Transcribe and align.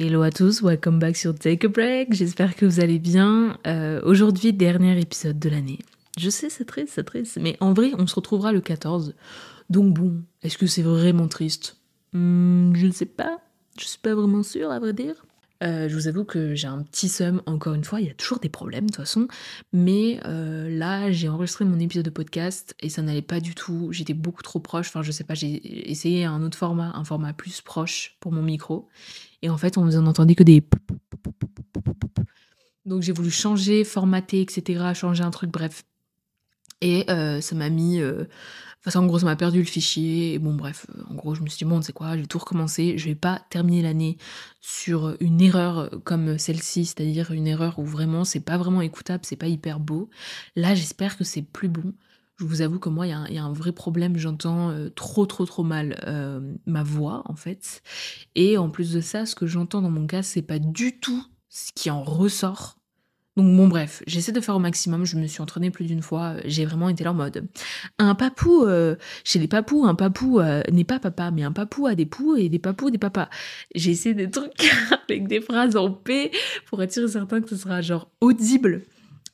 Hello 0.00 0.22
à 0.22 0.30
tous, 0.30 0.62
welcome 0.62 1.00
back 1.00 1.16
sur 1.16 1.34
Take 1.34 1.66
a 1.66 1.68
Break. 1.68 2.14
J'espère 2.14 2.54
que 2.54 2.64
vous 2.64 2.78
allez 2.78 3.00
bien. 3.00 3.58
Euh, 3.66 4.00
aujourd'hui, 4.04 4.52
dernier 4.52 4.96
épisode 5.00 5.40
de 5.40 5.48
l'année. 5.48 5.80
Je 6.16 6.30
sais, 6.30 6.50
c'est 6.50 6.66
triste, 6.66 6.92
c'est 6.94 7.02
triste, 7.02 7.36
mais 7.42 7.56
en 7.58 7.72
vrai, 7.72 7.90
on 7.98 8.06
se 8.06 8.14
retrouvera 8.14 8.52
le 8.52 8.60
14. 8.60 9.16
Donc 9.70 9.94
bon, 9.94 10.22
est-ce 10.44 10.56
que 10.56 10.68
c'est 10.68 10.82
vraiment 10.82 11.26
triste? 11.26 11.78
Hmm, 12.12 12.72
Je 12.76 12.86
ne 12.86 12.92
sais 12.92 13.06
pas. 13.06 13.40
Je 13.76 13.86
suis 13.86 13.98
pas 13.98 14.14
vraiment 14.14 14.44
sûre, 14.44 14.70
à 14.70 14.78
vrai 14.78 14.92
dire. 14.92 15.16
Euh, 15.64 15.88
je 15.88 15.94
vous 15.96 16.06
avoue 16.06 16.22
que 16.22 16.54
j'ai 16.54 16.68
un 16.68 16.84
petit 16.84 17.08
seum, 17.08 17.42
encore 17.46 17.74
une 17.74 17.82
fois, 17.82 18.00
il 18.00 18.06
y 18.06 18.10
a 18.10 18.14
toujours 18.14 18.38
des 18.38 18.48
problèmes 18.48 18.86
de 18.86 18.94
toute 18.94 19.04
façon, 19.04 19.26
mais 19.72 20.20
euh, 20.24 20.70
là 20.70 21.10
j'ai 21.10 21.28
enregistré 21.28 21.64
mon 21.64 21.80
épisode 21.80 22.04
de 22.04 22.10
podcast 22.10 22.76
et 22.78 22.88
ça 22.88 23.02
n'allait 23.02 23.22
pas 23.22 23.40
du 23.40 23.56
tout, 23.56 23.88
j'étais 23.90 24.14
beaucoup 24.14 24.44
trop 24.44 24.60
proche, 24.60 24.86
enfin 24.86 25.02
je 25.02 25.10
sais 25.10 25.24
pas, 25.24 25.34
j'ai 25.34 25.90
essayé 25.90 26.24
un 26.24 26.44
autre 26.44 26.56
format, 26.56 26.92
un 26.94 27.02
format 27.02 27.32
plus 27.32 27.60
proche 27.60 28.16
pour 28.20 28.30
mon 28.30 28.42
micro, 28.42 28.88
et 29.42 29.50
en 29.50 29.58
fait 29.58 29.78
on 29.78 29.84
n'entendait 29.84 30.34
que 30.34 30.42
des... 30.42 30.62
Donc 32.84 33.02
j'ai 33.02 33.12
voulu 33.12 33.30
changer, 33.30 33.84
formater, 33.84 34.40
etc., 34.40 34.94
changer 34.94 35.22
un 35.22 35.30
truc, 35.30 35.50
bref. 35.50 35.84
Et 36.80 37.10
euh, 37.10 37.40
ça 37.40 37.54
m'a 37.54 37.68
mis 37.70 38.00
Enfin, 38.86 39.00
en 39.00 39.06
gros, 39.06 39.18
ça 39.18 39.26
m'a 39.26 39.36
perdu 39.36 39.58
le 39.58 39.64
fichier. 39.64 40.34
Et 40.34 40.38
bon, 40.38 40.54
bref, 40.54 40.86
euh, 40.96 41.02
en 41.10 41.14
gros, 41.14 41.34
je 41.34 41.42
me 41.42 41.48
suis 41.48 41.58
dit, 41.58 41.64
bon, 41.64 41.82
c'est 41.82 41.92
quoi, 41.92 42.14
je 42.14 42.20
vais 42.20 42.26
tout 42.26 42.38
recommencer. 42.38 42.96
Je 42.96 43.06
vais 43.06 43.14
pas 43.14 43.42
terminer 43.50 43.82
l'année 43.82 44.18
sur 44.60 45.16
une 45.20 45.40
erreur 45.40 45.90
comme 46.04 46.38
celle-ci, 46.38 46.86
c'est-à-dire 46.86 47.32
une 47.32 47.46
erreur 47.46 47.78
où 47.78 47.84
vraiment 47.84 48.24
c'est 48.24 48.40
pas 48.40 48.56
vraiment 48.56 48.80
écoutable, 48.80 49.24
c'est 49.26 49.36
pas 49.36 49.48
hyper 49.48 49.80
beau. 49.80 50.08
Là, 50.56 50.74
j'espère 50.74 51.16
que 51.16 51.24
c'est 51.24 51.42
plus 51.42 51.68
bon. 51.68 51.92
Je 52.38 52.44
vous 52.44 52.62
avoue 52.62 52.78
que 52.78 52.88
moi, 52.88 53.06
il 53.06 53.10
y, 53.10 53.38
a 53.38 53.44
un 53.44 53.52
vrai 53.52 53.72
problème. 53.72 54.16
J'entends 54.16 54.70
euh, 54.70 54.90
trop, 54.90 55.26
trop, 55.26 55.44
trop 55.44 55.64
mal 55.64 55.98
euh, 56.06 56.40
ma 56.66 56.84
voix, 56.84 57.22
en 57.24 57.34
fait. 57.34 57.82
Et 58.36 58.56
en 58.56 58.70
plus 58.70 58.92
de 58.92 59.00
ça, 59.00 59.26
ce 59.26 59.34
que 59.34 59.46
j'entends 59.46 59.82
dans 59.82 59.90
mon 59.90 60.06
cas, 60.06 60.22
c'est 60.22 60.42
pas 60.42 60.60
du 60.60 61.00
tout 61.00 61.24
ce 61.48 61.72
qui 61.74 61.90
en 61.90 62.02
ressort 62.02 62.76
donc 63.36 63.56
bon 63.56 63.68
bref, 63.68 64.02
j'essaie 64.08 64.32
de 64.32 64.40
faire 64.40 64.56
au 64.56 64.58
maximum, 64.58 65.04
je 65.04 65.16
me 65.16 65.28
suis 65.28 65.40
entraînée 65.40 65.70
plus 65.70 65.84
d'une 65.84 66.02
fois, 66.02 66.34
j'ai 66.44 66.64
vraiment 66.64 66.88
été 66.88 67.04
là 67.04 67.12
en 67.12 67.14
mode 67.14 67.46
un 68.00 68.16
papou 68.16 68.64
euh, 68.64 68.96
chez 69.22 69.38
les 69.38 69.46
papous, 69.46 69.86
un 69.86 69.94
papou 69.94 70.40
n'est 70.72 70.82
pas 70.82 70.98
papa, 70.98 71.30
mais 71.30 71.44
un 71.44 71.52
papou 71.52 71.86
a 71.86 71.94
des 71.94 72.04
poux 72.04 72.34
et 72.34 72.48
des 72.48 72.58
papous 72.58 72.90
des 72.90 72.98
papas. 72.98 73.28
J'ai 73.76 73.92
essayé 73.92 74.12
des 74.12 74.28
trucs 74.28 74.68
avec 75.08 75.28
des 75.28 75.40
phrases 75.40 75.76
en 75.76 75.92
P 75.92 76.32
pour 76.66 76.82
être 76.82 76.92
sûr 76.92 77.08
certain 77.08 77.40
que 77.40 77.48
ce 77.48 77.54
sera 77.54 77.80
genre 77.80 78.10
audible. 78.20 78.82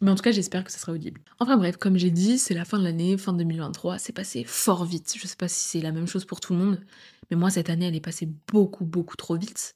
Mais 0.04 0.10
en 0.10 0.16
tout 0.16 0.22
cas, 0.22 0.32
j'espère 0.32 0.64
que 0.64 0.70
ce 0.70 0.78
sera 0.78 0.92
audible. 0.92 1.22
Enfin 1.38 1.56
bref, 1.56 1.78
comme 1.78 1.96
j'ai 1.96 2.10
dit, 2.10 2.38
c'est 2.38 2.52
la 2.52 2.66
fin 2.66 2.78
de 2.78 2.84
l'année, 2.84 3.16
fin 3.16 3.32
2023, 3.32 3.96
c'est 3.98 4.12
passé 4.12 4.44
fort 4.44 4.84
vite. 4.84 5.14
Je 5.16 5.26
sais 5.26 5.34
pas 5.34 5.48
si 5.48 5.66
c'est 5.66 5.80
la 5.80 5.92
même 5.92 6.06
chose 6.06 6.26
pour 6.26 6.40
tout 6.40 6.52
le 6.52 6.58
monde, 6.58 6.80
mais 7.30 7.38
moi 7.38 7.48
cette 7.48 7.70
année, 7.70 7.86
elle 7.86 7.96
est 7.96 8.00
passée 8.00 8.28
beaucoup 8.52 8.84
beaucoup 8.84 9.16
trop 9.16 9.36
vite. 9.38 9.74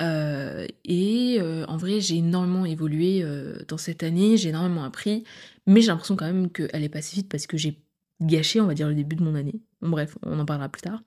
Euh, 0.00 0.66
et 0.84 1.36
euh, 1.38 1.64
en 1.68 1.76
vrai, 1.76 2.00
j'ai 2.00 2.16
énormément 2.16 2.64
évolué 2.64 3.22
euh, 3.22 3.60
dans 3.68 3.78
cette 3.78 4.02
année, 4.02 4.36
j'ai 4.36 4.48
énormément 4.48 4.82
appris, 4.82 5.22
mais 5.68 5.80
j'ai 5.80 5.88
l'impression 5.88 6.16
quand 6.16 6.26
même 6.26 6.50
qu'elle 6.50 6.82
est 6.82 6.88
passée 6.88 7.14
vite 7.14 7.28
parce 7.28 7.46
que 7.46 7.56
j'ai 7.56 7.80
gâché, 8.20 8.60
on 8.60 8.66
va 8.66 8.74
dire, 8.74 8.88
le 8.88 8.96
début 8.96 9.14
de 9.14 9.22
mon 9.22 9.36
année. 9.36 9.60
Bon, 9.80 9.90
bref, 9.90 10.18
on 10.24 10.40
en 10.40 10.44
parlera 10.44 10.68
plus 10.70 10.82
tard. 10.82 11.04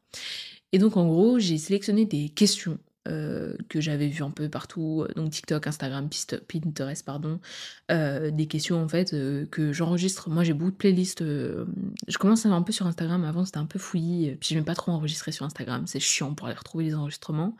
Et 0.71 0.79
donc, 0.79 0.95
en 0.95 1.05
gros, 1.07 1.39
j'ai 1.39 1.57
sélectionné 1.57 2.05
des 2.05 2.29
questions 2.29 2.79
que 3.05 3.81
j'avais 3.81 4.07
vues 4.07 4.23
un 4.23 4.31
peu 4.31 4.49
partout, 4.49 5.05
donc 5.15 5.31
TikTok, 5.31 5.67
Instagram, 5.67 6.09
Pinterest, 6.47 7.05
pardon, 7.05 7.39
des 7.89 8.47
questions 8.47 8.81
en 8.81 8.87
fait 8.87 9.15
que 9.51 9.71
j'enregistre. 9.73 10.29
Moi, 10.29 10.43
j'ai 10.43 10.53
beaucoup 10.53 10.71
de 10.71 10.75
playlists. 10.75 11.23
je 11.23 12.17
commence 12.17 12.45
à 12.45 12.49
un 12.49 12.61
peu 12.61 12.71
sur 12.71 12.87
Instagram. 12.87 13.23
Avant, 13.23 13.45
c'était 13.45 13.57
un 13.57 13.65
peu 13.65 13.79
fouillis, 13.79 14.35
puis 14.39 14.49
j'aimais 14.49 14.65
pas 14.65 14.75
trop 14.75 14.91
enregistrer 14.91 15.31
sur 15.31 15.45
Instagram. 15.45 15.85
C'est 15.87 15.99
chiant 15.99 16.33
pour 16.33 16.47
aller 16.47 16.57
retrouver 16.57 16.85
les 16.85 16.95
enregistrements. 16.95 17.55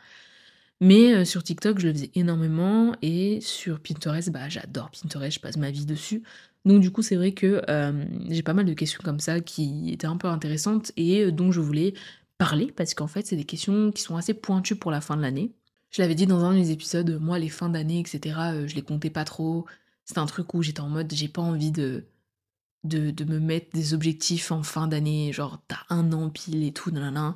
Mais 0.82 1.14
euh, 1.14 1.26
sur 1.26 1.44
TikTok, 1.44 1.80
je 1.80 1.88
le 1.88 1.94
faisais 1.94 2.12
énormément 2.16 2.96
et 3.02 3.40
sur 3.42 3.80
Pinterest, 3.80 4.30
bah 4.30 4.50
j'adore 4.50 4.92
Pinterest, 4.92 5.36
je 5.36 5.40
passe 5.40 5.58
ma 5.58 5.72
vie 5.72 5.86
dessus. 5.86 6.24
Donc 6.66 6.82
du 6.82 6.92
coup, 6.92 7.02
c'est 7.02 7.16
vrai 7.16 7.32
que 7.32 7.62
euh, 7.70 8.06
j'ai 8.30 8.44
pas 8.44 8.54
mal 8.54 8.66
de 8.66 8.74
questions 8.74 9.02
comme 9.04 9.20
ça 9.20 9.40
qui 9.40 9.92
étaient 9.92 10.08
un 10.08 10.18
peu 10.18 10.28
intéressantes 10.28 10.92
et 10.98 11.24
euh, 11.24 11.32
dont 11.32 11.52
je 11.52 11.62
voulais 11.62 11.94
parler 12.38 12.72
parce 12.72 12.94
qu'en 12.94 13.08
fait, 13.08 13.28
c'est 13.28 13.36
des 13.36 13.46
questions 13.46 13.92
qui 13.92 14.02
sont 14.02 14.18
assez 14.18 14.34
pointues 14.34 14.76
pour 14.76 14.92
la 14.92 15.02
fin 15.02 15.18
de 15.18 15.22
l'année. 15.22 15.54
Je 15.92 16.02
l'avais 16.02 16.16
dit 16.16 16.28
dans 16.28 16.44
un 16.44 16.54
des 16.54 16.72
épisodes, 16.72 17.20
moi 17.22 17.40
les 17.40 17.50
fins 17.50 17.70
d'année, 17.70 18.00
etc., 18.00 18.20
je 18.68 18.76
les 18.76 18.82
comptais 18.82 19.10
pas 19.10 19.26
trop. 19.26 19.66
C'était 20.04 20.20
un 20.20 20.26
truc 20.26 20.54
où 20.54 20.62
j'étais 20.62 20.82
en 20.82 20.90
mode 20.90 21.12
j'ai 21.14 21.30
pas 21.30 21.42
envie 21.42 21.72
de 21.72 22.06
de, 22.86 23.26
me 23.26 23.40
mettre 23.40 23.72
des 23.74 23.94
objectifs 23.94 24.52
en 24.52 24.64
fin 24.64 24.88
d'année, 24.88 25.34
genre 25.34 25.62
t'as 25.68 25.84
un 25.90 26.12
an 26.14 26.30
pile 26.30 26.64
et 26.64 26.72
tout, 26.72 26.92
nanana. 26.92 27.36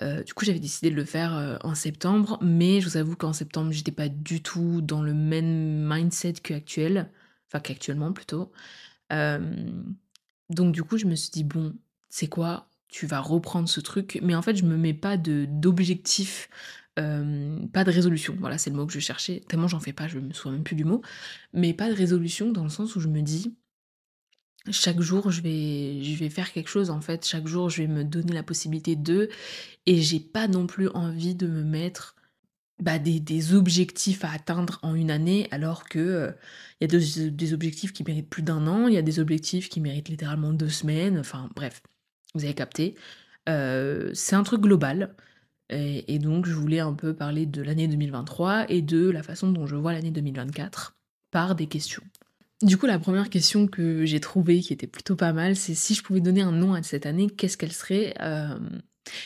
Euh, 0.00 0.22
du 0.22 0.34
coup, 0.34 0.44
j'avais 0.44 0.60
décidé 0.60 0.90
de 0.90 0.96
le 0.96 1.04
faire 1.04 1.36
euh, 1.36 1.56
en 1.62 1.74
septembre, 1.74 2.38
mais 2.42 2.80
je 2.80 2.88
vous 2.88 2.96
avoue 2.96 3.16
qu'en 3.16 3.32
septembre, 3.32 3.72
j'étais 3.72 3.92
pas 3.92 4.08
du 4.08 4.42
tout 4.42 4.80
dans 4.80 5.02
le 5.02 5.14
même 5.14 5.86
mindset 5.88 6.34
qu'actuel, 6.34 7.10
enfin 7.48 7.60
qu'actuellement 7.60 8.12
plutôt. 8.12 8.52
Euh, 9.12 9.70
donc 10.50 10.72
du 10.72 10.82
coup, 10.82 10.98
je 10.98 11.06
me 11.06 11.14
suis 11.14 11.30
dit, 11.30 11.44
bon, 11.44 11.74
c'est 12.08 12.28
quoi 12.28 12.68
Tu 12.96 13.06
vas 13.06 13.20
reprendre 13.20 13.68
ce 13.68 13.80
truc, 13.80 14.18
mais 14.22 14.34
en 14.34 14.40
fait, 14.40 14.56
je 14.56 14.64
me 14.64 14.78
mets 14.78 14.94
pas 14.94 15.18
d'objectif. 15.18 16.48
pas 16.96 17.84
de 17.84 17.90
résolution, 17.90 18.34
voilà 18.40 18.56
c'est 18.56 18.70
le 18.70 18.76
mot 18.76 18.86
que 18.86 18.92
je 18.94 19.00
cherchais, 19.00 19.42
tellement 19.48 19.68
j'en 19.68 19.80
fais 19.80 19.92
pas, 19.92 20.08
je 20.08 20.18
me 20.18 20.32
souviens 20.32 20.52
même 20.52 20.64
plus 20.64 20.76
du 20.76 20.84
mot, 20.84 21.02
mais 21.52 21.74
pas 21.74 21.90
de 21.90 21.94
résolution 21.94 22.52
dans 22.52 22.62
le 22.64 22.70
sens 22.70 22.96
où 22.96 23.00
je 23.00 23.08
me 23.08 23.20
dis, 23.20 23.54
chaque 24.70 25.00
jour, 25.00 25.30
je 25.30 25.42
vais, 25.42 26.02
je 26.02 26.16
vais 26.16 26.30
faire 26.30 26.50
quelque 26.52 26.68
chose 26.68 26.88
en 26.88 27.02
fait. 27.02 27.26
Chaque 27.26 27.46
jour, 27.46 27.68
je 27.68 27.82
vais 27.82 27.88
me 27.88 28.02
donner 28.02 28.32
la 28.32 28.42
possibilité 28.42 28.96
de. 28.96 29.28
Et 29.84 30.00
j'ai 30.00 30.20
pas 30.20 30.48
non 30.48 30.66
plus 30.66 30.88
envie 30.88 31.34
de 31.34 31.46
me 31.46 31.62
mettre 31.62 32.16
bah, 32.80 32.98
des, 32.98 33.54
objectifs 33.54 34.24
à 34.24 34.32
atteindre 34.32 34.78
en 34.82 34.94
une 34.94 35.10
année, 35.10 35.48
alors 35.50 35.84
que 35.84 35.98
euh, 35.98 36.32
il 36.80 36.90
y 36.90 36.96
a 36.96 37.30
des, 37.30 37.52
objectifs 37.52 37.92
qui 37.92 38.04
méritent 38.04 38.30
plus 38.30 38.42
d'un 38.42 38.66
an, 38.66 38.88
il 38.88 38.94
y 38.94 38.98
a 38.98 39.02
des 39.02 39.20
objectifs 39.20 39.68
qui 39.68 39.80
méritent 39.80 40.08
littéralement 40.08 40.52
deux 40.52 40.70
semaines. 40.70 41.18
Enfin, 41.18 41.50
bref, 41.54 41.82
vous 42.36 42.44
avez 42.44 42.54
capté. 42.54 42.94
Euh, 43.48 44.10
c'est 44.14 44.36
un 44.36 44.42
truc 44.42 44.60
global. 44.60 45.14
Et, 45.68 46.20
donc, 46.20 46.46
je 46.46 46.52
voulais 46.52 46.78
un 46.78 46.92
peu 46.92 47.12
parler 47.12 47.44
de 47.44 47.60
l'année 47.60 47.88
2023 47.88 48.70
et 48.70 48.82
de 48.82 49.10
la 49.10 49.24
façon 49.24 49.50
dont 49.50 49.66
je 49.66 49.74
vois 49.74 49.92
l'année 49.92 50.12
2024 50.12 50.94
par 51.32 51.56
des 51.56 51.66
questions. 51.66 52.04
Du 52.62 52.78
coup, 52.78 52.86
la 52.86 53.00
première 53.00 53.28
question 53.30 53.66
que 53.66 54.04
j'ai 54.04 54.20
trouvée, 54.20 54.60
qui 54.60 54.72
était 54.72 54.86
plutôt 54.86 55.16
pas 55.16 55.32
mal, 55.32 55.56
c'est 55.56 55.74
si 55.74 55.94
je 55.94 56.04
pouvais 56.04 56.20
donner 56.20 56.42
un 56.42 56.52
nom 56.52 56.74
à 56.74 56.84
cette 56.84 57.04
année, 57.04 57.28
qu'est-ce 57.28 57.56
qu'elle 57.56 57.72
serait 57.72 58.14
euh, 58.20 58.56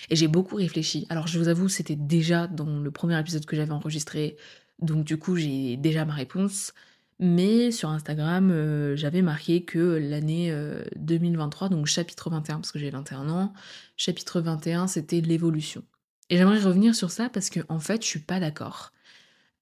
Et 0.08 0.16
j'ai 0.16 0.28
beaucoup 0.28 0.56
réfléchi. 0.56 1.06
Alors, 1.10 1.26
je 1.26 1.38
vous 1.38 1.48
avoue, 1.48 1.68
c'était 1.68 1.94
déjà 1.94 2.46
dans 2.46 2.80
le 2.80 2.90
premier 2.90 3.20
épisode 3.20 3.44
que 3.44 3.54
j'avais 3.54 3.72
enregistré, 3.72 4.38
donc 4.80 5.04
du 5.04 5.18
coup, 5.18 5.36
j'ai 5.36 5.76
déjà 5.76 6.04
ma 6.04 6.14
réponse. 6.14 6.72
Mais 7.20 7.70
sur 7.70 7.90
Instagram, 7.90 8.50
euh, 8.50 8.96
j'avais 8.96 9.22
marqué 9.22 9.64
que 9.64 9.78
l'année 9.78 10.52
2023, 10.96 11.66
euh, 11.66 11.70
donc 11.70 11.86
chapitre 11.86 12.30
21, 12.30 12.56
parce 12.56 12.72
que 12.72 12.78
j'ai 12.78 12.90
21 12.90 13.28
ans, 13.28 13.52
chapitre 13.96 14.40
21, 14.40 14.86
c'était 14.86 15.20
l'évolution. 15.20 15.84
Et 16.30 16.38
j'aimerais 16.38 16.60
revenir 16.60 16.94
sur 16.94 17.10
ça 17.10 17.28
parce 17.28 17.50
que, 17.50 17.60
en 17.68 17.78
fait, 17.78 18.02
je 18.02 18.08
suis 18.08 18.20
pas 18.20 18.40
d'accord. 18.40 18.92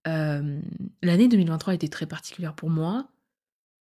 l'année 0.05 1.29
2023 1.29 1.75
était 1.75 1.89
très 1.89 2.07
particulière 2.07 2.55
pour 2.55 2.71
moi 2.71 3.09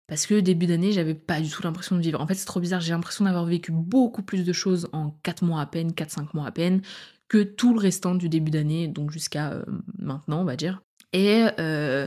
parce 0.08 0.26
que 0.26 0.38
début 0.38 0.66
d'année, 0.66 0.92
j'avais 0.92 1.14
pas 1.14 1.40
du 1.40 1.50
tout 1.50 1.62
l'impression 1.62 1.96
de 1.96 2.00
vivre. 2.00 2.20
En 2.20 2.26
fait, 2.26 2.34
c'est 2.34 2.46
trop 2.46 2.60
bizarre, 2.60 2.80
j'ai 2.80 2.92
l'impression 2.92 3.24
d'avoir 3.24 3.44
vécu 3.44 3.72
beaucoup 3.72 4.22
plus 4.22 4.44
de 4.44 4.52
choses 4.52 4.88
en 4.92 5.10
4 5.22 5.44
mois 5.44 5.60
à 5.60 5.66
peine, 5.66 5.90
4-5 5.90 6.28
mois 6.34 6.46
à 6.46 6.52
peine, 6.52 6.80
que 7.28 7.42
tout 7.42 7.74
le 7.74 7.80
restant 7.80 8.14
du 8.14 8.28
début 8.28 8.52
d'année, 8.52 8.86
donc 8.86 9.10
jusqu'à 9.10 9.50
euh, 9.52 9.64
maintenant, 9.98 10.42
on 10.42 10.44
va 10.44 10.54
dire. 10.54 10.80
Et 11.12 11.46
euh, 11.58 12.06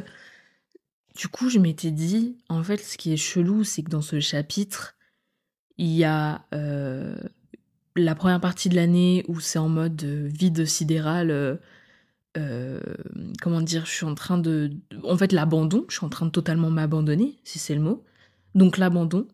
du 1.20 1.28
coup, 1.28 1.50
je 1.50 1.60
m'étais 1.60 1.92
dit, 1.92 2.38
en 2.48 2.64
fait, 2.64 2.78
ce 2.78 2.98
qui 2.98 3.12
est 3.12 3.18
chelou, 3.18 3.66
c'est 3.66 3.84
que 3.84 3.90
dans 3.90 4.02
ce 4.02 4.20
chapitre, 4.22 4.96
il 5.78 5.92
y 5.94 6.06
a 6.06 6.46
euh, 6.54 7.16
la 7.98 8.16
première 8.16 8.40
partie 8.40 8.70
de 8.70 8.76
l'année 8.76 9.26
où 9.28 9.40
c'est 9.42 9.60
en 9.60 9.70
mode 9.70 10.04
vide 10.04 10.66
sidéral 10.66 11.60
euh, 12.38 12.80
comment 13.42 13.62
dire, 13.62 13.86
je 13.86 13.92
suis 13.92 14.06
en 14.06 14.16
train 14.16 14.38
de, 14.38 14.72
en 15.04 15.18
fait, 15.18 15.32
l'abandon, 15.32 15.86
je 15.90 15.96
suis 15.96 16.06
en 16.06 16.10
train 16.10 16.26
de 16.26 16.32
totalement 16.32 16.70
m'abandonner, 16.70 17.38
si 17.44 17.60
c'est 17.60 17.76
le 17.76 17.82
mot. 17.82 18.04
Donc 18.56 18.78
l'abandon, 18.78 19.28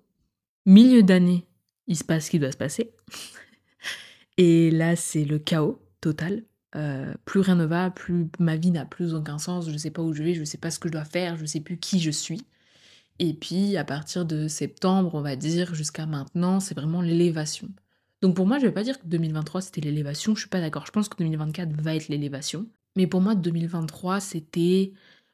milieu 0.65 1.03
d'année, 1.03 1.45
il 1.87 1.97
se 1.97 2.03
passe 2.03 2.25
ce 2.25 2.31
qui 2.31 2.39
doit 2.39 2.51
se 2.51 2.57
passer. 2.57 2.93
Et 4.37 4.71
là, 4.71 4.95
c'est 4.95 5.25
le 5.25 5.39
chaos 5.39 5.81
total. 6.01 6.43
Euh, 6.75 7.13
plus 7.25 7.39
rien 7.39 7.55
ne 7.55 7.65
va, 7.65 7.89
plus 7.89 8.27
ma 8.39 8.57
vie 8.57 8.71
n'a 8.71 8.85
plus 8.85 9.13
aucun 9.13 9.37
sens, 9.37 9.67
je 9.67 9.71
ne 9.71 9.77
sais 9.77 9.91
pas 9.91 10.01
où 10.01 10.13
je 10.13 10.23
vais, 10.23 10.33
je 10.33 10.41
ne 10.41 10.45
sais 10.45 10.57
pas 10.57 10.71
ce 10.71 10.79
que 10.79 10.89
je 10.89 10.93
dois 10.93 11.05
faire, 11.05 11.37
je 11.37 11.43
ne 11.43 11.47
sais 11.47 11.61
plus 11.61 11.77
qui 11.77 11.99
je 11.99 12.11
suis. 12.11 12.41
Et 13.19 13.33
puis 13.33 13.77
à 13.77 13.85
partir 13.85 14.25
de 14.25 14.47
septembre, 14.47 15.15
on 15.15 15.21
va 15.21 15.35
dire 15.37 15.73
jusqu'à 15.73 16.05
maintenant, 16.05 16.59
c'est 16.59 16.75
vraiment 16.75 17.01
l'élévation. 17.01 17.69
Donc 18.21 18.35
pour 18.35 18.45
moi, 18.45 18.57
je 18.59 18.63
ne 18.63 18.69
vais 18.69 18.73
pas 18.73 18.83
dire 18.83 18.99
que 18.99 19.07
2023 19.07 19.61
c'était 19.61 19.81
l'élévation, 19.81 20.35
je 20.35 20.41
suis 20.41 20.49
pas 20.49 20.59
d'accord. 20.61 20.85
Je 20.85 20.91
pense 20.91 21.07
que 21.09 21.17
2024 21.17 21.81
va 21.81 21.95
être 21.95 22.09
l'élévation. 22.09 22.67
Mais 22.97 23.07
pour 23.07 23.21
moi, 23.21 23.35
2023, 23.35 24.19
c'était 24.21 24.93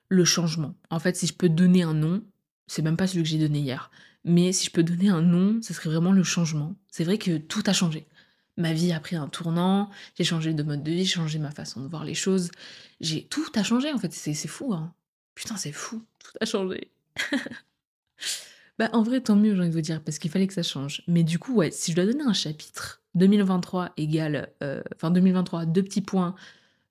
le 0.10 0.26
changement. 0.26 0.76
En 0.90 1.00
fait, 1.00 1.16
si 1.16 1.28
je 1.28 1.34
peux 1.34 1.50
donner 1.50 1.84
un 1.84 1.94
nom, 1.94 2.24
c'est 2.68 2.82
même 2.82 2.98
pas 2.98 3.08
celui 3.08 3.24
que 3.24 3.30
j'ai 3.30 3.40
donné 3.40 3.60
hier, 3.60 3.92
mais 4.24 4.52
si 4.52 4.68
je 4.68 4.72
peux 4.72 4.84
donner 4.84 5.10
un 5.10 5.22
nom, 5.22 5.60
ce 5.62 5.74
serait 5.74 5.90
vraiment 5.90 6.12
le 6.12 6.24
changement. 6.24 6.76
C'est 6.90 7.04
vrai 7.04 7.18
que 7.18 7.38
tout 7.38 7.64
a 7.66 7.74
changé. 7.74 8.08
Ma 8.62 8.74
vie 8.74 8.94
a 8.94 9.00
pris 9.00 9.16
un 9.16 9.28
tournant, 9.28 9.90
j'ai 10.18 10.24
changé 10.24 10.54
de 10.54 10.64
mode 10.64 10.84
de 10.84 10.92
vie, 10.92 11.06
j'ai 11.06 11.16
changé 11.16 11.40
ma 11.40 11.52
façon 11.52 11.82
de 11.82 11.88
voir 11.88 12.06
les 12.06 12.14
choses. 12.14 12.52
J'ai 13.02 13.26
tout 13.26 13.46
a 13.56 13.64
changé 13.64 13.92
en 13.92 13.98
fait, 13.98 14.14
c'est 14.14 14.48
fou 14.48 14.74
hein. 14.74 14.94
Putain, 15.36 15.58
c'est 15.58 15.72
fou, 15.72 16.04
tout 16.20 16.32
a 16.40 16.46
changé. 16.46 16.92
bah 18.80 18.90
en 18.94 19.02
vrai, 19.02 19.22
tant 19.22 19.36
mieux, 19.36 19.56
j'ai 19.56 19.62
envie 19.62 19.70
de 19.70 19.74
vous 19.74 19.82
dire, 19.82 20.04
parce 20.04 20.20
qu'il 20.20 20.30
fallait 20.30 20.48
que 20.48 20.54
ça 20.54 20.64
change. 20.64 21.04
Mais 21.08 21.24
du 21.24 21.40
coup, 21.40 21.56
ouais, 21.56 21.72
si 21.72 21.92
je 21.92 21.96
dois 21.96 22.06
donner 22.06 22.24
un 22.24 22.34
chapitre, 22.34 23.02
2023 23.16 23.94
égale, 23.98 24.52
euh, 24.62 24.82
enfin 24.96 25.12
2023, 25.12 25.66
deux 25.66 25.84
petits 25.84 26.02
points, 26.02 26.36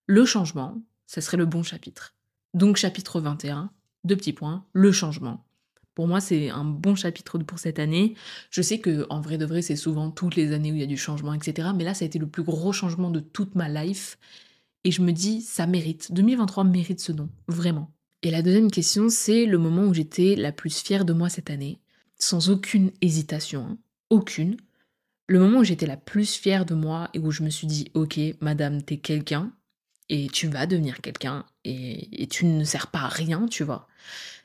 le 0.06 0.24
changement, 0.24 0.80
ça 1.06 1.20
serait 1.20 1.36
le 1.36 1.46
bon 1.46 1.62
chapitre. 1.62 2.14
Donc 2.54 2.76
chapitre 2.76 3.20
21, 3.20 3.70
deux 4.04 4.16
petits 4.16 4.32
points, 4.32 4.64
le 4.72 4.90
changement. 4.92 5.44
Pour 5.94 6.06
moi, 6.06 6.20
c'est 6.20 6.50
un 6.50 6.64
bon 6.64 6.94
chapitre 6.94 7.38
pour 7.38 7.58
cette 7.58 7.78
année. 7.78 8.14
Je 8.50 8.62
sais 8.62 8.78
que 8.78 9.06
en 9.10 9.20
vrai 9.20 9.38
de 9.38 9.44
vrai, 9.44 9.62
c'est 9.62 9.76
souvent 9.76 10.10
toutes 10.10 10.36
les 10.36 10.52
années 10.52 10.72
où 10.72 10.74
il 10.74 10.80
y 10.80 10.84
a 10.84 10.86
du 10.86 10.96
changement, 10.96 11.34
etc. 11.34 11.68
Mais 11.74 11.84
là, 11.84 11.94
ça 11.94 12.04
a 12.04 12.06
été 12.06 12.18
le 12.18 12.28
plus 12.28 12.42
gros 12.42 12.72
changement 12.72 13.10
de 13.10 13.20
toute 13.20 13.54
ma 13.54 13.68
life. 13.68 14.18
Et 14.84 14.92
je 14.92 15.02
me 15.02 15.12
dis, 15.12 15.42
ça 15.42 15.66
mérite. 15.66 16.12
2023 16.12 16.64
mérite 16.64 17.00
ce 17.00 17.12
nom, 17.12 17.28
vraiment. 17.48 17.90
Et 18.22 18.30
la 18.30 18.42
deuxième 18.42 18.70
question, 18.70 19.08
c'est 19.08 19.46
le 19.46 19.58
moment 19.58 19.84
où 19.84 19.94
j'étais 19.94 20.36
la 20.36 20.52
plus 20.52 20.78
fière 20.80 21.04
de 21.04 21.12
moi 21.12 21.28
cette 21.28 21.50
année, 21.50 21.80
sans 22.18 22.50
aucune 22.50 22.92
hésitation, 23.00 23.62
hein. 23.62 23.78
aucune. 24.10 24.56
Le 25.26 25.38
moment 25.38 25.60
où 25.60 25.64
j'étais 25.64 25.86
la 25.86 25.96
plus 25.96 26.34
fière 26.34 26.66
de 26.66 26.74
moi 26.74 27.08
et 27.14 27.18
où 27.18 27.30
je 27.30 27.42
me 27.42 27.50
suis 27.50 27.66
dit, 27.66 27.90
ok, 27.94 28.18
madame, 28.40 28.82
t'es 28.82 28.98
quelqu'un, 28.98 29.52
et 30.10 30.26
tu 30.28 30.48
vas 30.48 30.66
devenir 30.66 31.00
quelqu'un, 31.00 31.46
et, 31.64 32.26
tu 32.28 32.44
ne 32.44 32.64
sers 32.64 32.88
pas 32.88 33.02
à 33.02 33.08
rien, 33.08 33.46
tu 33.46 33.64
vois 33.64 33.86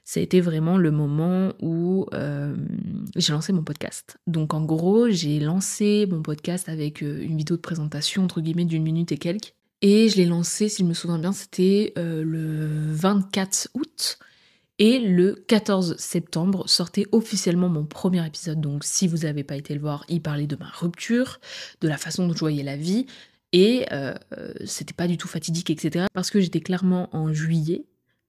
ça 0.06 0.19
a 0.19 0.24
été 0.24 0.40
vraiment 0.40 0.78
le 0.78 0.92
moment 0.92 1.54
où 1.60 2.06
euh, 2.13 2.56
j'ai 3.16 3.34
lancé 3.34 3.52
mon 3.52 3.63
podcast. 3.63 4.18
Donc 4.28 4.54
en 4.54 4.63
gros, 4.63 5.10
j'ai 5.10 5.40
lancé 5.40 6.07
mon 6.10 6.22
podcast 6.22 6.69
avec 6.69 7.02
euh, 7.02 7.24
une 7.24 7.38
vidéo 7.38 7.56
de 7.56 7.62
présentation, 7.62 8.24
entre 8.24 8.40
guillemets, 8.40 8.66
d'une 8.66 8.84
minute 8.84 9.12
et 9.12 9.18
quelques. 9.18 9.56
Et 9.81 10.07
je 10.07 10.18
l'ai 10.18 10.25
lancé, 10.25 10.69
si 10.69 10.84
je 10.84 10.88
me 10.88 10.94
souviens 10.94 11.18
bien, 11.18 11.31
c'était 11.31 11.92
euh, 11.98 12.24
le 12.24 12.94
24 12.94 13.69
août. 13.74 14.19
Et 14.78 15.00
le 15.00 15.44
14 15.48 15.98
septembre 15.98 16.69
sortait 16.69 17.07
officiellement 17.12 17.69
mon 17.69 17.86
premier 17.86 18.25
épisode. 18.28 18.62
Donc 18.62 18.84
si 18.84 19.07
vous 19.07 19.19
n'avez 19.19 19.44
pas 19.44 19.56
été 19.56 19.74
le 19.74 19.80
voir, 19.80 20.06
il 20.07 20.22
parlait 20.22 20.48
de 20.48 20.56
ma 20.56 20.68
rupture, 20.68 21.40
de 21.81 21.88
la 21.88 21.98
façon 21.98 22.28
dont 22.28 22.34
je 22.34 22.40
voyais 22.40 22.63
la 22.63 22.78
vie. 22.78 23.07
Et 23.54 23.86
c'était 24.66 24.94
pas 24.94 25.07
du 25.07 25.18
tout 25.18 25.30
fatidique, 25.30 25.69
etc. 25.69 26.07
Parce 26.13 26.30
que 26.30 26.42
j'étais 26.42 26.60
clairement 26.60 27.07
en 27.16 27.31
juillet 27.31 27.86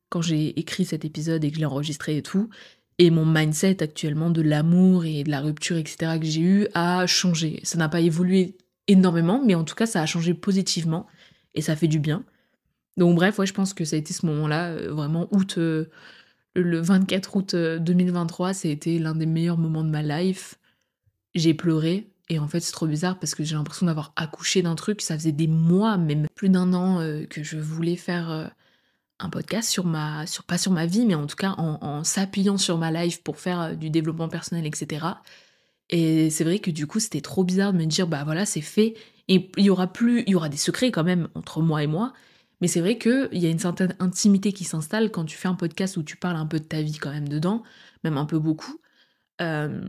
quand 0.08 0.22
j'ai 0.22 0.58
écrit 0.58 0.84
cet 0.84 1.04
épisode 1.04 1.44
et 1.44 1.50
que 1.50 1.56
je 1.56 1.60
l'ai 1.60 1.66
enregistré 1.66 2.16
et 2.16 2.22
tout. 2.22 2.48
Et 2.98 3.10
mon 3.10 3.26
mindset 3.26 3.82
actuellement 3.82 4.30
de 4.30 4.40
l'amour 4.40 5.04
et 5.04 5.22
de 5.22 5.30
la 5.30 5.40
rupture, 5.40 5.76
etc., 5.76 6.18
que 6.18 6.26
j'ai 6.26 6.40
eu 6.40 6.68
a 6.74 7.06
changé. 7.06 7.60
Ça 7.62 7.76
n'a 7.76 7.88
pas 7.88 8.00
évolué 8.00 8.56
énormément, 8.88 9.42
mais 9.44 9.54
en 9.54 9.64
tout 9.64 9.74
cas, 9.74 9.86
ça 9.86 10.00
a 10.00 10.06
changé 10.06 10.32
positivement 10.32 11.06
et 11.54 11.60
ça 11.60 11.76
fait 11.76 11.88
du 11.88 11.98
bien. 11.98 12.24
Donc, 12.96 13.16
bref, 13.16 13.38
je 13.44 13.52
pense 13.52 13.74
que 13.74 13.84
ça 13.84 13.96
a 13.96 13.98
été 13.98 14.14
ce 14.14 14.24
moment-là, 14.26 14.70
euh, 14.70 14.92
vraiment 14.92 15.28
août, 15.30 15.56
euh, 15.58 15.90
le 16.54 16.80
24 16.80 17.36
août 17.36 17.54
2023, 17.54 18.48
euh, 18.48 18.52
ça 18.54 18.68
été 18.68 18.98
l'un 18.98 19.14
des 19.14 19.26
meilleurs 19.26 19.58
moments 19.58 19.84
de 19.84 19.90
ma 19.90 20.02
life. 20.02 20.54
J'ai 21.34 21.52
pleuré, 21.52 22.08
et 22.30 22.38
en 22.38 22.48
fait, 22.48 22.60
c'est 22.60 22.72
trop 22.72 22.86
bizarre 22.86 23.18
parce 23.18 23.34
que 23.34 23.44
j'ai 23.44 23.56
l'impression 23.56 23.86
d'avoir 23.86 24.14
accouché 24.16 24.62
d'un 24.62 24.74
truc. 24.74 25.02
Ça 25.02 25.18
faisait 25.18 25.32
des 25.32 25.48
mois, 25.48 25.98
même 25.98 26.26
plus 26.34 26.48
d'un 26.48 26.72
an, 26.72 27.00
que 27.28 27.42
je 27.42 27.58
voulais 27.58 27.96
faire 27.96 28.50
un 29.18 29.30
podcast 29.30 29.68
sur 29.68 29.84
ma, 29.84 30.26
sur, 30.26 30.44
pas 30.44 30.58
sur 30.58 30.72
ma 30.72 30.86
vie, 30.86 31.06
mais 31.06 31.14
en 31.14 31.26
tout 31.26 31.36
cas 31.36 31.54
en, 31.58 32.04
s'appuyant 32.04 32.58
sur 32.58 32.78
ma 32.78 32.90
life 32.90 33.22
pour 33.22 33.38
faire 33.38 33.60
euh, 33.60 33.74
du 33.74 33.90
développement 33.90 34.28
personnel, 34.28 34.66
etc. 34.66 35.06
Et 35.88 36.30
c'est 36.30 36.44
vrai 36.44 36.58
que 36.58 36.70
du 36.70 36.86
coup, 36.86 37.00
c'était 37.00 37.20
trop 37.20 37.44
bizarre 37.44 37.72
de 37.72 37.78
me 37.78 37.86
dire, 37.86 38.06
bah 38.06 38.24
voilà, 38.24 38.44
c'est 38.44 38.60
fait. 38.60 38.94
Et 39.28 39.50
il 39.56 39.64
y 39.64 39.70
aura 39.70 39.86
plus, 39.86 40.22
il 40.26 40.30
y 40.30 40.34
aura 40.34 40.48
des 40.48 40.56
secrets 40.56 40.90
quand 40.90 41.04
même 41.04 41.28
entre 41.34 41.62
moi 41.62 41.82
et 41.82 41.86
moi. 41.86 42.12
Mais 42.60 42.68
c'est 42.68 42.80
vrai 42.80 42.98
qu'il 42.98 43.28
y 43.32 43.46
a 43.46 43.50
une 43.50 43.58
certaine 43.58 43.94
intimité 43.98 44.52
qui 44.52 44.64
s'installe 44.64 45.10
quand 45.10 45.24
tu 45.24 45.36
fais 45.36 45.48
un 45.48 45.54
podcast 45.54 45.96
où 45.96 46.02
tu 46.02 46.16
parles 46.16 46.36
un 46.36 46.46
peu 46.46 46.58
de 46.58 46.64
ta 46.64 46.80
vie 46.80 46.98
quand 46.98 47.12
même 47.12 47.28
dedans, 47.28 47.62
même 48.02 48.16
un 48.16 48.24
peu 48.24 48.38
beaucoup. 48.38 48.80
Euh, 49.42 49.82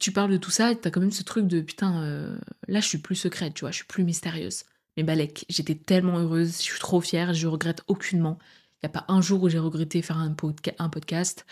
tu 0.00 0.12
parles 0.12 0.30
de 0.30 0.38
tout 0.38 0.50
ça 0.50 0.72
et 0.72 0.76
t'as 0.76 0.90
quand 0.90 1.00
même 1.00 1.10
ce 1.12 1.22
truc 1.22 1.46
de 1.46 1.60
putain, 1.60 2.02
euh, 2.02 2.38
là 2.68 2.80
je 2.80 2.88
suis 2.88 2.98
plus 2.98 3.16
secrète, 3.16 3.52
tu 3.54 3.60
vois, 3.60 3.70
je 3.70 3.76
suis 3.76 3.84
plus 3.84 4.04
mystérieuse. 4.04 4.64
Mais 4.96 5.02
Balek, 5.02 5.46
j'étais 5.48 5.74
tellement 5.74 6.18
heureuse, 6.18 6.58
je 6.58 6.62
suis 6.62 6.80
trop 6.80 7.00
fière, 7.00 7.32
je 7.32 7.46
regrette 7.46 7.82
aucunement. 7.86 8.38
Il 8.82 8.86
n'y 8.86 8.90
a 8.90 9.00
pas 9.00 9.04
un 9.08 9.20
jour 9.20 9.42
où 9.42 9.48
j'ai 9.48 9.58
regretté 9.58 10.02
faire 10.02 10.18
un, 10.18 10.30
podcast, 10.32 11.46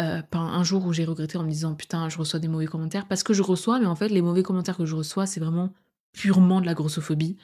euh, 0.00 0.22
pas 0.22 0.38
un 0.38 0.64
jour 0.64 0.84
où 0.84 0.92
j'ai 0.92 1.04
regretté 1.04 1.38
en 1.38 1.44
me 1.44 1.50
disant 1.50 1.74
putain, 1.74 2.08
je 2.08 2.18
reçois 2.18 2.40
des 2.40 2.48
mauvais 2.48 2.66
commentaires. 2.66 3.06
Parce 3.06 3.22
que 3.22 3.32
je 3.32 3.42
reçois, 3.42 3.78
mais 3.78 3.86
en 3.86 3.96
fait, 3.96 4.08
les 4.08 4.22
mauvais 4.22 4.42
commentaires 4.42 4.76
que 4.76 4.86
je 4.86 4.96
reçois, 4.96 5.26
c'est 5.26 5.40
vraiment 5.40 5.72
purement 6.12 6.60
de 6.60 6.66
la 6.66 6.74
grossophobie. 6.74 7.36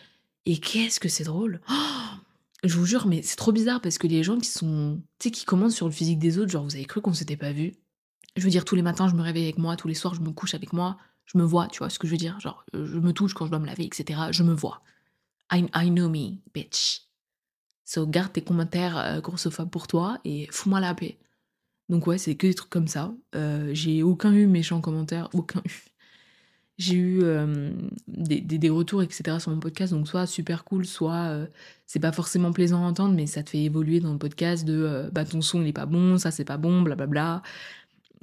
Et 0.46 0.58
qu'est-ce 0.58 1.00
que 1.00 1.08
c'est 1.08 1.25
drôle 1.25 1.60
oh 1.70 1.75
Je 2.64 2.76
vous 2.76 2.86
jure, 2.86 3.06
mais 3.06 3.22
c'est 3.22 3.36
trop 3.36 3.52
bizarre 3.52 3.81
parce 3.81 3.98
que 3.98 4.06
les 4.06 4.22
gens 4.22 4.38
qui 4.38 4.48
sont, 4.48 5.00
tu 5.19 5.28
sais, 5.28 5.31
qui 5.31 5.44
commentent 5.44 5.72
sur 5.72 5.86
le 5.86 5.93
physique 5.93 6.19
des 6.19 6.38
autres, 6.38 6.50
genre 6.50 6.64
vous 6.64 6.75
avez 6.75 6.86
cru 6.86 7.00
qu'on 7.00 7.14
s'était 7.14 7.36
pas 7.36 7.52
vu? 7.52 7.75
Je 8.36 8.43
veux 8.43 8.50
dire, 8.50 8.64
tous 8.64 8.75
les 8.75 8.82
matins, 8.82 9.08
je 9.08 9.14
me 9.14 9.22
réveille 9.22 9.44
avec 9.44 9.58
moi, 9.58 9.76
tous 9.76 9.88
les 9.88 9.94
soirs, 9.94 10.14
je 10.14 10.20
me 10.20 10.31
couche 10.31 10.54
avec 10.54 10.72
moi, 10.72 10.96
je 11.26 11.38
me 11.38 11.44
vois, 11.44 11.69
tu 11.69 11.78
vois 11.78 11.90
ce 11.90 11.98
que 11.98 12.06
je 12.06 12.12
veux 12.12 12.19
dire? 12.19 12.38
Genre, 12.40 12.64
je 12.72 12.98
me 12.98 13.12
touche 13.12 13.34
quand 13.34 13.44
je 13.44 13.50
dois 13.50 13.60
me 13.60 13.66
laver, 13.66 13.84
etc. 13.84 14.20
Je 14.31 14.43
me 14.43 14.54
vois. 14.54 14.82
I, 15.50 15.91
know 15.91 16.08
me, 16.08 16.38
bitch. 16.55 17.02
So, 17.85 18.06
garde 18.06 18.32
tes 18.32 18.43
commentaires 18.43 18.97
euh, 18.99 19.20
grossophobe 19.20 19.70
pour 19.70 19.87
toi 19.87 20.19
et 20.25 20.49
fous-moi 20.50 20.81
la 20.81 20.94
paix. 20.94 21.19
Donc 21.88 22.06
ouais, 22.06 22.19
c'est 22.19 22.37
que 22.37 22.47
des 22.47 22.55
trucs 22.55 22.70
comme 22.70 22.87
ça. 22.87 23.12
Euh, 23.35 23.70
j'ai 23.73 24.02
aucun 24.02 24.32
eu 24.32 24.47
méchant 24.47 24.81
commentaire, 24.81 25.29
aucun 25.32 25.61
eu. 25.64 25.85
J'ai 26.79 26.94
eu 26.94 27.20
euh, 27.25 27.73
des, 28.08 28.41
des, 28.41 28.70
retours, 28.70 29.02
etc. 29.02 29.38
sur 29.38 29.50
mon 29.50 29.61
podcast, 29.61 29.93
donc 29.93 30.08
soit 30.08 30.26
super 30.26 30.64
cool, 30.64 30.87
soit 30.87 31.47
c'est 31.85 32.00
pas 32.00 32.12
forcément 32.12 32.53
plaisant 32.53 32.82
à 32.87 32.88
entendre, 32.88 33.14
mais 33.14 33.26
ça 33.26 33.43
te 33.43 33.50
fait 33.50 33.62
évoluer 33.62 34.00
dans 34.00 34.12
le 34.12 34.19
podcast 34.19 34.64
de 34.64 35.11
bah 35.12 35.26
ton 35.26 35.43
son 35.43 35.61
il 35.61 35.69
est 35.69 35.73
pas 35.75 35.85
bon, 35.85 36.17
ça 36.17 36.31
c'est 36.31 36.46
pas 36.46 36.56
bon, 36.56 36.81
blablabla. 36.81 37.43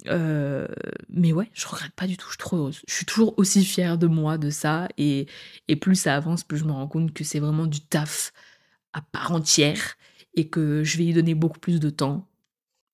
Euh, 0.06 0.68
mais 1.08 1.32
ouais, 1.32 1.50
je 1.54 1.66
regrette 1.66 1.92
pas 1.92 2.06
du 2.06 2.16
tout, 2.16 2.26
je 2.26 2.32
suis 2.32 2.38
trop 2.38 2.56
heureuse. 2.56 2.82
Je 2.86 2.94
suis 2.94 3.06
toujours 3.06 3.34
aussi 3.38 3.64
fière 3.64 3.98
de 3.98 4.06
moi, 4.06 4.38
de 4.38 4.50
ça, 4.50 4.88
et, 4.96 5.26
et 5.66 5.76
plus 5.76 5.96
ça 5.96 6.14
avance, 6.14 6.44
plus 6.44 6.58
je 6.58 6.64
me 6.64 6.72
rends 6.72 6.86
compte 6.86 7.12
que 7.12 7.24
c'est 7.24 7.40
vraiment 7.40 7.66
du 7.66 7.80
taf 7.80 8.32
à 8.92 9.02
part 9.02 9.32
entière, 9.32 9.96
et 10.34 10.48
que 10.48 10.84
je 10.84 10.98
vais 10.98 11.06
y 11.06 11.12
donner 11.12 11.34
beaucoup 11.34 11.58
plus 11.58 11.80
de 11.80 11.90
temps. 11.90 12.28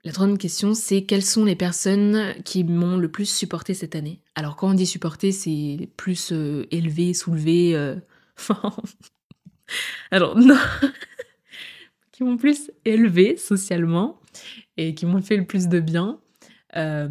La 0.05 0.13
troisième 0.13 0.39
question, 0.39 0.75
c'est 0.75 1.05
quelles 1.05 1.25
sont 1.25 1.45
les 1.45 1.57
personnes 1.57 2.35
qui 2.45 2.63
m'ont 2.63 2.99
le 2.99 3.11
plus 3.11 3.25
supporté 3.25 3.73
cette 3.73 3.95
année? 3.95 4.21
Alors 4.35 4.57
quand 4.57 4.69
on 4.69 4.75
dit 4.75 4.87
supporter, 4.87 5.33
c'est 5.33 5.89
plus 5.97 6.33
euh, 6.33 6.67
élevé, 6.71 7.15
soulevé, 7.15 7.75
euh... 7.75 7.97
alors 10.11 10.37
non, 10.37 10.59
qui 12.13 12.23
m'ont 12.23 12.37
plus 12.37 12.71
élevé 12.85 13.37
socialement 13.37 14.21
et 14.77 14.95
qui 14.95 15.07
m'ont 15.07 15.23
fait 15.23 15.37
le 15.37 15.47
plus 15.47 15.69
de 15.69 15.81
bien. 15.81 16.21
Euh, 16.77 17.09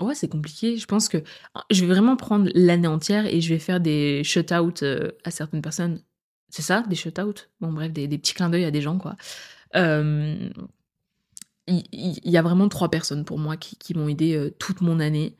ouais, 0.00 0.14
c'est 0.14 0.28
compliqué. 0.28 0.76
Je 0.76 0.86
pense 0.86 1.08
que 1.08 1.18
je 1.70 1.84
vais 1.84 1.88
vraiment 1.88 2.16
prendre 2.16 2.50
l'année 2.54 2.88
entière 2.88 3.26
et 3.26 3.40
je 3.40 3.48
vais 3.48 3.58
faire 3.58 3.80
des 3.80 4.22
shut-out 4.24 4.82
euh, 4.82 5.10
à 5.24 5.30
certaines 5.30 5.62
personnes. 5.62 6.00
C'est 6.48 6.62
ça, 6.62 6.82
des 6.88 6.96
shut-out 6.96 7.50
Bon, 7.60 7.72
bref, 7.72 7.92
des, 7.92 8.08
petits 8.08 8.34
clins 8.34 8.48
d'œil 8.48 8.64
à 8.64 8.70
des 8.70 8.80
gens, 8.80 8.98
quoi. 8.98 9.16
Euh, 9.76 10.48
il 11.66 12.30
y, 12.30 12.38
a 12.38 12.42
vraiment 12.42 12.70
trois 12.70 12.90
personnes 12.90 13.26
pour 13.26 13.38
moi 13.38 13.58
qui, 13.58 13.94
m'ont 13.94 14.08
aidé 14.08 14.50
toute 14.58 14.80
mon 14.80 15.00
année. 15.00 15.36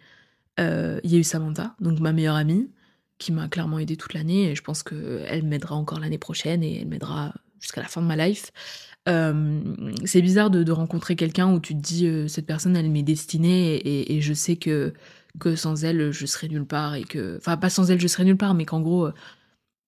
Il 0.58 1.00
y 1.04 1.16
a 1.16 1.18
eu 1.18 1.24
Samantha, 1.24 1.74
donc 1.80 2.00
ma 2.00 2.12
meilleure 2.12 2.36
amie, 2.36 2.68
qui 3.16 3.32
m'a 3.32 3.48
clairement 3.48 3.78
aidé 3.78 3.96
toute 3.96 4.12
l'année 4.12 4.50
et 4.50 4.54
je 4.54 4.62
pense 4.62 4.82
qu'elle 4.82 5.42
m'aidera 5.44 5.74
encore 5.74 6.00
l'année 6.00 6.18
prochaine 6.18 6.62
et 6.62 6.82
elle 6.82 6.88
m'aidera 6.88 7.32
jusqu'à 7.60 7.80
la 7.80 7.88
fin 7.88 8.02
de 8.02 8.06
ma 8.06 8.16
life. 8.16 8.52
Euh, 9.08 9.60
c'est 10.04 10.20
bizarre 10.20 10.50
de, 10.50 10.70
rencontrer 10.70 11.16
quelqu'un 11.16 11.52
où 11.52 11.60
tu 11.60 11.74
te 11.74 11.80
dis 11.80 12.06
euh, 12.06 12.28
cette 12.28 12.46
personne 12.46 12.76
elle 12.76 12.90
m'est 12.90 13.02
destinée 13.02 13.80
et, 14.12 14.20
je 14.20 14.34
sais 14.34 14.56
que 14.56 14.92
que 15.38 15.56
sans 15.56 15.84
elle 15.84 16.10
je 16.10 16.26
serais 16.26 16.48
nulle 16.48 16.66
part 16.66 16.94
et 16.94 17.04
que 17.04 17.36
enfin 17.38 17.56
pas 17.56 17.70
sans 17.70 17.90
elle 17.90 18.00
je 18.00 18.08
serais 18.08 18.24
nulle 18.24 18.36
part 18.36 18.54
mais 18.54 18.66
qu'en 18.66 18.80
gros 18.80 19.06
euh, 19.06 19.14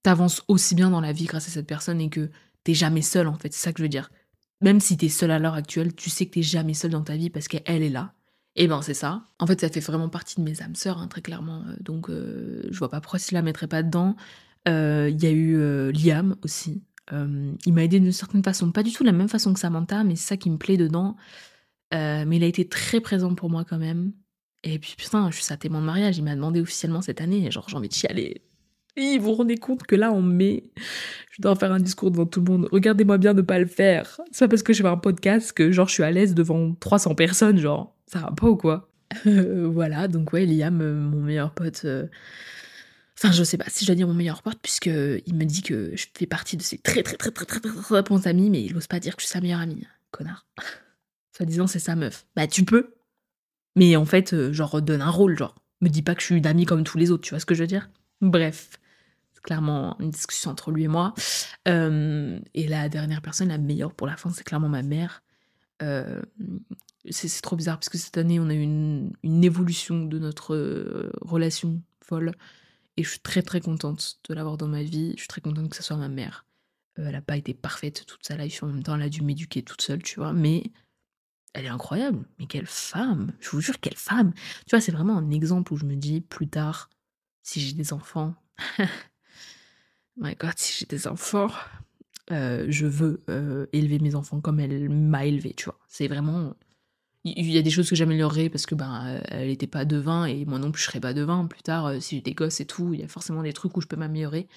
t'avances 0.02 0.42
aussi 0.48 0.74
bien 0.74 0.90
dans 0.90 1.00
la 1.00 1.12
vie 1.12 1.26
grâce 1.26 1.48
à 1.48 1.50
cette 1.50 1.66
personne 1.66 2.00
et 2.00 2.08
que 2.08 2.30
t'es 2.64 2.74
jamais 2.74 3.02
seul 3.02 3.26
en 3.26 3.34
fait. 3.34 3.52
C'est 3.52 3.60
ça 3.60 3.72
que 3.72 3.78
je 3.78 3.82
veux 3.82 3.88
dire. 3.88 4.10
Même 4.62 4.80
si 4.80 4.96
t'es 4.96 5.08
seul 5.08 5.30
à 5.30 5.38
l'heure 5.38 5.54
actuelle 5.54 5.94
tu 5.94 6.08
sais 6.08 6.24
que 6.26 6.32
t'es 6.32 6.42
jamais 6.42 6.74
seul 6.74 6.92
dans 6.92 7.02
ta 7.02 7.16
vie 7.16 7.30
parce 7.30 7.48
qu'elle 7.48 7.82
est 7.82 7.90
là. 7.90 8.14
Et 8.56 8.68
ben 8.68 8.80
c'est 8.80 8.94
ça. 8.94 9.24
En 9.38 9.46
fait 9.46 9.60
ça 9.60 9.68
fait 9.68 9.80
vraiment 9.80 10.08
partie 10.08 10.36
de 10.36 10.44
mes 10.44 10.62
âmes 10.62 10.74
sœurs 10.76 10.98
hein, 10.98 11.08
très 11.08 11.20
clairement. 11.20 11.64
Donc 11.80 12.08
je 12.10 12.78
vois 12.78 12.90
pas 12.90 13.00
pourquoi 13.00 13.18
je 13.18 13.34
la 13.34 13.42
mettrais 13.42 13.68
pas 13.68 13.82
dedans. 13.82 14.16
Il 14.66 15.22
y 15.22 15.26
a 15.26 15.30
eu 15.30 15.92
Liam 15.92 16.36
aussi 16.42 16.82
euh, 17.12 17.52
il 17.66 17.72
m'a 17.72 17.84
aidé 17.84 18.00
d'une 18.00 18.12
certaine 18.12 18.42
façon, 18.42 18.70
pas 18.72 18.82
du 18.82 18.92
tout 18.92 19.02
de 19.02 19.08
la 19.08 19.16
même 19.16 19.28
façon 19.28 19.52
que 19.52 19.60
Samantha, 19.60 20.04
mais 20.04 20.16
c'est 20.16 20.28
ça 20.28 20.36
qui 20.36 20.50
me 20.50 20.58
plaît 20.58 20.76
dedans. 20.76 21.16
Euh, 21.92 22.24
mais 22.26 22.36
il 22.36 22.44
a 22.44 22.46
été 22.46 22.68
très 22.68 23.00
présent 23.00 23.34
pour 23.34 23.50
moi 23.50 23.64
quand 23.68 23.78
même. 23.78 24.12
Et 24.62 24.78
puis 24.78 24.94
putain, 24.96 25.30
je 25.30 25.36
suis 25.36 25.44
sa 25.44 25.56
témoin 25.56 25.80
de 25.80 25.86
mariage, 25.86 26.18
il 26.18 26.24
m'a 26.24 26.34
demandé 26.34 26.60
officiellement 26.60 27.02
cette 27.02 27.20
année, 27.20 27.50
genre 27.50 27.68
j'ai 27.68 27.76
envie 27.76 27.88
de 27.88 27.94
chialer. 27.94 28.42
Et 28.96 29.18
vous 29.18 29.26
vous 29.26 29.34
rendez 29.34 29.56
compte 29.56 29.84
que 29.84 29.96
là, 29.96 30.12
on 30.12 30.20
met. 30.20 30.64
Je 31.30 31.40
dois 31.40 31.54
faire 31.56 31.72
un 31.72 31.80
discours 31.80 32.10
devant 32.10 32.26
tout 32.26 32.40
le 32.40 32.50
monde. 32.50 32.68
Regardez-moi 32.70 33.18
bien 33.18 33.34
ne 33.34 33.42
pas 33.42 33.58
le 33.58 33.66
faire. 33.66 34.20
C'est 34.32 34.44
pas 34.44 34.48
parce 34.48 34.62
que 34.62 34.72
je 34.72 34.82
fais 34.82 34.88
un 34.88 34.96
podcast 34.96 35.52
que, 35.52 35.70
genre, 35.70 35.88
je 35.88 35.94
suis 35.94 36.02
à 36.02 36.10
l'aise 36.10 36.34
devant 36.34 36.74
300 36.74 37.14
personnes, 37.14 37.56
genre, 37.56 37.96
ça 38.06 38.18
va 38.18 38.32
pas 38.32 38.48
ou 38.48 38.56
quoi? 38.56 38.90
Voilà, 39.24 40.08
donc 40.08 40.32
ouais, 40.32 40.44
Liam, 40.44 40.76
mon 40.76 41.20
meilleur 41.20 41.52
pote, 41.54 41.86
Enfin, 43.22 43.32
je 43.34 43.44
sais 43.44 43.58
pas 43.58 43.66
si 43.68 43.84
je 43.84 43.90
dois 43.90 43.96
dire 43.96 44.08
mon 44.08 44.14
meilleur 44.14 44.42
pote, 44.42 44.58
puisque 44.62 44.86
il 44.86 45.34
me 45.34 45.44
dit 45.44 45.60
que 45.60 45.94
je 45.94 46.06
fais 46.16 46.26
partie 46.26 46.56
de 46.56 46.62
ses 46.62 46.78
très 46.78 47.02
très 47.02 47.18
très 47.18 47.30
très 47.30 47.44
très 47.44 47.60
très 47.60 47.70
très 47.70 48.02
bons 48.02 48.26
amis, 48.26 48.48
mais 48.48 48.62
il 48.64 48.74
ose 48.74 48.86
pas 48.86 48.98
dire 48.98 49.14
que 49.14 49.20
je 49.20 49.26
suis 49.26 49.32
sa 49.32 49.42
meilleure 49.42 49.60
amie. 49.60 49.86
Connard. 50.10 50.46
Soit 51.36 51.44
disant, 51.44 51.66
c'est 51.66 51.78
sa 51.78 51.96
meuf. 51.96 52.26
Bah, 52.34 52.46
tu 52.46 52.64
peux. 52.64 52.94
Mais 53.76 53.94
en 53.96 54.06
fait, 54.06 54.32
euh, 54.32 54.54
genre, 54.54 54.80
donne 54.80 55.02
un 55.02 55.10
rôle, 55.10 55.36
genre. 55.36 55.54
Me 55.82 55.88
dis 55.88 56.00
pas 56.00 56.14
que 56.14 56.22
je 56.22 56.26
suis 56.26 56.36
une 56.36 56.46
amie 56.46 56.64
comme 56.64 56.82
tous 56.82 56.96
les 56.96 57.10
autres, 57.10 57.22
tu 57.22 57.30
vois 57.30 57.40
ce 57.40 57.46
que 57.46 57.54
je 57.54 57.62
veux 57.62 57.66
dire? 57.66 57.90
Bref. 58.22 58.70
C'est 59.34 59.42
clairement 59.42 59.98
une 60.00 60.10
discussion 60.10 60.50
entre 60.50 60.70
lui 60.70 60.84
et 60.84 60.88
moi. 60.88 61.12
Euh, 61.68 62.38
et 62.54 62.68
la 62.68 62.88
dernière 62.88 63.20
personne, 63.20 63.48
la 63.48 63.58
meilleure 63.58 63.92
pour 63.92 64.06
la 64.06 64.16
fin, 64.16 64.30
c'est 64.30 64.44
clairement 64.44 64.68
ma 64.70 64.82
mère. 64.82 65.22
Euh, 65.82 66.22
c'est 67.10 67.42
trop 67.42 67.56
bizarre 67.56 67.78
parce 67.78 67.90
que 67.90 67.98
cette 67.98 68.16
année, 68.16 68.40
on 68.40 68.48
a 68.48 68.54
eu 68.54 68.62
une 68.62 69.44
évolution 69.44 70.04
de 70.04 70.18
notre 70.18 71.10
relation 71.20 71.82
folle. 72.02 72.32
Et 72.96 73.04
je 73.04 73.10
suis 73.10 73.20
très 73.20 73.42
très 73.42 73.60
contente 73.60 74.20
de 74.28 74.34
l'avoir 74.34 74.56
dans 74.56 74.68
ma 74.68 74.82
vie. 74.82 75.12
Je 75.14 75.20
suis 75.20 75.28
très 75.28 75.40
contente 75.40 75.70
que 75.70 75.76
ce 75.76 75.82
soit 75.82 75.96
ma 75.96 76.08
mère. 76.08 76.46
Euh, 76.98 77.06
elle 77.06 77.12
n'a 77.12 77.22
pas 77.22 77.36
été 77.36 77.54
parfaite 77.54 78.04
toute 78.06 78.26
sa 78.26 78.36
life. 78.36 78.62
En 78.62 78.66
même 78.66 78.82
temps, 78.82 78.94
elle 78.96 79.02
a 79.02 79.08
dû 79.08 79.22
m'éduquer 79.22 79.62
toute 79.62 79.82
seule, 79.82 80.02
tu 80.02 80.20
vois. 80.20 80.32
Mais 80.32 80.64
elle 81.54 81.64
est 81.64 81.68
incroyable. 81.68 82.26
Mais 82.38 82.46
quelle 82.46 82.66
femme 82.66 83.32
Je 83.40 83.50
vous 83.50 83.60
jure, 83.60 83.80
quelle 83.80 83.96
femme 83.96 84.32
Tu 84.66 84.70
vois, 84.70 84.80
c'est 84.80 84.92
vraiment 84.92 85.16
un 85.16 85.30
exemple 85.30 85.72
où 85.72 85.76
je 85.76 85.84
me 85.84 85.96
dis, 85.96 86.20
plus 86.20 86.48
tard, 86.48 86.90
si 87.42 87.60
j'ai 87.60 87.72
des 87.72 87.92
enfants... 87.92 88.34
My 90.16 90.34
God, 90.34 90.52
si 90.56 90.78
j'ai 90.78 90.86
des 90.86 91.06
enfants, 91.06 91.50
euh, 92.30 92.66
je 92.68 92.86
veux 92.86 93.22
euh, 93.30 93.66
élever 93.72 93.98
mes 93.98 94.14
enfants 94.14 94.40
comme 94.40 94.60
elle 94.60 94.88
m'a 94.90 95.24
élevé, 95.24 95.54
tu 95.54 95.64
vois. 95.64 95.78
C'est 95.88 96.08
vraiment 96.08 96.54
il 97.24 97.50
y 97.50 97.58
a 97.58 97.62
des 97.62 97.70
choses 97.70 97.88
que 97.88 97.96
j'améliorerais 97.96 98.48
parce 98.48 98.64
que 98.64 98.74
ben 98.74 99.20
elle 99.28 99.48
n'était 99.48 99.66
pas 99.66 99.84
devin 99.84 100.24
et 100.24 100.44
moi 100.46 100.58
non 100.58 100.72
plus 100.72 100.80
je 100.82 100.86
serais 100.86 101.00
pas 101.00 101.12
devin 101.12 101.46
plus 101.46 101.62
tard 101.62 101.86
euh, 101.86 102.00
si 102.00 102.16
j'ai 102.16 102.22
des 102.22 102.32
gosses 102.32 102.60
et 102.60 102.66
tout 102.66 102.94
il 102.94 103.00
y 103.00 103.02
a 103.02 103.08
forcément 103.08 103.42
des 103.42 103.52
trucs 103.52 103.76
où 103.76 103.80
je 103.80 103.86
peux 103.86 103.96
m'améliorer 103.96 104.48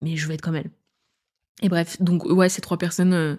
mais 0.00 0.16
je 0.16 0.26
veux 0.26 0.32
être 0.32 0.40
comme 0.40 0.56
elle. 0.56 0.70
Et 1.62 1.68
bref 1.68 2.00
donc 2.00 2.24
ouais 2.24 2.48
ces 2.48 2.62
trois 2.62 2.78
personnes 2.78 3.12
euh, 3.12 3.36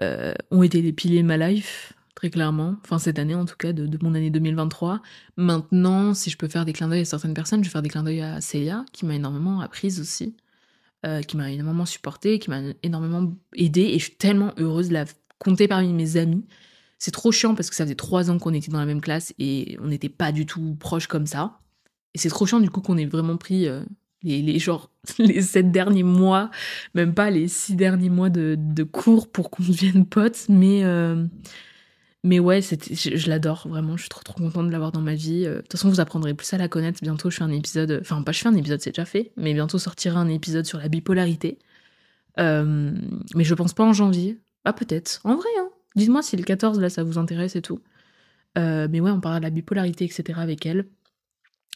euh, 0.00 0.34
ont 0.50 0.62
été 0.62 0.82
les 0.82 0.92
piliers 0.92 1.22
de 1.22 1.26
ma 1.26 1.36
life 1.36 1.92
très 2.16 2.30
clairement. 2.30 2.76
Enfin 2.84 2.98
cette 2.98 3.18
année 3.20 3.34
en 3.36 3.44
tout 3.44 3.56
cas 3.56 3.72
de, 3.72 3.88
mon 4.02 4.14
année 4.14 4.30
2023 4.30 5.00
maintenant 5.36 6.14
si 6.14 6.30
je 6.30 6.36
peux 6.36 6.48
faire 6.48 6.64
des 6.64 6.72
clins 6.72 6.88
d'œil 6.88 7.02
à 7.02 7.04
certaines 7.04 7.34
personnes 7.34 7.62
je 7.62 7.68
vais 7.68 7.72
faire 7.72 7.82
des 7.82 7.90
clins 7.90 8.02
d'œil 8.02 8.22
à 8.22 8.40
Célia 8.40 8.84
qui 8.92 9.06
m'a 9.06 9.14
énormément 9.14 9.60
apprise 9.60 10.00
aussi 10.00 10.34
qui 11.26 11.36
m'a 11.36 11.50
énormément 11.50 11.84
supportée 11.84 12.38
qui 12.38 12.48
m'a 12.50 12.60
énormément 12.84 13.32
aidée 13.56 13.82
et 13.82 13.98
je 13.98 14.04
suis 14.04 14.14
tellement 14.14 14.52
heureuse 14.56 14.88
de 14.88 14.94
la 14.94 15.04
compter 15.38 15.66
parmi 15.66 15.92
mes 15.92 16.16
amis 16.16 16.44
c'est 17.02 17.10
trop 17.10 17.32
chiant 17.32 17.56
parce 17.56 17.68
que 17.68 17.74
ça 17.74 17.82
faisait 17.82 17.96
trois 17.96 18.30
ans 18.30 18.38
qu'on 18.38 18.54
était 18.54 18.70
dans 18.70 18.78
la 18.78 18.86
même 18.86 19.00
classe 19.00 19.34
et 19.40 19.76
on 19.82 19.88
n'était 19.88 20.08
pas 20.08 20.30
du 20.30 20.46
tout 20.46 20.76
proches 20.78 21.08
comme 21.08 21.26
ça. 21.26 21.58
Et 22.14 22.18
c'est 22.18 22.28
trop 22.28 22.46
chiant 22.46 22.60
du 22.60 22.70
coup 22.70 22.80
qu'on 22.80 22.96
ait 22.96 23.06
vraiment 23.06 23.36
pris 23.36 23.66
euh, 23.66 23.82
les, 24.22 24.56
genre, 24.60 24.88
les 25.18 25.42
sept 25.42 25.72
derniers 25.72 26.04
mois, 26.04 26.48
même 26.94 27.12
pas 27.12 27.28
les 27.30 27.48
six 27.48 27.74
derniers 27.74 28.08
mois 28.08 28.30
de, 28.30 28.54
de 28.56 28.84
cours 28.84 29.28
pour 29.32 29.50
qu'on 29.50 29.64
devienne 29.64 30.06
potes. 30.06 30.46
Mais, 30.48 30.84
euh, 30.84 31.26
mais 32.22 32.38
ouais, 32.38 32.62
je, 32.62 33.16
je 33.16 33.28
l'adore 33.28 33.66
vraiment. 33.66 33.96
Je 33.96 34.02
suis 34.02 34.08
trop 34.08 34.22
trop 34.22 34.38
contente 34.38 34.68
de 34.68 34.70
l'avoir 34.70 34.92
dans 34.92 35.00
ma 35.00 35.16
vie. 35.16 35.44
Euh, 35.44 35.56
de 35.56 35.60
toute 35.62 35.72
façon, 35.72 35.88
vous 35.88 35.98
apprendrez 35.98 36.34
plus 36.34 36.54
à 36.54 36.58
la 36.58 36.68
connaître. 36.68 37.00
Bientôt, 37.02 37.30
je 37.30 37.38
fais 37.38 37.42
un 37.42 37.50
épisode. 37.50 37.98
Enfin, 38.00 38.22
pas 38.22 38.30
je 38.30 38.38
fais 38.38 38.48
un 38.48 38.54
épisode, 38.54 38.80
c'est 38.80 38.90
déjà 38.90 39.06
fait. 39.06 39.32
Mais 39.36 39.54
bientôt 39.54 39.80
sortira 39.80 40.20
un 40.20 40.28
épisode 40.28 40.66
sur 40.66 40.78
la 40.78 40.86
bipolarité. 40.86 41.58
mais 42.38 42.94
je 43.42 43.54
pense 43.54 43.72
pas 43.72 43.82
en 43.82 43.92
janvier. 43.92 44.38
Ah, 44.64 44.72
peut-être. 44.72 45.20
En 45.24 45.34
vrai, 45.34 45.48
hein. 45.58 45.61
Dites-moi 45.96 46.22
si 46.22 46.36
le 46.36 46.44
14, 46.44 46.80
là, 46.80 46.88
ça 46.88 47.02
vous 47.02 47.18
intéresse 47.18 47.56
et 47.56 47.62
tout. 47.62 47.80
Euh, 48.58 48.88
mais 48.90 49.00
ouais, 49.00 49.10
on 49.10 49.20
parlera 49.20 49.40
de 49.40 49.44
la 49.44 49.50
bipolarité, 49.50 50.04
etc. 50.04 50.38
avec 50.40 50.66
elle. 50.66 50.86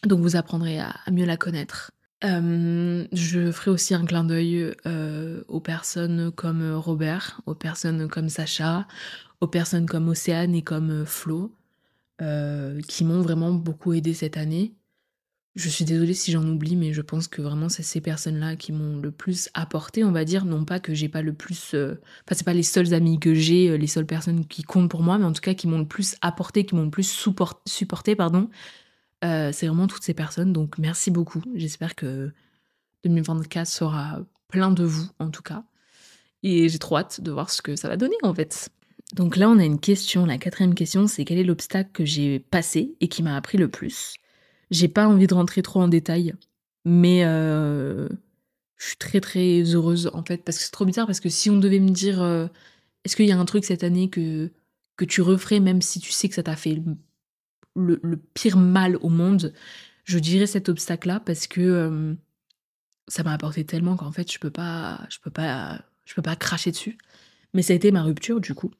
Donc 0.04 0.20
vous 0.20 0.36
apprendrez 0.36 0.78
à, 0.78 0.94
mieux 1.10 1.24
la 1.24 1.36
connaître. 1.36 1.92
Euh, 2.24 3.06
je 3.12 3.52
ferai 3.52 3.70
aussi 3.70 3.94
un 3.94 4.04
clin 4.04 4.24
d'œil 4.24 4.74
euh, 4.86 5.42
aux 5.48 5.60
personnes 5.60 6.32
comme 6.32 6.72
Robert, 6.72 7.40
aux 7.46 7.54
personnes 7.54 8.08
comme 8.08 8.28
Sacha, 8.28 8.86
aux 9.40 9.48
personnes 9.48 9.86
comme 9.86 10.08
Océane 10.08 10.54
et 10.54 10.62
comme 10.62 11.04
Flo, 11.04 11.52
qui 12.88 13.04
m'ont 13.04 13.20
vraiment 13.20 13.52
beaucoup 13.52 13.92
aidé 13.92 14.14
cette 14.14 14.38
année. 14.38 14.72
Je 15.56 15.70
suis 15.70 15.86
désolée 15.86 16.12
si 16.12 16.32
j'en 16.32 16.46
oublie, 16.46 16.76
mais 16.76 16.92
je 16.92 17.00
pense 17.00 17.28
que 17.28 17.40
vraiment 17.40 17.70
c'est 17.70 17.82
ces 17.82 18.02
personnes-là 18.02 18.56
qui 18.56 18.72
m'ont 18.72 18.98
le 18.98 19.10
plus 19.10 19.48
apporté, 19.54 20.04
on 20.04 20.12
va 20.12 20.26
dire. 20.26 20.44
Non 20.44 20.66
pas 20.66 20.80
que 20.80 20.92
j'ai 20.92 21.08
pas 21.08 21.22
le 21.22 21.32
plus. 21.32 21.72
Euh, 21.72 21.94
enfin, 22.26 22.34
c'est 22.34 22.44
pas 22.44 22.52
les 22.52 22.62
seules 22.62 22.92
amies 22.92 23.18
que 23.18 23.32
j'ai, 23.32 23.70
euh, 23.70 23.78
les 23.78 23.86
seules 23.86 24.04
personnes 24.04 24.46
qui 24.46 24.62
comptent 24.62 24.90
pour 24.90 25.02
moi, 25.02 25.16
mais 25.16 25.24
en 25.24 25.32
tout 25.32 25.40
cas 25.40 25.54
qui 25.54 25.66
m'ont 25.66 25.78
le 25.78 25.88
plus 25.88 26.16
apporté, 26.20 26.66
qui 26.66 26.74
m'ont 26.74 26.84
le 26.84 26.90
plus 26.90 27.26
supporté, 27.66 28.14
pardon. 28.16 28.50
Euh, 29.24 29.50
c'est 29.50 29.66
vraiment 29.66 29.86
toutes 29.86 30.02
ces 30.02 30.12
personnes. 30.12 30.52
Donc 30.52 30.76
merci 30.76 31.10
beaucoup. 31.10 31.42
J'espère 31.54 31.94
que 31.94 32.32
2024 33.04 33.66
sera 33.66 34.20
plein 34.48 34.70
de 34.70 34.84
vous, 34.84 35.08
en 35.18 35.30
tout 35.30 35.42
cas. 35.42 35.64
Et 36.42 36.68
j'ai 36.68 36.78
trop 36.78 36.98
hâte 36.98 37.22
de 37.22 37.30
voir 37.32 37.48
ce 37.48 37.62
que 37.62 37.76
ça 37.76 37.88
va 37.88 37.96
donner, 37.96 38.16
en 38.22 38.34
fait. 38.34 38.68
Donc 39.14 39.36
là, 39.36 39.48
on 39.48 39.58
a 39.58 39.64
une 39.64 39.80
question. 39.80 40.26
La 40.26 40.36
quatrième 40.36 40.74
question, 40.74 41.06
c'est 41.06 41.24
quel 41.24 41.38
est 41.38 41.44
l'obstacle 41.44 41.90
que 41.94 42.04
j'ai 42.04 42.40
passé 42.40 42.94
et 43.00 43.08
qui 43.08 43.22
m'a 43.22 43.36
appris 43.36 43.56
le 43.56 43.68
plus? 43.68 44.16
J'ai 44.70 44.88
pas 44.88 45.06
envie 45.06 45.26
de 45.26 45.34
rentrer 45.34 45.62
trop 45.62 45.80
en 45.80 45.88
détail, 45.88 46.34
mais 46.84 47.24
euh, 47.24 48.08
je 48.76 48.86
suis 48.86 48.96
très 48.96 49.20
très 49.20 49.62
heureuse 49.62 50.10
en 50.12 50.24
fait 50.24 50.38
parce 50.38 50.58
que 50.58 50.64
c'est 50.64 50.70
trop 50.70 50.84
bizarre 50.84 51.06
parce 51.06 51.20
que 51.20 51.28
si 51.28 51.50
on 51.50 51.56
devait 51.56 51.80
me 51.80 51.90
dire 51.90 52.22
euh, 52.22 52.46
est-ce 53.04 53.16
qu'il 53.16 53.26
y 53.26 53.32
a 53.32 53.38
un 53.38 53.44
truc 53.44 53.64
cette 53.64 53.84
année 53.84 54.10
que 54.10 54.50
que 54.96 55.04
tu 55.04 55.20
referais 55.22 55.60
même 55.60 55.82
si 55.82 56.00
tu 56.00 56.10
sais 56.12 56.28
que 56.28 56.34
ça 56.34 56.42
t'a 56.42 56.56
fait 56.56 56.82
le, 57.74 57.98
pire 58.32 58.56
mal 58.56 58.96
au 59.02 59.10
monde, 59.10 59.52
je 60.04 60.18
dirais 60.18 60.46
cet 60.46 60.68
obstacle 60.68 61.08
là 61.08 61.20
parce 61.20 61.46
que 61.46 61.60
euh, 61.60 62.14
ça 63.06 63.22
m'a 63.22 63.32
apporté 63.32 63.64
tellement 63.64 63.96
qu'en 63.96 64.12
fait 64.12 64.32
je 64.32 64.38
peux 64.38 64.50
pas 64.50 65.06
je 65.10 65.18
peux 65.20 65.30
pas 65.30 65.80
je 66.04 66.14
peux 66.14 66.22
pas 66.22 66.36
cracher 66.36 66.70
dessus. 66.70 66.98
Mais 67.54 67.62
ça 67.62 67.72
a 67.72 67.76
été 67.76 67.90
ma 67.90 68.02
rupture 68.02 68.40
du 68.40 68.54
coup. 68.54 68.70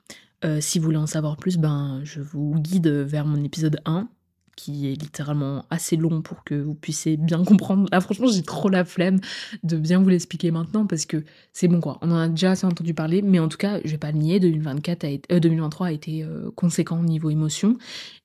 si 0.61 0.79
vous 0.79 0.85
voulez 0.85 0.97
en 0.99 1.07
savoir 1.07 1.37
plus, 1.37 1.57
ben 1.57 2.01
je 2.05 2.21
vous 2.21 2.55
guide 2.61 2.89
vers 2.89 3.25
mon 3.25 3.43
épisode 3.43 3.81
1 3.85 4.09
qui 4.57 4.91
est 4.91 5.01
littéralement 5.01 5.65
assez 5.71 5.97
long 5.97 6.23
pour 6.23 6.43
que 6.43 6.55
vous 6.55 6.75
puissiez 6.75 7.17
bien 7.17 7.45
comprendre. 7.45 7.87
Là, 7.93 8.01
franchement, 8.01 8.27
j'ai 8.27 8.43
trop 8.43 8.69
la 8.69 8.85
flemme 8.85 9.21
de 9.63 9.77
bien 9.77 10.01
vous 10.01 10.09
l'expliquer 10.09 10.51
maintenant 10.51 10.87
parce 10.87 11.07
que 11.07 11.25
c'est 11.53 11.69
bon 11.69 11.81
quoi. 11.81 11.99
On 12.01 12.11
en 12.11 12.17
a 12.17 12.29
déjà 12.29 12.53
assez 12.53 12.67
entendu 12.67 12.95
parler, 12.95 13.23
mais 13.23 13.39
en 13.39 13.49
tout 13.49 13.59
cas, 13.59 13.81
je 13.85 13.91
vais 13.91 13.99
pas 13.99 14.11
le 14.11 14.19
nier, 14.19 14.41
2024 14.41 15.05
a 15.05 15.09
été, 15.09 15.41
2023 15.41 15.87
a 15.87 15.93
été 15.93 16.25
euh, 16.25 16.51
conséquent 16.57 16.99
au 16.99 17.05
niveau 17.05 17.31
émotion. 17.31 17.77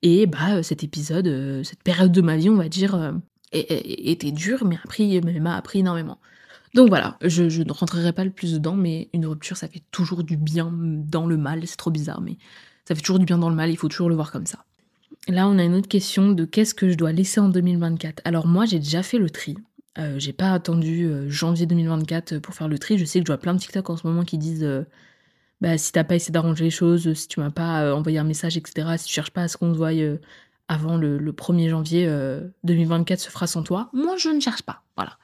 Et 0.02 0.26
bah, 0.26 0.56
euh, 0.56 0.64
cet 0.64 0.84
épisode, 0.84 1.28
euh, 1.28 1.64
cette 1.64 1.84
période 1.84 2.12
de 2.12 2.22
ma 2.22 2.38
vie, 2.38 2.50
on 2.50 2.56
va 2.56 2.70
dire, 2.70 3.14
était 3.52 4.32
dure, 4.32 4.66
mais 4.66 4.80
m'a 5.40 5.58
appris 5.58 5.80
énormément. 5.80 6.20
Donc 6.74 6.88
voilà, 6.88 7.18
je, 7.22 7.44
ne 7.44 7.72
rentrerai 7.74 8.14
pas 8.14 8.24
le 8.24 8.32
plus 8.32 8.54
dedans, 8.54 8.76
mais 8.76 9.10
une 9.14 9.26
rupture, 9.26 9.58
ça 9.58 9.68
fait 9.68 9.84
toujours 9.92 10.24
du 10.24 10.38
bien 10.38 10.72
dans 10.74 11.26
le 11.26 11.36
mal. 11.36 11.68
C'est 11.68 11.76
trop 11.76 11.92
bizarre, 11.92 12.22
mais 12.22 12.38
ça 12.86 12.96
fait 12.96 13.02
toujours 13.02 13.20
du 13.20 13.26
bien 13.26 13.38
dans 13.38 13.50
le 13.50 13.56
mal. 13.56 13.70
Il 13.70 13.78
faut 13.78 13.90
toujours 13.90 14.08
le 14.08 14.16
voir 14.16 14.32
comme 14.32 14.46
ça. 14.46 14.66
Là, 15.28 15.48
on 15.48 15.60
a 15.60 15.64
une 15.64 15.76
autre 15.76 15.88
question 15.88 16.32
de 16.32 16.46
qu'est-ce 16.46 16.74
que 16.74 16.90
je 16.90 16.96
dois 16.96 17.12
laisser 17.12 17.40
en 17.40 17.50
2024. 17.50 18.22
Alors 18.26 18.48
moi, 18.48 18.66
j'ai 18.66 18.80
déjà 18.80 19.04
fait 19.04 19.20
le 19.20 19.30
tri. 19.30 19.56
Euh, 19.98 20.16
j'ai 20.18 20.34
pas 20.34 20.52
attendu 20.52 21.06
euh, 21.06 21.30
janvier 21.30 21.66
2024 21.66 22.40
pour 22.40 22.56
faire 22.56 22.68
le 22.68 22.80
tri. 22.80 22.98
Je 22.98 23.06
sais 23.06 23.20
que 23.20 23.26
je 23.26 23.32
vois 23.32 23.40
plein 23.40 23.54
de 23.54 23.60
TikTok 23.60 23.90
en 23.90 23.98
ce 23.98 24.08
moment 24.08 24.24
qui 24.24 24.38
disent 24.38 24.64
euh, 24.64 24.84
bah, 25.60 25.78
si 25.78 25.92
t'as 25.92 26.04
pas 26.04 26.16
essayé 26.16 26.32
d'arranger 26.32 26.66
les 26.66 26.70
choses, 26.72 27.14
si 27.14 27.28
tu 27.28 27.40
m'as 27.40 27.52
pas 27.52 27.94
envoyé 27.94 28.18
un 28.18 28.24
message, 28.24 28.58
etc., 28.58 28.88
si 28.98 29.06
tu 29.06 29.14
cherches 29.14 29.32
pas 29.32 29.44
à 29.44 29.48
ce 29.48 29.58
qu'on 29.58 29.74
se 29.74 29.78
voie 29.78 29.92
avant 30.68 30.98
le, 30.98 31.20
1er 31.20 31.70
janvier 31.70 32.08
2024 32.64 33.20
se 33.20 33.30
fera 33.30 33.46
sans 33.46 33.62
toi. 33.62 33.90
Moi, 33.94 34.16
je 34.18 34.30
ne 34.30 34.40
cherche 34.40 34.64
pas. 34.64 34.82
Voilà. 34.96 35.18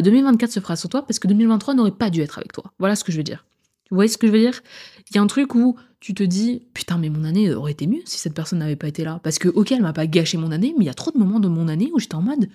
2024 0.00 0.50
se 0.50 0.60
fera 0.60 0.76
sans 0.76 0.88
toi 0.88 1.04
parce 1.04 1.18
que 1.18 1.28
2023 1.28 1.74
n'aurait 1.74 1.90
pas 1.90 2.08
dû 2.08 2.22
être 2.22 2.38
avec 2.38 2.52
toi. 2.52 2.72
Voilà 2.78 2.96
ce 2.96 3.04
que 3.04 3.12
je 3.12 3.18
veux 3.18 3.24
dire. 3.24 3.44
Vous 3.90 3.96
voyez 3.96 4.08
ce 4.08 4.16
que 4.16 4.26
je 4.26 4.32
veux 4.32 4.38
dire? 4.38 4.62
Il 5.10 5.16
y 5.16 5.18
a 5.18 5.22
un 5.22 5.26
truc 5.26 5.54
où 5.54 5.76
tu 6.00 6.14
te 6.14 6.22
dis 6.22 6.66
putain 6.74 6.98
mais 6.98 7.08
mon 7.08 7.24
année 7.24 7.52
aurait 7.54 7.72
été 7.72 7.86
mieux 7.86 8.02
si 8.04 8.18
cette 8.18 8.34
personne 8.34 8.58
n'avait 8.58 8.76
pas 8.76 8.88
été 8.88 9.04
là. 9.04 9.20
Parce 9.22 9.38
que 9.38 9.48
ok 9.48 9.72
elle 9.72 9.82
m'a 9.82 9.92
pas 9.92 10.06
gâché 10.06 10.38
mon 10.38 10.50
année 10.50 10.74
mais 10.76 10.84
il 10.84 10.86
y 10.86 10.90
a 10.90 10.94
trop 10.94 11.10
de 11.10 11.18
moments 11.18 11.40
de 11.40 11.48
mon 11.48 11.68
année 11.68 11.90
où 11.94 11.98
j'étais 11.98 12.14
en 12.14 12.22
mode 12.22 12.48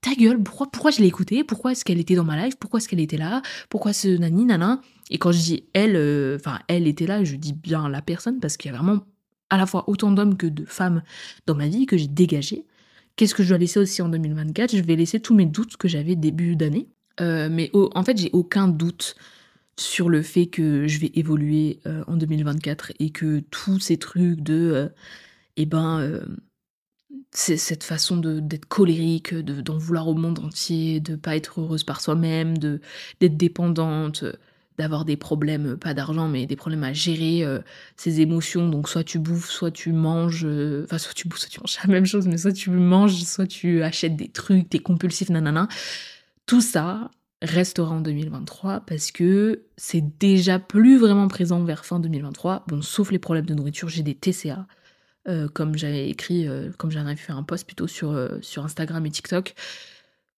ta 0.00 0.14
gueule 0.14 0.42
pourquoi 0.42 0.70
pourquoi 0.70 0.90
je 0.90 1.00
l'ai 1.00 1.06
écoutée? 1.06 1.44
Pourquoi 1.44 1.72
est-ce 1.72 1.84
qu'elle 1.84 1.98
était 1.98 2.14
dans 2.14 2.24
ma 2.24 2.44
life? 2.44 2.56
Pourquoi 2.56 2.78
est-ce 2.78 2.88
qu'elle 2.88 3.00
était 3.00 3.16
là? 3.16 3.42
Pourquoi 3.68 3.92
ce 3.92 4.08
nani 4.08 4.44
nana? 4.44 4.80
Et 5.10 5.18
quand 5.18 5.32
je 5.32 5.38
dis 5.38 5.64
elle 5.72 5.96
euh, 5.96 6.36
enfin 6.36 6.60
elle 6.68 6.86
était 6.86 7.06
là 7.06 7.24
je 7.24 7.36
dis 7.36 7.52
bien 7.52 7.88
la 7.88 8.02
personne 8.02 8.40
parce 8.40 8.56
qu'il 8.56 8.70
y 8.70 8.74
a 8.74 8.76
vraiment 8.76 9.00
à 9.50 9.56
la 9.56 9.66
fois 9.66 9.88
autant 9.88 10.10
d'hommes 10.10 10.36
que 10.36 10.46
de 10.46 10.64
femmes 10.64 11.02
dans 11.46 11.54
ma 11.54 11.68
vie 11.68 11.86
que 11.86 11.96
j'ai 11.96 12.08
dégagé 12.08 12.64
qu'est-ce 13.16 13.34
que 13.34 13.42
je 13.42 13.48
dois 13.48 13.58
laisser 13.58 13.80
aussi 13.80 14.02
en 14.02 14.08
2024 14.08 14.76
je 14.76 14.82
vais 14.82 14.96
laisser 14.96 15.20
tous 15.20 15.34
mes 15.34 15.46
doutes 15.46 15.76
que 15.76 15.88
j'avais 15.88 16.14
début 16.14 16.56
d'année. 16.56 16.88
Euh, 17.20 17.48
mais 17.50 17.70
en 17.74 18.04
fait 18.04 18.18
j'ai 18.18 18.30
aucun 18.32 18.68
doute 18.68 19.16
sur 19.78 20.08
le 20.08 20.22
fait 20.22 20.46
que 20.46 20.86
je 20.86 20.98
vais 20.98 21.10
évoluer 21.14 21.80
euh, 21.86 22.02
en 22.06 22.16
2024 22.16 22.92
et 22.98 23.10
que 23.10 23.40
tous 23.50 23.78
ces 23.80 23.98
trucs 23.98 24.40
de 24.40 24.72
euh, 24.74 24.88
eh 25.56 25.66
ben 25.66 26.00
euh, 26.00 26.24
cette 27.32 27.84
façon 27.84 28.16
d'être 28.16 28.66
colérique, 28.66 29.34
de 29.34 29.60
d'en 29.60 29.76
vouloir 29.78 30.08
au 30.08 30.14
monde 30.14 30.38
entier, 30.38 31.00
de 31.00 31.16
pas 31.16 31.36
être 31.36 31.60
heureuse 31.60 31.84
par 31.84 32.00
soi-même, 32.00 32.56
de 32.56 32.80
d'être 33.20 33.36
dépendante, 33.36 34.24
d'avoir 34.78 35.04
des 35.04 35.16
problèmes, 35.18 35.76
pas 35.76 35.92
d'argent, 35.94 36.28
mais 36.28 36.46
des 36.46 36.56
problèmes 36.56 36.84
à 36.84 36.94
gérer 36.94 37.44
ses 37.96 38.20
émotions. 38.22 38.68
Donc 38.68 38.88
soit 38.88 39.04
tu 39.04 39.18
bouffes, 39.18 39.50
soit 39.50 39.70
tu 39.70 39.92
manges, 39.92 40.46
enfin 40.84 40.98
soit 40.98 41.14
tu 41.14 41.28
bouffes, 41.28 41.40
soit 41.40 41.50
tu 41.50 41.60
manges 41.60 41.78
la 41.86 41.92
même 41.92 42.06
chose, 42.06 42.26
mais 42.26 42.38
soit 42.38 42.52
tu 42.52 42.70
manges, 42.70 43.22
soit 43.24 43.46
tu 43.46 43.82
achètes 43.82 44.16
des 44.16 44.28
trucs, 44.28 44.70
t'es 44.70 44.78
compulsif, 44.78 45.28
nanana. 45.30 45.68
Tout 46.46 46.62
ça 46.62 47.10
restera 47.42 47.94
en 47.94 48.00
2023 48.00 48.80
parce 48.80 49.12
que 49.12 49.64
c'est 49.76 50.18
déjà 50.18 50.58
plus 50.58 50.98
vraiment 50.98 51.28
présent 51.28 51.62
vers 51.64 51.84
fin 51.84 52.00
2023. 52.00 52.64
Bon, 52.68 52.82
sauf 52.82 53.10
les 53.10 53.18
problèmes 53.18 53.46
de 53.46 53.54
nourriture, 53.54 53.88
j'ai 53.88 54.02
des 54.02 54.14
TCA. 54.14 54.66
comme 55.54 55.76
j'avais 55.76 56.08
écrit, 56.08 56.48
comme 56.78 56.90
j'avais 56.90 57.16
fait 57.16 57.32
un 57.32 57.42
post 57.42 57.66
plutôt 57.66 57.86
sur, 57.86 58.16
sur 58.40 58.64
Instagram 58.64 59.04
et 59.06 59.10
TikTok, 59.10 59.54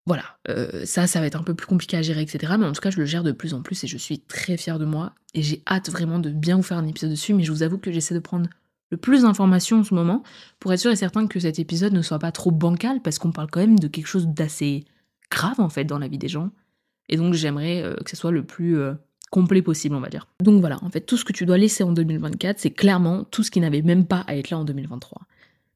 voilà, 0.08 0.24
euh, 0.48 0.86
ça, 0.86 1.06
ça 1.06 1.20
va 1.20 1.26
être 1.26 1.38
un 1.38 1.42
peu 1.42 1.52
plus 1.52 1.66
compliqué 1.66 1.94
à 1.94 2.00
gérer, 2.00 2.22
etc. 2.22 2.54
Mais 2.58 2.64
en 2.64 2.72
tout 2.72 2.80
cas, 2.80 2.88
je 2.88 2.96
le 2.96 3.04
gère 3.04 3.22
de 3.22 3.30
plus 3.30 3.52
en 3.52 3.60
plus 3.60 3.84
et 3.84 3.86
je 3.86 3.98
suis 3.98 4.20
très 4.20 4.56
fière 4.56 4.78
de 4.78 4.86
moi. 4.86 5.12
Et 5.34 5.42
j'ai 5.42 5.62
hâte 5.68 5.90
vraiment 5.90 6.18
de 6.18 6.30
bien 6.30 6.56
vous 6.56 6.62
faire 6.62 6.78
un 6.78 6.86
épisode 6.86 7.10
dessus. 7.10 7.34
Mais 7.34 7.44
je 7.44 7.52
vous 7.52 7.62
avoue 7.62 7.76
que 7.76 7.92
j'essaie 7.92 8.14
de 8.14 8.18
prendre 8.18 8.48
le 8.90 8.96
plus 8.96 9.24
d'informations 9.24 9.80
en 9.80 9.84
ce 9.84 9.92
moment 9.92 10.22
pour 10.60 10.72
être 10.72 10.80
sûr 10.80 10.90
et 10.90 10.96
certain 10.96 11.26
que 11.26 11.38
cet 11.38 11.58
épisode 11.58 11.92
ne 11.92 12.00
soit 12.00 12.18
pas 12.18 12.32
trop 12.32 12.50
bancal 12.50 13.02
parce 13.02 13.18
qu'on 13.18 13.32
parle 13.32 13.50
quand 13.50 13.60
même 13.60 13.78
de 13.78 13.86
quelque 13.86 14.06
chose 14.06 14.28
d'assez 14.28 14.86
grave 15.30 15.60
en 15.60 15.68
fait 15.68 15.84
dans 15.84 15.98
la 15.98 16.08
vie 16.08 16.16
des 16.16 16.28
gens. 16.28 16.52
Et 17.08 17.16
donc 17.16 17.34
j'aimerais 17.34 17.82
euh, 17.82 17.96
que 17.96 18.10
ce 18.10 18.16
soit 18.16 18.30
le 18.30 18.44
plus 18.44 18.78
euh, 18.78 18.94
complet 19.30 19.62
possible, 19.62 19.94
on 19.94 20.00
va 20.00 20.08
dire. 20.08 20.26
Donc 20.40 20.60
voilà, 20.60 20.78
en 20.82 20.90
fait, 20.90 21.00
tout 21.00 21.16
ce 21.16 21.24
que 21.24 21.32
tu 21.32 21.46
dois 21.46 21.58
laisser 21.58 21.84
en 21.84 21.92
2024, 21.92 22.58
c'est 22.58 22.70
clairement 22.70 23.24
tout 23.24 23.42
ce 23.42 23.50
qui 23.50 23.60
n'avait 23.60 23.82
même 23.82 24.06
pas 24.06 24.24
à 24.26 24.36
être 24.36 24.50
là 24.50 24.58
en 24.58 24.64
2023. 24.64 25.22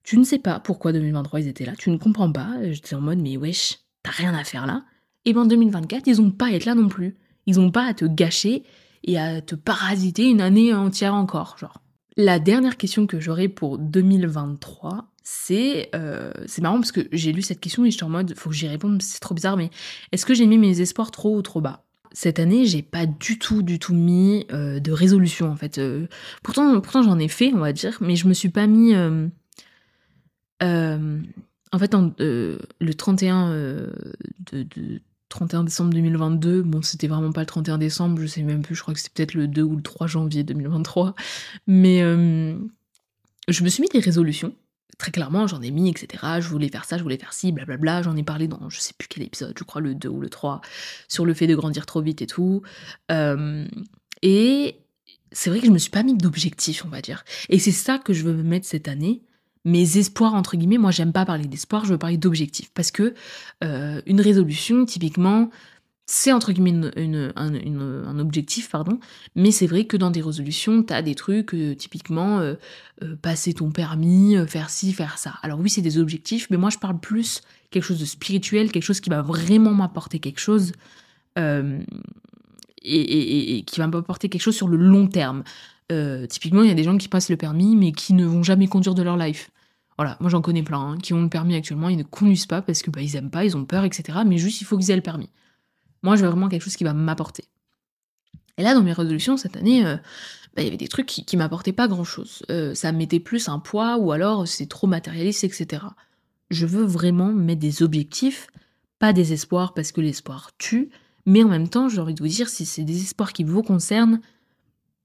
Tu 0.03 0.19
ne 0.19 0.25
sais 0.25 0.39
pas 0.39 0.61
pourquoi 0.61 0.93
2023 0.93 1.41
ils 1.41 1.49
étaient 1.49 1.65
là, 1.65 1.75
tu 1.79 1.91
ne 1.91 1.97
comprends 1.97 2.31
pas. 2.31 2.57
J'étais 2.71 2.95
en 2.95 3.01
mode 3.01 3.19
mais 3.19 3.37
wesh, 3.37 3.79
t'as 4.03 4.11
rien 4.11 4.35
à 4.35 4.45
faire 4.45 4.67
là. 4.67 4.85
Et 5.25 5.33
ben 5.33 5.47
2024, 5.47 6.07
ils 6.07 6.21
ont 6.21 6.31
pas 6.31 6.47
à 6.47 6.51
être 6.51 6.65
là 6.65 6.75
non 6.75 6.89
plus. 6.89 7.17
Ils 7.47 7.61
ont 7.61 7.71
pas 7.71 7.87
à 7.87 7.95
te 7.95 8.05
gâcher 8.05 8.65
et 9.05 9.19
à 9.19 9.41
te 9.41 9.55
parasiter 9.55 10.29
une 10.29 10.41
année 10.41 10.75
entière 10.75 11.15
encore, 11.15 11.57
genre. 11.59 11.81
La 12.17 12.39
dernière 12.39 12.77
question 12.77 13.07
que 13.07 13.21
j'aurai 13.21 13.49
pour 13.49 13.79
2023, 13.79 15.12
c'est 15.23 15.91
euh, 15.95 16.33
c'est 16.47 16.63
marrant 16.63 16.77
parce 16.77 16.93
que 16.93 17.01
j'ai 17.13 17.33
lu 17.33 17.43
cette 17.43 17.61
question 17.61 17.85
et 17.85 17.91
je 17.91 17.97
suis 17.97 18.05
en 18.05 18.09
mode 18.09 18.35
faut 18.37 18.51
que 18.51 18.57
j'y 18.57 18.69
réponde, 18.69 19.01
c'est 19.03 19.21
trop 19.21 19.35
bizarre, 19.35 19.57
mais 19.57 19.71
est-ce 20.13 20.27
que 20.27 20.35
j'ai 20.35 20.47
mis 20.47 20.59
mes 20.59 20.81
espoirs 20.81 21.11
trop 21.11 21.37
ou 21.37 21.43
trop 21.43 21.61
bas? 21.61 21.85
Cette 22.15 22.39
année, 22.39 22.67
j'ai 22.67 22.83
pas 22.83 23.07
du 23.07 23.39
tout, 23.39 23.63
du 23.63 23.79
tout 23.79 23.95
mis 23.95 24.47
euh, 24.53 24.81
de 24.81 24.93
résolution 24.93 25.51
en 25.51 25.57
fait. 25.57 25.79
Euh, 25.79 26.07
pourtant, 26.43 26.81
pourtant 26.81 27.03
j'en 27.03 27.19
ai 27.19 27.29
fait, 27.29 27.53
on 27.55 27.59
va 27.59 27.73
dire, 27.73 27.99
mais 28.01 28.17
je 28.17 28.29
me 28.29 28.35
suis 28.35 28.51
pas 28.51 28.67
mis. 28.67 28.95
En 31.73 31.79
fait, 31.79 31.95
euh, 31.95 32.59
le 32.81 32.95
31, 32.95 33.51
euh, 33.51 33.91
de, 34.53 35.01
31 35.31 35.65
décembre 35.65 35.95
2022, 35.95 36.63
bon, 36.63 36.83
c'était 36.83 37.09
vraiment 37.09 37.33
pas 37.33 37.41
le 37.41 37.47
31 37.47 37.79
décembre, 37.79 38.21
je 38.21 38.27
sais 38.27 38.43
même 38.43 38.61
plus, 38.61 38.75
je 38.75 38.83
crois 38.83 38.93
que 38.93 39.01
c'était 39.01 39.15
peut-être 39.15 39.35
le 39.35 39.49
2 39.49 39.63
ou 39.63 39.77
le 39.77 39.83
3 39.83 40.07
janvier 40.07 40.45
2023. 40.45 41.15
Mais 41.67 42.01
je 42.01 43.65
me 43.65 43.69
suis 43.69 43.81
mis 43.81 43.89
des 43.89 44.01
résolutions. 44.01 44.55
Très 44.99 45.11
clairement, 45.11 45.47
j'en 45.47 45.63
ai 45.63 45.71
mis, 45.71 45.89
etc. 45.89 46.25
Je 46.41 46.49
voulais 46.49 46.69
faire 46.69 46.85
ça, 46.85 46.99
je 46.99 47.03
voulais 47.03 47.19
faire 47.19 47.33
ci, 47.33 47.53
blablabla. 47.53 48.03
J'en 48.03 48.17
ai 48.17 48.23
parlé 48.23 48.49
dans 48.49 48.69
je 48.69 48.81
sais 48.81 48.95
plus 48.97 49.09
quel 49.09 49.25
épisode, 49.25 49.55
je 49.59 49.65
crois 49.65 49.81
le 49.81 49.95
2 49.95 50.09
ou 50.09 50.21
le 50.21 50.29
3, 50.29 50.61
sur 51.09 51.25
le 51.25 51.35
fait 51.35 51.47
de 51.47 51.55
grandir 51.55 51.87
trop 51.87 52.01
vite 52.01 52.23
et 52.23 52.27
tout. 52.27 52.63
et 54.23 54.77
c'est 55.33 55.51
vrai 55.51 55.61
que 55.61 55.67
je 55.67 55.71
me 55.71 55.79
suis 55.79 55.91
pas 55.91 56.03
mis 56.03 56.15
d'objectif, 56.15 56.85
on 56.85 56.89
va 56.89 57.01
dire. 57.01 57.25
Et 57.49 57.59
c'est 57.59 57.73
ça 57.73 57.99
que 57.99 58.13
je 58.13 58.23
veux 58.23 58.35
me 58.35 58.43
mettre 58.43 58.67
cette 58.67 58.87
année 58.87 59.23
mes 59.65 59.99
espoirs 59.99 60.35
entre 60.35 60.57
guillemets, 60.57 60.79
moi 60.79 60.91
j'aime 60.91 61.13
pas 61.13 61.25
parler 61.25 61.47
d'espoir, 61.47 61.85
je 61.85 61.93
veux 61.93 61.99
parler 61.99 62.17
d'objectifs 62.17 62.71
parce 62.75 62.91
que 62.91 63.15
euh, 63.63 64.03
une 64.07 64.21
résolution 64.21 64.85
typiquement 64.85 65.51
c'est 66.15 66.31
entre 66.31 66.53
guillemets 66.53 66.91
une, 66.97 67.33
un, 67.37 68.19
objectif 68.19 68.69
pardon, 68.69 69.01
mais 69.35 69.51
c'est 69.51 69.67
vrai 69.67 69.87
que 69.87 69.97
dans 69.97 70.11
des 70.11 70.21
résolutions 70.21 70.83
t'as 70.83 71.01
des 71.01 71.15
trucs 71.15 71.55
euh, 71.55 71.75
typiquement 71.75 72.39
euh, 72.41 72.57
passer 73.23 73.55
ton 73.55 73.71
permis, 73.71 74.37
faire 74.47 74.69
ci, 74.69 74.93
faire 74.93 75.17
ça. 75.17 75.37
Alors 75.43 75.59
oui 75.59 75.71
c'est 75.71 75.81
des 75.81 75.97
objectifs, 75.97 76.49
mais 76.51 76.59
moi 76.59 76.69
je 76.69 76.77
parle 76.77 77.01
plus 77.01 77.41
quelque 77.71 77.85
chose 77.85 77.99
de 77.99 78.05
spirituel, 78.05 78.71
quelque 78.71 78.83
chose 78.83 79.01
qui 79.01 79.09
va 79.09 79.23
vraiment 79.23 79.73
m'apporter 79.73 80.19
quelque 80.19 80.41
chose. 80.41 80.73
Et, 82.85 83.65
qui 83.65 83.79
va 83.79 83.87
m'apporter 83.87 84.29
quelque 84.29 84.43
chose 84.43 84.57
sur 84.57 84.69
le 84.69 84.77
long 84.77 85.07
terme. 85.07 85.45
Euh, 85.93 86.27
typiquement, 86.27 86.63
il 86.63 86.69
y 86.69 86.73
a 86.73 86.75
des 86.75 86.83
gens 86.85 86.99
qui 86.99 87.09
passent 87.09 87.31
le 87.31 87.39
permis 87.39 87.75
mais 87.75 87.93
qui 87.93 88.13
ne 88.13 88.27
vont 88.27 88.43
jamais 88.43 88.67
conduire 88.67 88.95
de 88.95 89.03
leur 89.03 89.17
life. 89.17 89.51
Voilà, 89.97 90.19
moi 90.21 90.29
j'en 90.29 90.43
connais 90.43 90.63
plein 90.63 90.81
hein, 90.81 90.99
qui 90.99 91.15
ont 91.15 91.23
le 91.23 91.29
permis 91.31 91.55
actuellement, 91.55 91.89
ils 91.89 91.97
ne 91.97 92.03
conduisent 92.03 92.47
pas 92.47 92.61
parce 92.61 92.83
que 92.83 92.91
bah, 92.91 93.01
ils 93.01 93.31
pas, 93.31 93.47
ils 93.47 93.57
ont 93.57 93.65
peur, 93.65 93.85
etc. 93.85 94.19
Mais 94.27 94.37
juste 94.37 94.61
il 94.61 94.65
faut 94.65 94.77
qu'ils 94.77 94.91
aient 94.91 94.97
le 94.97 95.03
permis. 95.03 95.31
Moi, 96.03 96.17
je 96.17 96.23
veux 96.23 96.29
vraiment 96.29 96.49
quelque 96.49 96.63
chose 96.63 96.77
qui 96.77 96.85
va 96.85 96.95
m'apporter. 96.95 97.45
Et 98.59 98.63
là, 98.63 98.75
dans 98.75 98.83
mes 98.83 98.93
résolutions 98.93 99.37
cette 99.37 99.57
année, 99.57 99.87
euh, 99.87 99.97
bah, 100.55 100.63
il 100.63 100.65
y 100.65 100.69
avait 100.69 100.77
des 100.77 100.89
trucs 100.89 101.07
qui, 101.07 101.25
qui 101.25 101.37
m'apportaient 101.37 101.73
pas 101.73 101.89
grand 101.89 102.05
chose. 102.05 102.43
Euh, 102.51 102.75
ça 102.75 102.93
mettait 102.93 103.21
plus 103.21 103.49
un 103.49 103.59
poids 103.59 103.97
ou 103.99 104.13
alors 104.13 104.47
c'est 104.47 104.67
trop 104.67 104.87
matérialiste, 104.87 105.45
etc. 105.45 105.85
Je 106.51 106.67
veux 106.67 106.85
vraiment 106.85 107.33
mettre 107.33 107.61
des 107.61 107.83
objectifs, 107.83 108.49
pas 108.99 109.13
des 109.13 109.33
espoirs 109.33 109.75
parce 109.75 109.93
que 109.93 110.01
l'espoir 110.01 110.51
tue, 110.59 110.91
mais 111.25 111.43
en 111.43 111.49
même 111.49 111.69
temps, 111.69 111.89
j'ai 111.89 112.01
envie 112.01 112.15
de 112.15 112.23
vous 112.23 112.29
dire, 112.29 112.49
si 112.49 112.67
c'est 112.67 112.85
des 112.85 113.03
espoirs 113.03 113.33
qui 113.33 113.45
vous 113.45 113.63
concernent, 113.63 114.21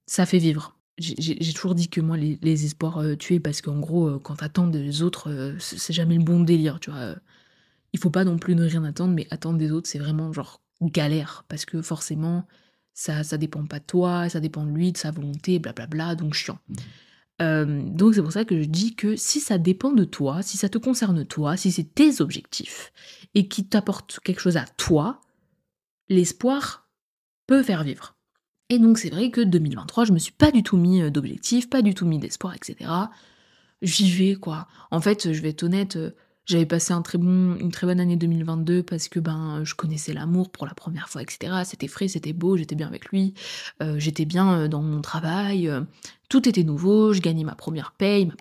ça 0.05 0.25
fait 0.25 0.39
vivre 0.39 0.77
j'ai 0.99 1.53
toujours 1.53 1.75
dit 1.75 1.89
que 1.89 2.01
moi, 2.01 2.17
les, 2.17 2.65
espoirs 2.65 2.99
euh, 2.99 3.15
parce 3.43 3.61
qu'en 3.61 3.79
gros, 3.79 4.07
euh, 4.07 4.19
quand 4.19 4.37
t'attends 4.37 4.65
des 4.65 5.03
autres, 5.03 5.55
c'est 5.59 5.93
jamais 5.93 6.15
le 6.15 6.23
bon 6.23 6.39
délire, 6.39 6.79
tu 6.79 6.89
vois. 6.89 7.15
Il 7.93 7.99
faut 7.99 8.09
pas 8.09 8.23
non 8.23 8.37
plus 8.37 8.55
ne 8.55 8.67
rien 8.67 8.83
attendre, 8.83 9.13
mais 9.13 9.27
attendre 9.29 9.57
des 9.57 9.71
autres, 9.71 9.87
c'est 9.87 9.99
vraiment 9.99 10.33
genre 10.33 10.61
galère, 10.81 11.45
parce 11.47 11.65
que 11.65 11.81
forcément, 11.81 12.45
ça, 12.93 13.23
ça 13.23 13.37
dépend 13.37 13.65
pas 13.65 13.79
de 13.79 13.85
toi, 13.85 14.29
ça 14.29 14.39
dépend 14.39 14.65
de 14.65 14.71
lui, 14.71 14.91
de 14.91 14.97
sa 14.97 15.11
volonté, 15.11 15.59
blablabla, 15.59 16.15
donc 16.15 16.33
chiant. 16.33 16.59
donc 17.39 18.15
c'est 18.15 18.21
pour 18.21 18.31
ça 18.31 18.45
que 18.45 18.59
je 18.61 18.67
dis 18.67 18.95
que 18.95 19.15
si 19.15 19.39
ça 19.39 19.57
dépend 19.57 19.91
de 19.91 20.03
toi, 20.03 20.41
si 20.41 20.57
ça 20.57 20.69
te 20.69 20.77
concerne 20.77 21.25
toi, 21.25 21.57
si 21.57 21.71
c'est 21.71 21.93
tes 21.95 22.21
objectifs, 22.21 22.91
et 23.35 23.47
qui 23.47 23.67
t'apporte 23.67 24.19
quelque 24.23 24.41
chose 24.41 24.57
à 24.57 24.65
toi, 24.65 25.21
l'espoir 26.09 26.89
peut 27.45 27.63
faire 27.63 27.83
vivre. 27.83 28.15
Et 28.69 28.79
donc 28.79 28.97
c'est 28.97 29.09
vrai 29.09 29.31
que 29.31 29.41
2023, 29.41 30.05
je 30.05 30.11
me 30.11 30.19
suis 30.19 30.33
pas 30.33 30.51
du 30.51 30.63
tout 30.63 30.77
mis 30.77 31.01
euh, 31.01 31.09
d'objectifs, 31.09 31.69
pas 31.69 31.81
du 31.81 31.93
tout 31.93 32.05
mis 32.05 32.19
d'espoir, 32.19 32.53
etc. 32.55 32.89
J'y 33.81 34.11
vais 34.11 34.35
quoi. 34.35 34.67
En 34.91 34.99
fait, 34.99 35.31
je 35.31 35.41
vais 35.41 35.49
être 35.49 35.63
honnête, 35.63 35.95
euh, 35.95 36.11
j'avais 36.47 36.65
passé 36.65 36.93
un 36.93 37.01
très 37.01 37.17
bon, 37.17 37.55
une 37.57 37.71
très 37.71 37.85
bonne 37.85 37.99
année 37.99 38.15
2022 38.15 38.83
parce 38.83 39.07
que 39.09 39.19
ben 39.19 39.61
je 39.63 39.75
connaissais 39.75 40.13
l'amour 40.13 40.49
pour 40.49 40.65
la 40.65 40.73
première 40.73 41.09
fois, 41.09 41.21
etc. 41.21 41.53
C'était 41.65 41.87
frais, 41.87 42.07
c'était 42.07 42.33
beau, 42.33 42.57
j'étais 42.57 42.75
bien 42.75 42.87
avec 42.87 43.05
lui, 43.09 43.33
euh, 43.83 43.99
j'étais 43.99 44.25
bien 44.25 44.67
dans 44.67 44.81
mon 44.81 45.01
travail, 45.01 45.71
tout 46.29 46.47
était 46.49 46.63
nouveau, 46.63 47.13
je 47.13 47.21
gagnais 47.21 47.43
ma 47.43 47.55
première 47.55 47.91
paye, 47.91 48.25
ma 48.25 48.35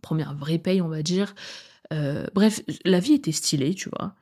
première 0.00 0.34
vraie 0.34 0.58
paye, 0.58 0.82
on 0.82 0.88
va 0.88 1.02
dire. 1.02 1.34
bref, 2.34 2.62
la 2.84 3.00
vie 3.00 3.14
était 3.14 3.32
stylée, 3.32 3.74
tu 3.74 3.88
vois. 3.90 4.14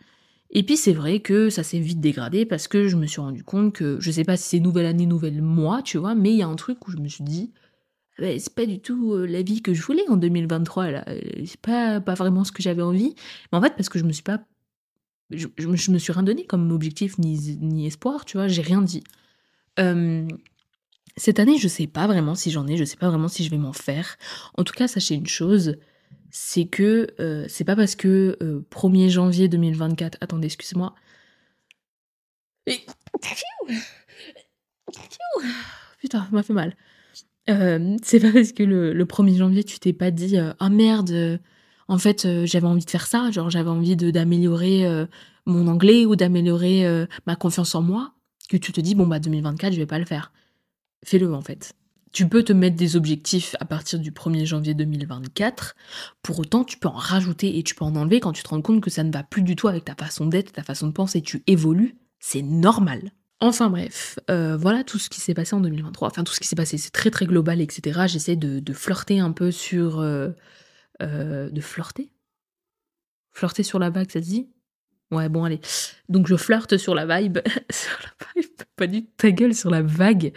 Et 0.53 0.63
puis 0.65 0.77
c'est 0.77 0.93
vrai 0.93 1.21
que 1.21 1.49
ça 1.49 1.63
s'est 1.63 1.79
vite 1.79 2.01
dégradé 2.01 2.45
parce 2.45 2.67
que 2.67 2.89
je 2.89 2.97
me 2.97 3.07
suis 3.07 3.21
rendu 3.21 3.45
compte 3.45 3.73
que, 3.73 3.99
je 4.01 4.11
sais 4.11 4.25
pas 4.25 4.37
si 4.37 4.49
c'est 4.49 4.61
nouvelle 4.61 4.87
année, 4.87 5.07
nouvelle 5.07 5.43
mois, 5.43 5.81
tu 5.83 5.99
vois, 5.99 6.15
mais 6.15 6.33
il 6.33 6.37
y 6.37 6.43
a 6.43 6.49
un 6.49 6.57
truc 6.57 6.87
où 6.89 6.91
je 6.91 6.97
me 6.97 7.09
suis 7.09 7.23
dit, 7.25 7.53
c'est 8.21 8.55
pas 8.55 8.67
du 8.67 8.81
tout 8.81 9.15
euh, 9.15 9.27
la 9.27 9.43
vie 9.43 9.63
que 9.63 9.75
je 9.75 9.83
voulais 9.83 10.09
en 10.09 10.17
2023, 10.17 10.91
là. 10.91 11.05
Euh, 11.09 11.21
c'est 11.47 11.61
pas, 11.61 12.01
pas 12.01 12.15
vraiment 12.15 12.45
ce 12.45 12.53
que 12.53 12.63
j'avais 12.63 12.83
envie. 12.83 13.15
Mais 13.53 13.59
en 13.59 13.63
fait, 13.63 13.75
parce 13.77 13.89
que 13.89 13.99
je 13.99 14.05
me 14.05 14.13
suis 14.13 14.23
pas. 14.23 14.41
Je, 15.31 15.47
me 15.69 15.99
suis 15.99 16.13
rien 16.13 16.25
donné 16.25 16.45
comme 16.45 16.73
objectif 16.73 17.17
ni, 17.19 17.57
ni 17.61 17.87
espoir, 17.87 18.25
tu 18.25 18.37
vois, 18.37 18.49
j'ai 18.49 18.63
rien 18.63 18.83
dit. 18.83 19.05
cette 21.17 21.39
année, 21.39 21.57
je 21.57 21.69
sais 21.69 21.87
pas 21.87 22.09
vraiment 22.09 22.35
si 22.35 22.51
j'en 22.51 22.67
ai, 22.67 22.77
je 22.77 22.85
sais 22.85 22.97
pas 22.97 23.09
vraiment 23.09 23.29
si 23.29 23.45
je 23.45 23.51
vais 23.51 23.59
m'en 23.59 23.73
faire. 23.73 24.17
En 24.59 24.65
tout 24.65 24.75
cas, 24.75 24.89
sachez 24.89 25.15
une 25.15 25.29
chose, 25.29 25.77
c'est 26.31 26.67
que 26.67 27.09
euh, 27.21 27.47
c'est 27.49 27.65
pas 27.65 27.77
parce 27.77 27.97
que 27.97 28.39
1er 28.71 29.07
euh, 29.07 29.11
janvier 29.11 29.49
2024, 29.49 30.19
attendez, 30.21 30.47
excusez-moi. 30.47 30.95
Putain, 35.99 36.25
ça 36.25 36.29
m'a 36.31 36.43
fait 36.43 36.53
mal. 36.53 36.77
Euh, 37.51 37.97
c'est 38.03 38.21
pas 38.21 38.33
parce 38.33 38.53
que 38.53 38.63
le, 38.63 39.05
1er 39.05 39.37
janvier, 39.37 39.65
tu 39.65 39.79
t'es 39.79 39.93
pas 39.93 40.11
dit 40.11 40.37
Ah 40.39 40.71
merde, 40.71 41.41
en 41.89 41.99
fait, 41.99 42.27
j'avais 42.45 42.67
envie 42.67 42.85
de 42.85 42.91
faire 42.91 43.07
ça, 43.07 43.31
genre 43.31 43.51
j'avais 43.51 43.71
envie 43.71 43.97
d'améliorer 43.97 44.85
mon 45.47 45.67
anglais 45.67 46.07
ou 46.07 46.17
d'améliorer 46.17 47.07
ma 47.27 47.37
confiance 47.37 47.75
en 47.75 47.83
moi, 47.83 48.15
que 48.49 48.57
tu 48.57 48.73
te 48.73 48.81
dis 48.81 48.95
Bon, 48.95 49.07
bah 49.07 49.19
2024, 49.19 49.73
je 49.73 49.79
vais 49.79 49.87
pas 49.87 49.99
le 49.99 50.05
faire. 50.05 50.33
Fais-le 51.05 51.33
en 51.33 51.43
fait. 51.43 51.75
Tu 52.13 52.29
peux 52.29 52.43
te 52.43 52.53
mettre 52.53 52.77
des 52.77 52.97
objectifs 52.97 53.55
à 53.61 53.65
partir 53.65 54.01
du 54.01 54.11
1er 54.11 54.45
janvier 54.45 54.75
2024. 54.75 55.77
Pour 56.23 56.41
autant, 56.41 56.65
tu 56.65 56.77
peux 56.77 56.89
en 56.89 56.93
rajouter 56.93 57.59
et 57.59 57.63
tu 57.63 57.77
peux 57.77 57.85
en 57.85 57.95
enlever 57.95 58.19
quand 58.19 58.33
tu 58.33 58.43
te 58.43 58.49
rends 58.49 58.63
compte 58.63 58.81
que 58.81 58.91
ça 58.91 59.05
ne 59.05 59.13
va 59.13 59.23
plus 59.23 59.43
du 59.43 59.55
tout 59.55 59.69
avec 59.69 59.85
ta 59.85 59.95
façon 59.95 60.27
d'être, 60.27 60.53
ta 60.53 60.65
façon 60.65 60.89
de 60.89 60.93
penser. 60.93 61.23
Tu 61.23 61.45
évolues, 61.47 61.97
c'est 62.19 62.43
normal. 62.43 63.13
Enfin 63.43 63.71
bref, 63.71 64.19
euh, 64.31 64.57
voilà 64.59 64.85
tout 64.85 64.99
ce 64.99 65.09
qui 65.09 65.21
s'est 65.21 65.33
passé 65.33 65.55
en 65.57 65.61
2023. 65.61 66.09
Enfin, 66.09 66.25
tout 66.25 66.33
ce 66.33 66.41
qui 66.41 66.47
s'est 66.47 66.57
passé, 66.57 66.77
c'est 66.77 66.91
très 66.91 67.11
très 67.11 67.25
global, 67.25 67.63
etc. 67.63 68.03
J'essaie 68.07 68.37
de, 68.37 68.73
flirter 68.73 69.19
un 69.19 69.33
peu 69.33 69.51
sur... 69.51 70.01
Euh, 70.01 70.31
euh, 71.03 71.49
de 71.49 71.61
flirter 71.63 72.13
Flirter 73.33 73.63
sur 73.63 73.79
la 73.79 73.89
vague, 73.89 74.11
ça 74.11 74.21
se 74.21 74.27
dit? 74.27 74.51
Ouais, 75.11 75.31
bon, 75.31 75.45
allez. 75.45 75.61
Donc, 76.11 76.27
je 76.27 76.37
flirte 76.37 76.77
sur 76.77 76.95
la 76.95 77.07
vibe. 77.07 77.39
sur 77.73 77.99
la 78.03 78.43
vibe, 78.43 78.50
pas 78.81 78.87
du 78.87 79.05
ta 79.05 79.31
gueule, 79.31 79.55
sur 79.55 79.69
la 79.69 79.83
vague. 79.83 80.33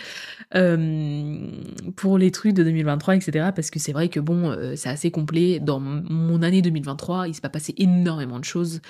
Euh, 0.53 1.47
pour 1.95 2.17
les 2.17 2.29
trucs 2.29 2.53
de 2.53 2.63
2023, 2.63 3.15
etc. 3.15 3.49
Parce 3.55 3.71
que 3.71 3.79
c'est 3.79 3.93
vrai 3.93 4.09
que, 4.09 4.19
bon, 4.19 4.51
euh, 4.51 4.75
c'est 4.75 4.89
assez 4.89 5.11
complet. 5.11 5.61
Dans 5.61 5.79
mon 5.79 6.41
année 6.41 6.61
2023, 6.61 7.29
il 7.29 7.33
s'est 7.33 7.41
pas 7.41 7.49
passé 7.49 7.73
énormément 7.77 8.39
de 8.39 8.43
choses. 8.43 8.81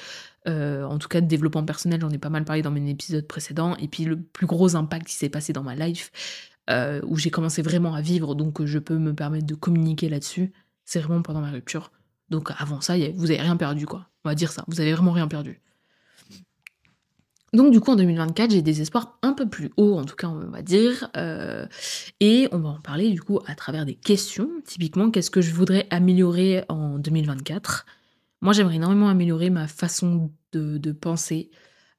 Euh, 0.47 0.83
en 0.85 0.97
tout 0.97 1.07
cas, 1.07 1.21
de 1.21 1.27
développement 1.27 1.63
personnel, 1.63 2.01
j'en 2.01 2.09
ai 2.09 2.17
pas 2.17 2.31
mal 2.31 2.45
parlé 2.45 2.63
dans 2.63 2.71
mes 2.71 2.89
épisodes 2.89 3.27
précédents. 3.27 3.75
Et 3.77 3.87
puis, 3.87 4.05
le 4.05 4.19
plus 4.19 4.47
gros 4.47 4.75
impact 4.75 5.05
qui 5.05 5.13
s'est 5.13 5.29
passé 5.29 5.53
dans 5.53 5.63
ma 5.63 5.75
life, 5.75 6.11
où 7.05 7.17
j'ai 7.17 7.29
commencé 7.29 7.61
vraiment 7.61 7.93
à 7.93 8.01
vivre, 8.01 8.33
donc 8.33 8.65
je 8.65 8.79
peux 8.79 8.97
me 8.97 9.13
permettre 9.13 9.45
de 9.45 9.55
communiquer 9.55 10.09
là-dessus, 10.09 10.51
c'est 10.83 10.99
vraiment 10.99 11.21
pendant 11.21 11.41
ma 11.41 11.51
rupture. 11.51 11.91
Donc, 12.29 12.49
avant 12.57 12.81
ça, 12.81 12.95
vous 13.13 13.29
avez 13.29 13.39
rien 13.39 13.55
perdu, 13.55 13.85
quoi. 13.85 14.09
On 14.25 14.29
va 14.29 14.35
dire 14.35 14.51
ça. 14.51 14.63
Vous 14.67 14.81
avez 14.81 14.93
vraiment 14.93 15.11
rien 15.11 15.27
perdu. 15.27 15.61
Donc 17.53 17.71
du 17.71 17.79
coup 17.79 17.91
en 17.91 17.95
2024 17.95 18.51
j'ai 18.51 18.63
des 18.63 18.81
espoirs 18.81 19.19
un 19.21 19.33
peu 19.33 19.47
plus 19.47 19.69
hauts 19.77 19.95
en 19.95 20.05
tout 20.05 20.15
cas 20.15 20.27
on 20.27 20.49
va 20.49 20.63
dire 20.63 21.09
euh, 21.15 21.67
et 22.19 22.47
on 22.51 22.57
va 22.57 22.69
en 22.69 22.81
parler 22.81 23.11
du 23.11 23.21
coup 23.21 23.39
à 23.45 23.53
travers 23.53 23.85
des 23.85 23.93
questions. 23.93 24.49
Typiquement 24.65 25.11
qu'est-ce 25.11 25.29
que 25.29 25.41
je 25.41 25.53
voudrais 25.53 25.85
améliorer 25.91 26.65
en 26.67 26.97
2024 26.97 27.85
moi 28.41 28.53
j'aimerais 28.53 28.75
énormément 28.75 29.07
améliorer 29.07 29.51
ma 29.51 29.67
façon 29.67 30.31
de, 30.51 30.91
penser. 30.91 31.49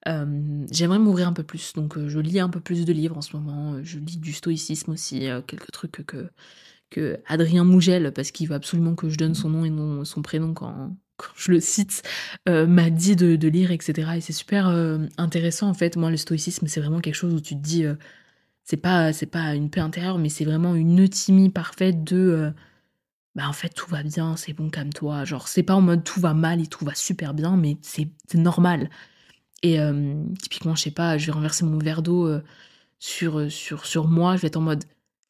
Euh, 0.06 0.66
j'aimerais 0.70 0.98
m'ouvrir 0.98 1.26
un 1.26 1.32
peu 1.32 1.42
plus. 1.42 1.72
Donc 1.72 1.96
euh, 1.96 2.08
je 2.08 2.18
lis 2.18 2.38
un 2.38 2.50
peu 2.50 2.60
plus 2.60 2.84
de 2.84 2.92
livres 2.92 3.16
en 3.16 3.22
ce 3.22 3.34
moment. 3.36 3.82
Je 3.82 3.98
lis 3.98 4.18
du 4.18 4.32
stoïcisme 4.32 4.92
aussi 4.92 5.28
quelques 5.46 5.70
trucs 5.70 6.04
que 6.04 6.28
que 6.90 7.20
Adrien 7.26 7.64
Mougel 7.64 8.12
parce 8.12 8.30
qu'il 8.30 8.48
veut 8.48 8.54
absolument 8.54 8.94
que 8.94 9.08
je 9.08 9.16
donne 9.16 9.34
son 9.34 9.50
nom 9.50 9.64
et 9.64 9.70
non 9.70 10.04
son 10.04 10.22
prénom 10.22 10.52
quand 10.54 10.94
quand 11.16 11.32
je 11.36 11.52
le 11.52 11.60
cite, 11.60 12.02
euh, 12.48 12.66
m'a 12.66 12.90
dit 12.90 13.16
de, 13.16 13.48
lire, 13.48 13.70
etc. 13.70 14.16
Et 14.16 14.20
c'est 14.20 14.32
super 14.32 14.68
euh, 14.68 14.98
intéressant 15.18 15.68
en 15.68 15.74
fait. 15.74 15.96
Moi, 15.96 16.10
le 16.10 16.16
stoïcisme, 16.16 16.66
c'est 16.66 16.80
vraiment 16.80 17.00
quelque 17.00 17.14
chose 17.14 17.34
où 17.34 17.40
tu 17.40 17.54
te 17.54 17.60
dis, 17.60 17.84
euh, 17.84 17.94
c'est 18.64 18.76
pas, 18.76 19.12
c'est 19.12 19.26
pas 19.26 19.54
une 19.54 19.70
paix 19.70 19.80
intérieure, 19.80 20.18
mais 20.18 20.28
c'est 20.28 20.44
vraiment 20.44 20.74
une 20.74 21.00
euthymie 21.02 21.50
parfaite 21.50 22.04
de, 22.04 22.52
bah 23.34 23.48
en 23.48 23.52
fait 23.52 23.70
tout 23.70 23.90
va 23.90 24.02
bien, 24.02 24.36
c'est 24.36 24.52
bon, 24.54 24.70
calme-toi. 24.70 25.24
Genre 25.24 25.48
c'est 25.48 25.62
pas 25.62 25.74
en 25.74 25.80
mode 25.82 26.04
tout 26.04 26.20
va 26.20 26.34
mal 26.34 26.60
et 26.60 26.66
tout 26.66 26.84
va 26.84 26.94
super 26.94 27.34
bien, 27.34 27.56
mais 27.56 27.78
c'est 27.82 28.08
normal. 28.34 28.90
Et 29.62 29.78
typiquement, 30.42 30.74
je 30.74 30.82
sais 30.82 30.90
pas, 30.90 31.18
je 31.18 31.26
vais 31.26 31.32
renverser 31.32 31.64
mon 31.64 31.78
verre 31.78 32.02
d'eau 32.02 32.30
sur, 32.98 33.50
sur, 33.50 33.86
sur 33.86 34.08
moi, 34.08 34.36
je 34.36 34.42
vais 34.42 34.48
être 34.48 34.56
en 34.58 34.62
mode 34.62 34.84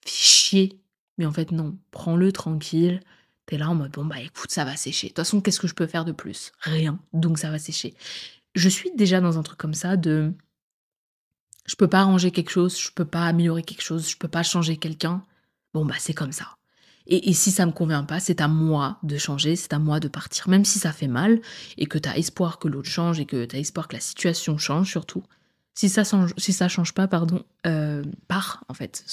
chier. 0.06 0.80
Mais 1.18 1.26
en 1.26 1.32
fait 1.32 1.52
non, 1.52 1.76
prends-le 1.92 2.32
tranquille 2.32 3.00
T'es 3.46 3.59
là 3.59 3.68
en 3.68 3.74
mode, 3.74 3.92
bon, 3.92 4.04
bah 4.04 4.20
écoute, 4.20 4.50
ça 4.50 4.64
va 4.64 4.76
sécher. 4.76 5.09
De 5.09 5.11
toute 5.11 5.18
façon, 5.18 5.40
qu'est-ce 5.40 5.61
que 5.61 5.68
je 5.68 5.74
peux 5.74 5.87
faire 5.87 6.04
de 6.04 6.12
plus? 6.12 6.52
Rien. 6.61 6.98
Donc 7.12 7.38
ça 7.38 7.50
va 7.50 7.59
sécher. 7.59 7.94
Je 8.54 8.68
suis 8.68 8.90
déjà 8.96 9.20
dans 9.20 9.38
un 9.38 9.42
truc 9.42 9.59
comme 9.59 9.74
ça 9.74 9.96
de. 9.96 10.33
Je 11.66 11.76
peux 11.76 11.88
pas 11.88 12.00
arranger 12.00 12.30
quelque 12.30 12.50
chose, 12.50 12.78
je 12.78 12.90
peux 12.90 13.04
pas 13.07 13.26
améliorer 13.26 13.62
quelque 13.62 13.83
chose, 13.83 14.09
je 14.11 14.16
peux 14.16 14.28
pas 14.28 14.42
changer 14.42 14.76
quelqu'un. 14.76 15.22
Bon, 15.72 15.85
bah 15.85 15.94
c'est 15.98 16.12
comme 16.14 16.33
ça. 16.33 16.57
Et, 17.07 17.28
et, 17.28 17.35
si 17.35 17.50
ça 17.50 17.66
me 17.66 17.72
convient 17.72 18.04
pas, 18.04 18.18
c'est 18.18 18.40
à 18.40 18.48
moi 18.48 18.98
de 19.02 19.18
changer, 19.18 19.57
c'est 19.57 19.74
à 19.74 19.78
moi 19.78 20.00
de 20.00 20.09
partir. 20.09 20.48
Même 20.48 20.64
si 20.64 20.78
ça 20.78 20.92
fait 20.92 21.09
mal 21.09 21.40
et 21.76 21.87
que 21.87 21.98
tu 21.98 22.09
as 22.09 22.16
espoir 22.16 22.59
que 22.59 22.68
l'autre 22.68 22.88
change 22.88 23.20
et 23.20 23.26
que 23.26 23.44
tu 23.44 23.57
as 23.57 23.59
espoir 23.59 23.88
que 23.88 23.96
la 23.96 24.00
situation 24.00 24.57
change 24.57 24.90
surtout. 24.90 25.22
Si 25.74 25.88
ça 25.88 26.04
change, 26.04 26.32
si 26.37 26.52
ça 26.52 26.68
change 26.68 26.94
pas, 26.94 27.08
pardon, 27.08 27.42
euh, 27.66 28.04
pars 28.28 28.64
en 28.68 28.74
fait. 28.74 29.04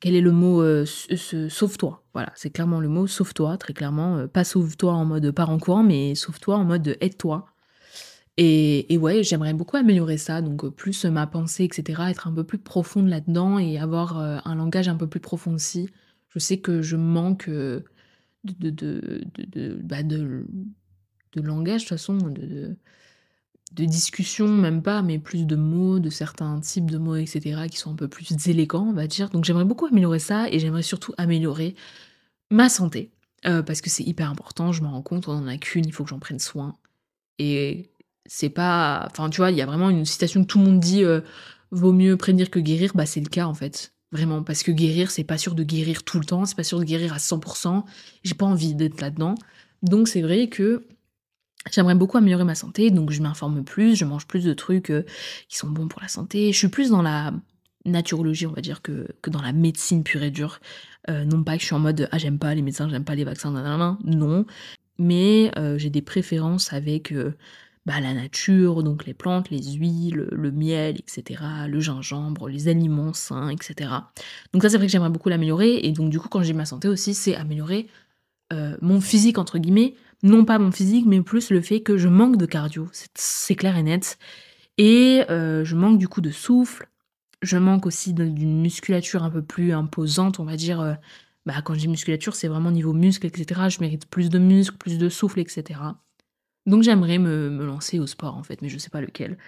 Quel 0.00 0.14
est 0.14 0.22
le 0.22 0.32
mot 0.32 0.62
euh, 0.62 0.86
sauve-toi 0.86 2.02
Voilà, 2.14 2.32
c'est 2.34 2.50
clairement 2.50 2.80
le 2.80 2.88
mot 2.88 3.06
sauve-toi, 3.06 3.58
très 3.58 3.74
clairement. 3.74 4.16
Euh, 4.16 4.26
pas 4.26 4.44
sauve-toi 4.44 4.92
en 4.92 5.04
mode 5.04 5.30
part 5.32 5.50
en 5.50 5.58
courant, 5.58 5.82
mais 5.82 6.14
sauve-toi 6.14 6.56
en 6.56 6.64
mode 6.64 6.96
aide-toi. 7.00 7.46
Et, 8.38 8.96
ouais, 8.96 9.22
j'aimerais 9.22 9.52
beaucoup 9.52 9.76
améliorer 9.76 10.16
ça, 10.16 10.40
donc 10.40 10.64
euh, 10.64 10.70
plus 10.70 11.04
ma 11.04 11.26
pensée, 11.26 11.64
etc., 11.64 12.02
être 12.08 12.26
un 12.26 12.32
peu 12.32 12.44
plus 12.44 12.56
profonde 12.56 13.08
là-dedans 13.08 13.58
et 13.58 13.78
avoir 13.78 14.16
un 14.18 14.54
langage 14.54 14.88
un 14.88 14.96
peu 14.96 15.06
plus 15.06 15.20
profond 15.20 15.52
aussi. 15.54 15.90
Je 16.30 16.38
sais 16.38 16.58
que 16.58 16.80
je 16.80 16.96
manque 16.96 17.50
de, 17.50 17.84
de, 18.44 18.70
de, 18.70 19.78
bah, 19.82 20.02
de 20.02 20.46
langage, 21.34 21.82
de 21.82 21.88
toute 21.88 21.98
façon, 21.98 22.16
de, 22.16 22.76
de 23.72 23.84
discussion, 23.84 24.48
même 24.48 24.82
pas, 24.82 25.02
mais 25.02 25.18
plus 25.18 25.46
de 25.46 25.56
mots, 25.56 26.00
de 26.00 26.10
certains 26.10 26.58
types 26.60 26.90
de 26.90 26.98
mots, 26.98 27.16
etc., 27.16 27.68
qui 27.70 27.78
sont 27.78 27.92
un 27.92 27.96
peu 27.96 28.08
plus 28.08 28.48
élégants, 28.48 28.88
on 28.88 28.92
va 28.92 29.06
dire. 29.06 29.30
Donc 29.30 29.44
j'aimerais 29.44 29.64
beaucoup 29.64 29.86
améliorer 29.86 30.18
ça 30.18 30.48
et 30.50 30.58
j'aimerais 30.58 30.82
surtout 30.82 31.14
améliorer 31.18 31.76
ma 32.50 32.68
santé. 32.68 33.10
Euh, 33.46 33.62
parce 33.62 33.80
que 33.80 33.88
c'est 33.88 34.02
hyper 34.02 34.28
important, 34.28 34.70
je 34.72 34.82
me 34.82 34.88
rends 34.88 35.02
compte, 35.02 35.28
on 35.28 35.32
en 35.32 35.46
a 35.46 35.56
qu'une, 35.56 35.86
il 35.86 35.92
faut 35.92 36.04
que 36.04 36.10
j'en 36.10 36.18
prenne 36.18 36.38
soin. 36.38 36.76
Et 37.38 37.90
c'est 38.26 38.50
pas. 38.50 39.08
Enfin, 39.10 39.30
tu 39.30 39.38
vois, 39.38 39.50
il 39.50 39.56
y 39.56 39.62
a 39.62 39.66
vraiment 39.66 39.90
une 39.90 40.04
citation 40.04 40.42
que 40.42 40.46
tout 40.46 40.58
le 40.58 40.64
monde 40.64 40.80
dit 40.80 41.04
euh, 41.04 41.20
vaut 41.70 41.92
mieux 41.92 42.16
prévenir 42.16 42.50
que 42.50 42.58
guérir, 42.58 42.92
bah 42.94 43.06
c'est 43.06 43.20
le 43.20 43.28
cas 43.28 43.46
en 43.46 43.54
fait. 43.54 43.94
Vraiment, 44.12 44.42
parce 44.42 44.62
que 44.64 44.72
guérir, 44.72 45.10
c'est 45.10 45.24
pas 45.24 45.38
sûr 45.38 45.54
de 45.54 45.62
guérir 45.62 46.02
tout 46.02 46.18
le 46.18 46.24
temps, 46.24 46.44
c'est 46.44 46.56
pas 46.56 46.64
sûr 46.64 46.80
de 46.80 46.84
guérir 46.84 47.12
à 47.14 47.18
100%. 47.18 47.84
J'ai 48.24 48.34
pas 48.34 48.46
envie 48.46 48.74
d'être 48.74 49.00
là-dedans. 49.00 49.36
Donc 49.82 50.08
c'est 50.08 50.20
vrai 50.22 50.48
que 50.48 50.84
J'aimerais 51.70 51.94
beaucoup 51.94 52.16
améliorer 52.16 52.44
ma 52.44 52.54
santé, 52.54 52.90
donc 52.90 53.10
je 53.10 53.20
m'informe 53.20 53.64
plus, 53.64 53.94
je 53.94 54.06
mange 54.06 54.26
plus 54.26 54.44
de 54.44 54.54
trucs 54.54 54.90
euh, 54.90 55.04
qui 55.48 55.58
sont 55.58 55.68
bons 55.68 55.88
pour 55.88 56.00
la 56.00 56.08
santé. 56.08 56.52
Je 56.52 56.58
suis 56.58 56.68
plus 56.68 56.90
dans 56.90 57.02
la 57.02 57.34
naturologie, 57.84 58.46
on 58.46 58.52
va 58.52 58.62
dire, 58.62 58.80
que, 58.80 59.06
que 59.20 59.28
dans 59.28 59.42
la 59.42 59.52
médecine 59.52 60.02
pure 60.02 60.22
et 60.22 60.30
dure. 60.30 60.60
Euh, 61.10 61.24
non 61.24 61.44
pas 61.44 61.56
que 61.56 61.60
je 61.60 61.66
suis 61.66 61.74
en 61.74 61.78
mode 61.78 62.08
ah 62.12 62.18
j'aime 62.18 62.38
pas 62.38 62.54
les 62.54 62.62
médecins, 62.62 62.88
j'aime 62.88 63.04
pas 63.04 63.14
les 63.14 63.24
vaccins, 63.24 63.50
non. 64.04 64.46
Mais 64.98 65.50
euh, 65.58 65.76
j'ai 65.76 65.90
des 65.90 66.02
préférences 66.02 66.72
avec 66.72 67.12
bah, 67.84 68.00
la 68.00 68.14
nature, 68.14 68.82
donc 68.82 69.04
les 69.04 69.14
plantes, 69.14 69.50
les 69.50 69.62
huiles, 69.72 70.28
le 70.30 70.50
miel, 70.50 70.96
etc., 70.98 71.42
le 71.68 71.80
gingembre, 71.80 72.48
les 72.48 72.68
aliments 72.68 73.12
sains, 73.12 73.48
etc. 73.50 73.90
Donc 74.52 74.62
ça 74.62 74.70
c'est 74.70 74.76
vrai 74.76 74.86
que 74.86 74.92
j'aimerais 74.92 75.10
beaucoup 75.10 75.28
l'améliorer, 75.28 75.76
et 75.82 75.92
donc 75.92 76.10
du 76.10 76.18
coup 76.18 76.28
quand 76.28 76.42
j'ai 76.42 76.52
ma 76.54 76.66
santé 76.66 76.88
aussi, 76.88 77.12
c'est 77.12 77.34
améliorer 77.34 77.86
mon 78.82 79.00
physique 79.00 79.38
entre 79.38 79.58
guillemets, 79.58 79.94
non 80.22 80.44
pas 80.44 80.58
mon 80.58 80.70
physique, 80.70 81.06
mais 81.06 81.20
plus 81.22 81.50
le 81.50 81.60
fait 81.60 81.80
que 81.80 81.96
je 81.96 82.08
manque 82.08 82.36
de 82.36 82.46
cardio, 82.46 82.88
c'est 83.14 83.54
clair 83.54 83.76
et 83.76 83.82
net. 83.82 84.18
Et 84.78 85.24
euh, 85.30 85.64
je 85.64 85.76
manque 85.76 85.98
du 85.98 86.08
coup 86.08 86.20
de 86.20 86.30
souffle, 86.30 86.88
je 87.42 87.56
manque 87.56 87.86
aussi 87.86 88.12
d'une 88.12 88.60
musculature 88.60 89.22
un 89.22 89.30
peu 89.30 89.42
plus 89.42 89.72
imposante, 89.72 90.40
on 90.40 90.44
va 90.44 90.56
dire. 90.56 90.80
Euh, 90.80 90.94
bah, 91.46 91.62
quand 91.64 91.74
je 91.74 91.80
dis 91.80 91.88
musculature, 91.88 92.34
c'est 92.34 92.48
vraiment 92.48 92.70
niveau 92.70 92.92
muscle, 92.92 93.26
etc. 93.26 93.62
Je 93.68 93.80
mérite 93.80 94.06
plus 94.06 94.28
de 94.28 94.38
muscles, 94.38 94.76
plus 94.76 94.98
de 94.98 95.08
souffle, 95.08 95.40
etc. 95.40 95.80
Donc 96.66 96.82
j'aimerais 96.82 97.18
me, 97.18 97.48
me, 97.48 97.64
lancer 97.64 97.98
au 97.98 98.06
sport 98.06 98.36
en 98.36 98.42
fait, 98.42 98.60
mais 98.60 98.68
je 98.68 98.78
sais 98.78 98.90
pas 98.90 99.00
lequel. 99.00 99.38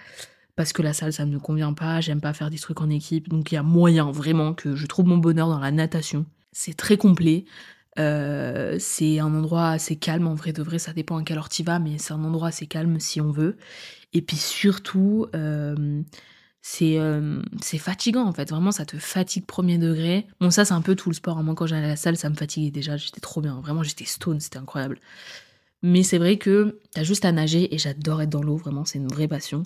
Parce 0.55 0.73
que 0.73 0.81
la 0.81 0.93
salle, 0.93 1.13
ça 1.13 1.25
ne 1.25 1.31
me 1.31 1.39
convient 1.39 1.73
pas, 1.73 2.01
j'aime 2.01 2.21
pas 2.21 2.33
faire 2.33 2.49
des 2.49 2.59
trucs 2.59 2.81
en 2.81 2.89
équipe, 2.89 3.29
donc 3.29 3.51
il 3.51 3.55
y 3.55 3.57
a 3.57 3.63
moyen 3.63 4.11
vraiment 4.11 4.53
que 4.53 4.75
je 4.75 4.85
trouve 4.87 5.05
mon 5.05 5.17
bonheur 5.17 5.47
dans 5.47 5.59
la 5.59 5.71
natation. 5.71 6.25
C'est 6.51 6.75
très 6.75 6.97
complet. 6.97 7.45
Euh, 7.99 8.77
c'est 8.79 9.19
un 9.19 9.33
endroit 9.35 9.69
assez 9.69 9.95
calme, 9.95 10.27
en 10.27 10.35
vrai 10.35 10.53
de 10.53 10.63
vrai, 10.63 10.79
ça 10.79 10.93
dépend 10.93 11.17
à 11.17 11.23
quelle 11.23 11.37
heure 11.37 11.49
tu 11.49 11.63
vas, 11.63 11.79
mais 11.79 11.97
c'est 11.97 12.13
un 12.13 12.23
endroit 12.23 12.47
assez 12.49 12.67
calme 12.67 12.99
si 12.99 13.21
on 13.21 13.31
veut. 13.31 13.57
Et 14.13 14.21
puis 14.21 14.37
surtout, 14.37 15.27
euh, 15.35 16.01
c'est 16.61 16.97
euh, 16.97 17.41
c'est 17.61 17.77
fatigant 17.77 18.25
en 18.25 18.31
fait, 18.31 18.49
vraiment 18.49 18.71
ça 18.71 18.85
te 18.85 18.97
fatigue 18.97 19.45
premier 19.45 19.77
degré. 19.77 20.25
Bon 20.39 20.49
ça 20.49 20.65
c'est 20.65 20.73
un 20.73 20.81
peu 20.81 20.95
tout 20.95 21.09
le 21.09 21.15
sport, 21.15 21.43
moi 21.43 21.55
quand 21.55 21.67
j'allais 21.67 21.85
à 21.85 21.89
la 21.89 21.95
salle 21.97 22.15
ça 22.15 22.29
me 22.29 22.35
fatiguait 22.35 22.71
déjà, 22.71 22.95
j'étais 22.97 23.19
trop 23.19 23.41
bien, 23.41 23.59
vraiment 23.59 23.83
j'étais 23.83 24.05
stone, 24.05 24.39
c'était 24.39 24.59
incroyable. 24.59 24.99
Mais 25.81 26.03
c'est 26.03 26.17
vrai 26.17 26.37
que 26.37 26.79
t'as 26.93 27.03
juste 27.03 27.25
à 27.25 27.33
nager 27.33 27.73
et 27.75 27.77
j'adore 27.77 28.21
être 28.21 28.29
dans 28.29 28.41
l'eau, 28.41 28.55
vraiment 28.55 28.85
c'est 28.85 28.97
une 28.97 29.09
vraie 29.09 29.27
passion. 29.27 29.63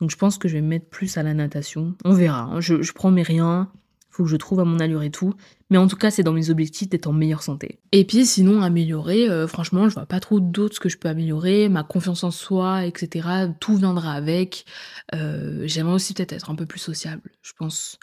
Donc 0.00 0.10
je 0.10 0.16
pense 0.16 0.38
que 0.38 0.48
je 0.48 0.54
vais 0.54 0.62
me 0.62 0.68
mettre 0.68 0.86
plus 0.86 1.18
à 1.18 1.22
la 1.22 1.34
natation, 1.34 1.94
on 2.06 2.14
verra, 2.14 2.40
hein. 2.40 2.60
je, 2.60 2.80
je 2.80 2.92
promets 2.94 3.22
rien, 3.22 3.70
faut 4.10 4.24
que 4.24 4.28
je 4.28 4.36
trouve 4.36 4.60
à 4.60 4.64
mon 4.64 4.80
allure 4.80 5.02
et 5.02 5.10
tout. 5.10 5.34
Mais 5.70 5.78
en 5.78 5.86
tout 5.86 5.96
cas, 5.96 6.10
c'est 6.10 6.22
dans 6.22 6.32
mes 6.32 6.50
objectifs 6.50 6.88
d'être 6.88 7.06
en 7.06 7.12
meilleure 7.12 7.42
santé. 7.42 7.78
Et 7.92 8.04
puis 8.04 8.26
sinon, 8.26 8.60
améliorer, 8.60 9.28
euh, 9.28 9.46
franchement, 9.46 9.88
je 9.88 9.94
vois 9.94 10.06
pas 10.06 10.20
trop 10.20 10.40
d'autres 10.40 10.80
que 10.80 10.88
je 10.88 10.98
peux 10.98 11.08
améliorer. 11.08 11.68
Ma 11.68 11.84
confiance 11.84 12.24
en 12.24 12.32
soi, 12.32 12.84
etc. 12.84 13.28
Tout 13.60 13.76
viendra 13.76 14.12
avec. 14.12 14.66
Euh, 15.14 15.62
j'aimerais 15.66 15.94
aussi 15.94 16.12
peut-être 16.12 16.32
être 16.32 16.50
un 16.50 16.56
peu 16.56 16.66
plus 16.66 16.80
sociable, 16.80 17.30
je 17.42 17.52
pense. 17.56 17.98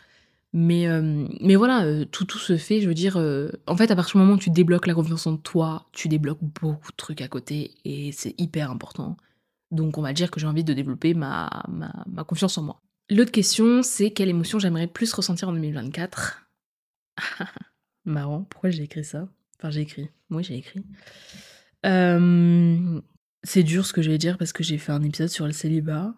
Mais, 0.53 0.87
euh, 0.87 1.27
mais 1.41 1.55
voilà, 1.55 1.85
tout, 2.05 2.23
tout 2.25 2.39
se 2.39 2.57
fait, 2.57 2.79
je 2.79 2.87
veux 2.87 2.93
dire, 2.93 3.17
en 3.67 3.75
fait, 3.75 3.91
à 3.91 3.95
partir 3.95 4.13
du 4.13 4.19
moment 4.19 4.33
où 4.35 4.39
tu 4.39 4.49
débloques 4.49 4.87
la 4.87 4.93
confiance 4.93 5.27
en 5.27 5.35
toi, 5.35 5.87
tu 5.91 6.07
débloques 6.07 6.41
beaucoup 6.41 6.91
de 6.91 6.95
trucs 6.95 7.21
à 7.21 7.27
côté 7.27 7.71
et 7.83 8.11
c'est 8.13 8.33
hyper 8.39 8.71
important. 8.71 9.17
Donc 9.71 9.97
on 9.97 10.01
va 10.01 10.13
dire 10.13 10.31
que 10.31 10.39
j'ai 10.39 10.47
envie 10.47 10.63
de 10.63 10.73
développer 10.73 11.13
ma, 11.13 11.49
ma, 11.67 11.91
ma 12.07 12.23
confiance 12.23 12.57
en 12.57 12.63
moi. 12.63 12.81
L'autre 13.09 13.31
question, 13.31 13.83
c'est 13.83 14.11
quelle 14.11 14.29
émotion 14.29 14.59
j'aimerais 14.59 14.87
plus 14.87 15.13
ressentir 15.13 15.49
en 15.49 15.53
2024 15.53 16.47
Marrant, 18.05 18.43
pourquoi 18.43 18.69
j'ai 18.69 18.83
écrit 18.83 19.03
ça? 19.03 19.27
Enfin, 19.57 19.69
j'ai 19.69 19.81
écrit. 19.81 20.09
Oui, 20.29 20.43
j'ai 20.43 20.57
écrit. 20.57 20.83
Euh, 21.85 23.01
c'est 23.43 23.63
dur 23.63 23.85
ce 23.85 23.93
que 23.93 24.01
je 24.01 24.09
vais 24.09 24.17
dire 24.17 24.37
parce 24.37 24.51
que 24.53 24.63
j'ai 24.63 24.77
fait 24.77 24.91
un 24.91 25.03
épisode 25.03 25.29
sur 25.29 25.45
le 25.45 25.51
célibat. 25.53 26.15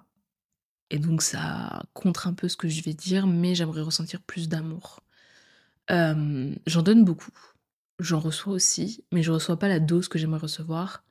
Et 0.92 0.98
donc 0.98 1.22
ça 1.22 1.84
contre 1.94 2.28
un 2.28 2.34
peu 2.34 2.48
ce 2.48 2.58
que 2.58 2.68
je 2.68 2.84
vais 2.84 2.94
dire, 2.94 3.28
mais 3.28 3.54
j'aimerais 3.54 3.82
ressentir 3.82 4.22
plus 4.22 4.50
d'amour. 4.50 5.02
Euh, 5.92 6.56
j'en 6.66 6.82
donne 6.82 7.06
beaucoup. 7.06 7.32
J'en 8.00 8.20
reçois 8.20 8.54
aussi, 8.54 9.04
mais 9.12 9.22
je 9.22 9.32
reçois 9.32 9.60
pas 9.60 9.68
la 9.68 9.80
dose 9.80 10.08
que 10.08 10.18
j'aimerais 10.18 10.40
recevoir. 10.40 11.04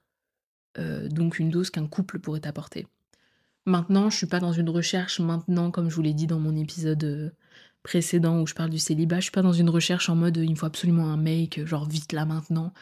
Euh, 0.78 1.08
donc 1.08 1.38
une 1.38 1.50
dose 1.50 1.70
qu'un 1.70 1.86
couple 1.86 2.18
pourrait 2.18 2.46
apporter. 2.46 2.86
Maintenant, 3.68 4.09
je 4.09 4.16
suis 4.16 4.26
pas 4.26 4.40
dans 4.40 4.52
une 4.52 4.70
recherche 4.70 5.20
maintenant, 5.20 5.70
comme 5.70 5.90
je 5.90 5.94
vous 5.94 6.00
l'ai 6.00 6.14
dit 6.14 6.26
dans 6.26 6.38
mon 6.38 6.57
épisode 6.57 7.04
euh, 7.04 7.31
précédent 7.83 8.40
où 8.40 8.46
je 8.46 8.54
parle 8.54 8.70
du 8.70 8.78
célibat, 8.78 9.16
je 9.16 9.24
suis 9.24 9.31
pas 9.31 9.42
dans 9.42 9.52
une 9.52 9.68
recherche 9.68 10.09
en 10.09 10.16
mode 10.16 10.38
il 10.38 10.50
me 10.50 10.54
faut 10.54 10.64
absolument 10.64 11.12
un 11.12 11.18
mec, 11.18 11.62
genre 11.66 11.87
vite 11.87 12.12
là 12.12 12.24
maintenant. 12.24 12.72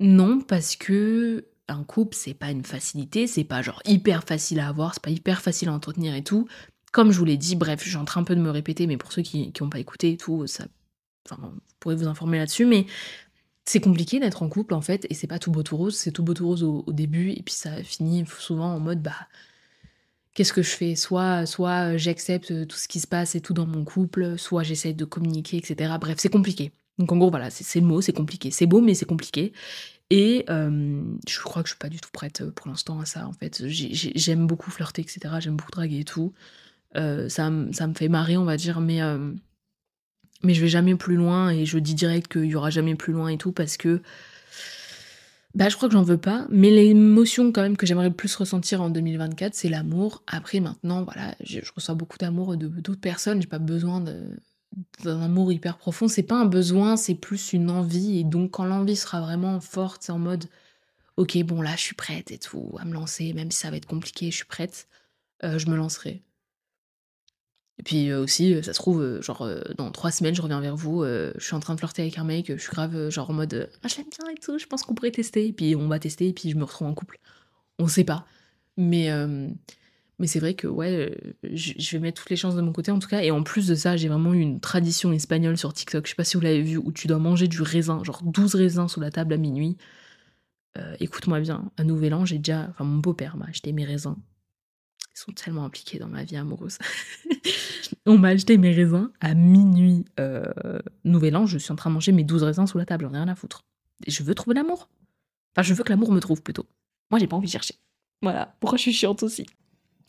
Non, 0.00 0.40
parce 0.40 0.76
que 0.76 1.44
un 1.68 1.84
couple, 1.84 2.16
c'est 2.16 2.32
pas 2.32 2.50
une 2.50 2.64
facilité, 2.64 3.26
c'est 3.26 3.44
pas 3.44 3.60
genre 3.60 3.82
hyper 3.84 4.24
facile 4.24 4.60
à 4.60 4.68
avoir, 4.68 4.94
c'est 4.94 5.02
pas 5.02 5.10
hyper 5.10 5.42
facile 5.42 5.68
à 5.68 5.74
entretenir 5.74 6.14
et 6.14 6.24
tout. 6.24 6.48
Comme 6.90 7.12
je 7.12 7.18
vous 7.18 7.26
l'ai 7.26 7.36
dit, 7.36 7.54
bref, 7.54 7.84
je 7.84 7.90
suis 7.90 7.98
en 7.98 8.06
train 8.06 8.22
un 8.22 8.24
peu 8.24 8.34
de 8.34 8.40
me 8.40 8.50
répéter, 8.50 8.86
mais 8.86 8.96
pour 8.96 9.12
ceux 9.12 9.20
qui 9.20 9.52
n'ont 9.60 9.68
pas 9.68 9.78
écouté 9.78 10.12
et 10.12 10.16
tout, 10.16 10.46
ça, 10.46 10.64
vous 11.30 11.52
pourrez 11.80 11.96
vous 11.96 12.08
informer 12.08 12.38
là-dessus, 12.38 12.64
mais 12.64 12.86
c'est 13.66 13.80
compliqué 13.80 14.20
d'être 14.20 14.42
en 14.42 14.48
couple 14.48 14.72
en 14.72 14.80
fait, 14.80 15.06
et 15.10 15.14
c'est 15.14 15.26
pas 15.26 15.38
tout 15.38 15.50
beau 15.50 15.62
tout 15.62 15.76
rose, 15.76 15.96
c'est 15.96 16.12
tout 16.12 16.22
beau 16.22 16.32
tout 16.32 16.46
rose 16.46 16.62
au, 16.62 16.82
début, 16.88 17.32
et 17.32 17.42
puis 17.42 17.54
ça 17.54 17.82
finit 17.82 18.24
souvent 18.38 18.74
en 18.74 18.80
mode 18.80 19.02
bah 19.02 19.28
qu'est-ce 20.34 20.52
que 20.52 20.62
je 20.62 20.70
fais? 20.70 20.94
Soit, 20.94 21.46
soit 21.46 21.96
j'accepte 21.96 22.66
tout 22.66 22.76
ce 22.76 22.88
qui 22.88 23.00
se 23.00 23.06
passe 23.06 23.34
et 23.34 23.40
tout 23.40 23.54
dans 23.54 23.66
mon 23.66 23.84
couple, 23.84 24.38
soit 24.38 24.62
j'essaie 24.62 24.92
de 24.92 25.04
communiquer, 25.04 25.56
etc. 25.58 25.94
Bref, 26.00 26.18
c'est 26.18 26.30
compliqué. 26.30 26.72
Donc 26.98 27.10
en 27.12 27.16
gros, 27.16 27.30
voilà, 27.30 27.50
c'est 27.50 27.80
le 27.80 27.86
mot, 27.86 28.00
c'est 28.00 28.12
compliqué. 28.12 28.50
C'est 28.50 28.66
beau, 28.66 28.80
mais 28.80 28.94
c'est 28.94 29.06
compliqué. 29.06 29.52
Et 30.10 30.44
je 30.48 31.40
crois 31.42 31.62
que 31.62 31.68
je 31.68 31.74
suis 31.74 31.78
pas 31.78 31.88
du 31.88 32.00
tout 32.00 32.10
prête 32.12 32.44
pour 32.50 32.68
l'instant 32.68 33.00
à 33.00 33.06
ça, 33.06 33.26
en 33.26 33.32
fait. 33.32 33.62
J'aime 33.66 34.46
beaucoup 34.46 34.70
flirter, 34.70 35.02
etc. 35.02 35.36
J'aime 35.40 35.56
beaucoup 35.56 35.72
draguer 35.72 36.00
et 36.00 36.04
tout. 36.04 36.32
ça, 36.94 37.28
ça 37.28 37.86
me 37.86 37.94
fait 37.94 38.08
marrer, 38.08 38.36
on 38.36 38.44
va 38.44 38.56
dire, 38.56 38.80
mais 38.80 39.00
mais 40.42 40.54
je 40.54 40.60
vais 40.60 40.68
jamais 40.68 40.94
plus 40.94 41.16
loin 41.16 41.50
et 41.50 41.66
je 41.66 41.78
dis 41.78 41.94
direct 41.94 42.30
qu'il 42.32 42.46
y 42.46 42.54
aura 42.54 42.70
jamais 42.70 42.94
plus 42.94 43.12
loin 43.12 43.28
et 43.28 43.38
tout 43.38 43.52
parce 43.52 43.76
que 43.76 44.02
bah 45.54 45.68
je 45.68 45.76
crois 45.76 45.88
que 45.88 45.92
j'en 45.94 46.02
veux 46.02 46.18
pas, 46.18 46.46
mais 46.50 46.70
l'émotion 46.70 47.52
quand 47.52 47.62
même 47.62 47.76
que 47.76 47.86
j'aimerais 47.86 48.08
le 48.08 48.14
plus 48.14 48.34
ressentir 48.36 48.80
en 48.80 48.88
2024, 48.88 49.54
c'est 49.54 49.68
l'amour. 49.68 50.22
Après 50.26 50.60
maintenant, 50.60 51.04
voilà, 51.04 51.34
je, 51.44 51.60
reçois 51.74 51.94
beaucoup 51.94 52.16
d'amour 52.18 52.56
de 52.56 52.68
d'autres 52.68 53.00
personnes, 53.00 53.42
j'ai 53.42 53.48
pas 53.48 53.58
besoin 53.58 54.00
d'un 54.00 55.20
amour 55.22 55.52
hyper 55.52 55.76
profond, 55.76 56.08
c'est 56.08 56.22
pas 56.22 56.36
un 56.40 56.46
besoin, 56.46 56.96
c'est 56.96 57.14
plus 57.14 57.52
une 57.52 57.70
envie 57.70 58.18
et 58.18 58.24
donc 58.24 58.52
quand 58.52 58.64
l'envie 58.64 58.96
sera 58.96 59.20
vraiment 59.20 59.60
forte, 59.60 60.02
c'est 60.04 60.12
en 60.12 60.18
mode 60.18 60.46
OK, 61.18 61.36
bon 61.44 61.60
là, 61.60 61.72
je 61.76 61.82
suis 61.82 61.94
prête 61.94 62.30
et 62.30 62.38
tout 62.38 62.74
à 62.78 62.84
me 62.86 62.94
lancer, 62.94 63.32
même 63.34 63.50
si 63.50 63.58
ça 63.58 63.70
va 63.70 63.76
être 63.76 63.86
compliqué, 63.86 64.30
je 64.30 64.36
suis 64.36 64.46
prête, 64.46 64.88
euh, 65.44 65.58
je 65.58 65.68
me 65.68 65.76
lancerai. 65.76 66.22
Puis 67.84 68.12
aussi, 68.12 68.62
ça 68.62 68.72
se 68.72 68.78
trouve, 68.78 69.20
genre, 69.20 69.48
dans 69.76 69.90
trois 69.90 70.10
semaines, 70.10 70.34
je 70.34 70.42
reviens 70.42 70.60
vers 70.60 70.76
vous, 70.76 71.04
je 71.04 71.32
suis 71.44 71.54
en 71.54 71.60
train 71.60 71.74
de 71.74 71.80
flirter 71.80 72.02
avec 72.02 72.18
un 72.18 72.24
mec, 72.24 72.52
je 72.54 72.60
suis 72.60 72.70
grave, 72.70 73.10
genre, 73.10 73.30
en 73.30 73.32
mode 73.32 73.70
Ah, 73.82 73.88
je 73.88 73.96
l'aime 73.96 74.06
bien 74.16 74.32
et 74.32 74.38
tout, 74.38 74.58
je 74.58 74.66
pense 74.66 74.82
qu'on 74.82 74.94
pourrait 74.94 75.10
tester. 75.10 75.52
Puis 75.52 75.74
on 75.74 75.88
va 75.88 75.98
tester, 75.98 76.28
et 76.28 76.32
puis 76.32 76.50
je 76.50 76.56
me 76.56 76.64
retrouve 76.64 76.86
en 76.86 76.94
couple. 76.94 77.18
On 77.78 77.88
sait 77.88 78.04
pas. 78.04 78.24
Mais, 78.76 79.10
mais 80.18 80.26
c'est 80.26 80.38
vrai 80.38 80.54
que, 80.54 80.68
ouais, 80.68 81.16
je 81.42 81.90
vais 81.90 81.98
mettre 81.98 82.20
toutes 82.20 82.30
les 82.30 82.36
chances 82.36 82.54
de 82.54 82.60
mon 82.60 82.72
côté, 82.72 82.92
en 82.92 83.00
tout 83.00 83.08
cas. 83.08 83.22
Et 83.22 83.32
en 83.32 83.42
plus 83.42 83.66
de 83.66 83.74
ça, 83.74 83.96
j'ai 83.96 84.08
vraiment 84.08 84.32
une 84.32 84.60
tradition 84.60 85.12
espagnole 85.12 85.58
sur 85.58 85.72
TikTok, 85.72 86.06
je 86.06 86.10
sais 86.10 86.16
pas 86.16 86.24
si 86.24 86.36
vous 86.36 86.42
l'avez 86.42 86.62
vu, 86.62 86.76
où 86.76 86.92
tu 86.92 87.08
dois 87.08 87.18
manger 87.18 87.48
du 87.48 87.62
raisin, 87.62 88.04
genre 88.04 88.22
12 88.22 88.54
raisins 88.54 88.86
sous 88.86 89.00
la 89.00 89.10
table 89.10 89.34
à 89.34 89.36
minuit. 89.36 89.76
Écoute-moi 91.00 91.40
bien, 91.40 91.70
à 91.76 91.84
Nouvel 91.84 92.14
An, 92.14 92.24
j'ai 92.24 92.38
déjà. 92.38 92.68
Enfin, 92.70 92.84
mon 92.84 92.98
beau-père 92.98 93.36
m'a 93.36 93.46
acheté 93.46 93.72
mes 93.72 93.84
raisins. 93.84 94.16
Ils 95.14 95.18
sont 95.18 95.32
tellement 95.32 95.64
impliqués 95.64 95.98
dans 95.98 96.08
ma 96.08 96.24
vie 96.24 96.36
amoureuse. 96.36 96.78
On 98.06 98.16
m'a 98.16 98.28
acheté 98.28 98.56
mes 98.56 98.72
raisins 98.72 99.10
à 99.20 99.34
minuit. 99.34 100.06
Euh, 100.18 100.80
nouvel 101.04 101.36
an, 101.36 101.46
je 101.46 101.58
suis 101.58 101.70
en 101.70 101.76
train 101.76 101.90
de 101.90 101.94
manger 101.94 102.12
mes 102.12 102.24
12 102.24 102.42
raisins 102.42 102.66
sous 102.66 102.78
la 102.78 102.86
table, 102.86 103.04
j'en 103.04 103.12
ai 103.14 103.18
rien 103.18 103.28
à 103.28 103.34
foutre. 103.34 103.64
Et 104.06 104.10
je 104.10 104.22
veux 104.22 104.34
trouver 104.34 104.54
l'amour. 104.54 104.88
Enfin, 105.54 105.62
je 105.62 105.74
veux 105.74 105.84
que 105.84 105.90
l'amour 105.90 106.12
me 106.12 106.20
trouve 106.20 106.42
plutôt. 106.42 106.66
Moi, 107.10 107.20
j'ai 107.20 107.26
pas 107.26 107.36
envie 107.36 107.46
de 107.46 107.52
chercher. 107.52 107.74
Voilà, 108.22 108.56
pourquoi 108.60 108.78
je 108.78 108.82
suis 108.82 108.92
chiante 108.92 109.22
aussi? 109.22 109.46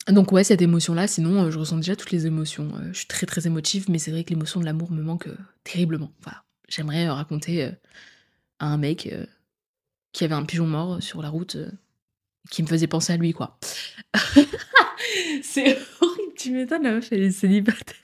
Donc 0.08 0.32
ouais, 0.32 0.44
cette 0.44 0.62
émotion-là, 0.62 1.06
sinon, 1.06 1.44
euh, 1.44 1.50
je 1.50 1.58
ressens 1.58 1.76
déjà 1.76 1.96
toutes 1.96 2.10
les 2.10 2.26
émotions. 2.26 2.72
Euh, 2.76 2.88
je 2.92 2.98
suis 2.98 3.06
très 3.06 3.26
très 3.26 3.46
émotive, 3.46 3.86
mais 3.90 3.98
c'est 3.98 4.10
vrai 4.10 4.24
que 4.24 4.30
l'émotion 4.30 4.58
de 4.60 4.64
l'amour 4.64 4.90
me 4.90 5.02
manque 5.02 5.28
terriblement. 5.64 6.10
Voilà. 6.22 6.44
J'aimerais 6.68 7.08
raconter 7.10 7.70
à 8.58 8.66
un 8.66 8.78
mec 8.78 9.14
qui 10.12 10.24
avait 10.24 10.34
un 10.34 10.44
pigeon 10.44 10.66
mort 10.66 11.02
sur 11.02 11.20
la 11.20 11.28
route, 11.28 11.58
qui 12.50 12.62
me 12.62 12.68
faisait 12.68 12.86
penser 12.86 13.12
à 13.12 13.16
lui, 13.18 13.32
quoi. 13.32 13.58
c'est 15.42 15.78
horrible, 16.00 16.34
tu 16.36 16.52
m'étonnes, 16.52 16.82
la 16.82 16.92
meuf, 16.92 17.12
elle 17.12 17.22
est 17.22 17.30
célibataire. 17.30 17.96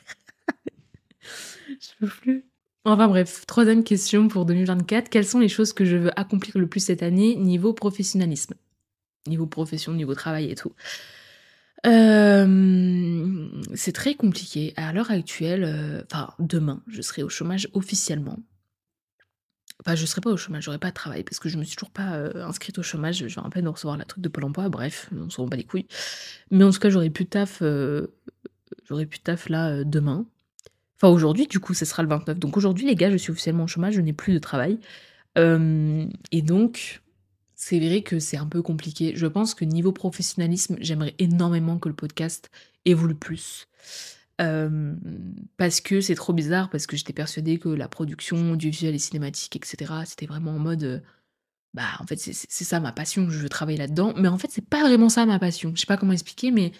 je 1.68 1.88
peux 1.98 2.06
plus. 2.06 2.44
Enfin 2.84 3.08
bref, 3.08 3.44
troisième 3.46 3.84
question 3.84 4.28
pour 4.28 4.46
2024. 4.46 5.10
Quelles 5.10 5.26
sont 5.26 5.38
les 5.38 5.48
choses 5.48 5.72
que 5.72 5.84
je 5.84 5.96
veux 5.96 6.18
accomplir 6.18 6.58
le 6.58 6.66
plus 6.66 6.80
cette 6.80 7.02
année 7.02 7.36
niveau 7.36 7.72
professionnalisme? 7.74 8.54
Niveau 9.26 9.46
profession, 9.46 9.92
niveau 9.92 10.14
travail 10.14 10.50
et 10.50 10.54
tout. 10.54 10.72
Euh, 11.86 13.48
c'est 13.74 13.92
très 13.92 14.14
compliqué. 14.14 14.72
À 14.76 14.92
l'heure 14.92 15.10
actuelle, 15.10 15.64
euh, 15.64 16.02
enfin 16.10 16.32
demain, 16.38 16.82
je 16.86 17.02
serai 17.02 17.22
au 17.22 17.28
chômage 17.28 17.68
officiellement. 17.74 18.38
Enfin, 19.80 19.94
je 19.94 20.04
serai 20.04 20.20
pas 20.20 20.30
au 20.30 20.36
chômage, 20.36 20.64
j'aurai 20.64 20.78
pas 20.78 20.90
de 20.90 20.94
travail 20.94 21.24
parce 21.24 21.38
que 21.38 21.48
je 21.48 21.56
me 21.56 21.64
suis 21.64 21.74
toujours 21.74 21.90
pas 21.90 22.14
euh, 22.14 22.44
inscrite 22.44 22.78
au 22.78 22.82
chômage. 22.82 23.18
Je 23.18 23.26
viens 23.26 23.42
à 23.42 23.50
peine 23.50 23.66
recevoir 23.66 23.96
la 23.96 24.04
truc 24.04 24.22
de 24.22 24.28
Pôle 24.28 24.44
emploi. 24.44 24.68
Bref, 24.68 25.08
on 25.16 25.30
se 25.30 25.40
rend 25.40 25.48
pas 25.48 25.56
les 25.56 25.64
couilles. 25.64 25.86
Mais 26.50 26.64
en 26.64 26.70
tout 26.70 26.78
cas, 26.78 26.90
j'aurai 26.90 27.10
plus 27.10 27.24
de 27.24 27.30
taf, 27.30 27.60
euh, 27.62 28.08
taf 29.24 29.48
là 29.48 29.70
euh, 29.70 29.84
demain. 29.84 30.26
Enfin, 30.96 31.08
aujourd'hui, 31.08 31.46
du 31.46 31.60
coup, 31.60 31.72
ce 31.72 31.86
sera 31.86 32.02
le 32.02 32.10
29. 32.10 32.38
Donc 32.38 32.56
aujourd'hui, 32.56 32.86
les 32.86 32.94
gars, 32.94 33.10
je 33.10 33.16
suis 33.16 33.30
officiellement 33.30 33.64
au 33.64 33.66
chômage, 33.66 33.94
je 33.94 34.00
n'ai 34.02 34.12
plus 34.12 34.34
de 34.34 34.38
travail. 34.38 34.78
et 35.36 36.42
donc, 36.42 37.00
c'est 37.54 37.78
vrai 37.78 38.02
que 38.02 38.18
c'est 38.18 38.36
un 38.36 38.46
peu 38.46 38.60
compliqué. 38.60 39.12
Je 39.16 39.26
pense 39.26 39.54
que 39.54 39.64
niveau 39.64 39.92
professionnalisme, 39.92 40.76
j'aimerais 40.80 41.14
énormément 41.18 41.78
que 41.78 41.88
le 41.88 41.94
podcast 41.94 42.50
évolue 42.84 43.14
plus 43.14 43.66
parce 45.56 45.80
que 45.80 46.00
c'est 46.00 46.14
trop 46.14 46.32
bizarre, 46.32 46.70
parce 46.70 46.86
que 46.86 46.96
j'étais 46.96 47.12
persuadée 47.12 47.58
que 47.58 47.68
la 47.68 47.88
production 47.88 48.56
du 48.56 48.70
visuel 48.70 48.94
et 48.94 48.98
cinématique, 48.98 49.56
etc., 49.56 49.92
c'était 50.06 50.26
vraiment 50.26 50.52
en 50.52 50.58
mode. 50.58 51.02
bah, 51.74 51.88
en 52.00 52.06
fait, 52.06 52.18
c'est 52.18 52.64
ça 52.64 52.80
ma 52.80 52.92
passion, 52.92 53.28
je 53.30 53.38
veux 53.38 53.48
travailler 53.48 53.78
là-dedans. 53.78 54.14
Mais 54.16 54.28
en 54.28 54.38
fait, 54.38 54.48
c'est 54.50 54.64
pas 54.64 54.82
vraiment 54.82 55.08
ça 55.08 55.26
ma 55.26 55.38
passion. 55.38 55.72
Je 55.74 55.80
sais 55.80 55.86
pas 55.86 55.96
comment 55.96 56.12
expliquer, 56.12 56.50
mais. 56.50 56.72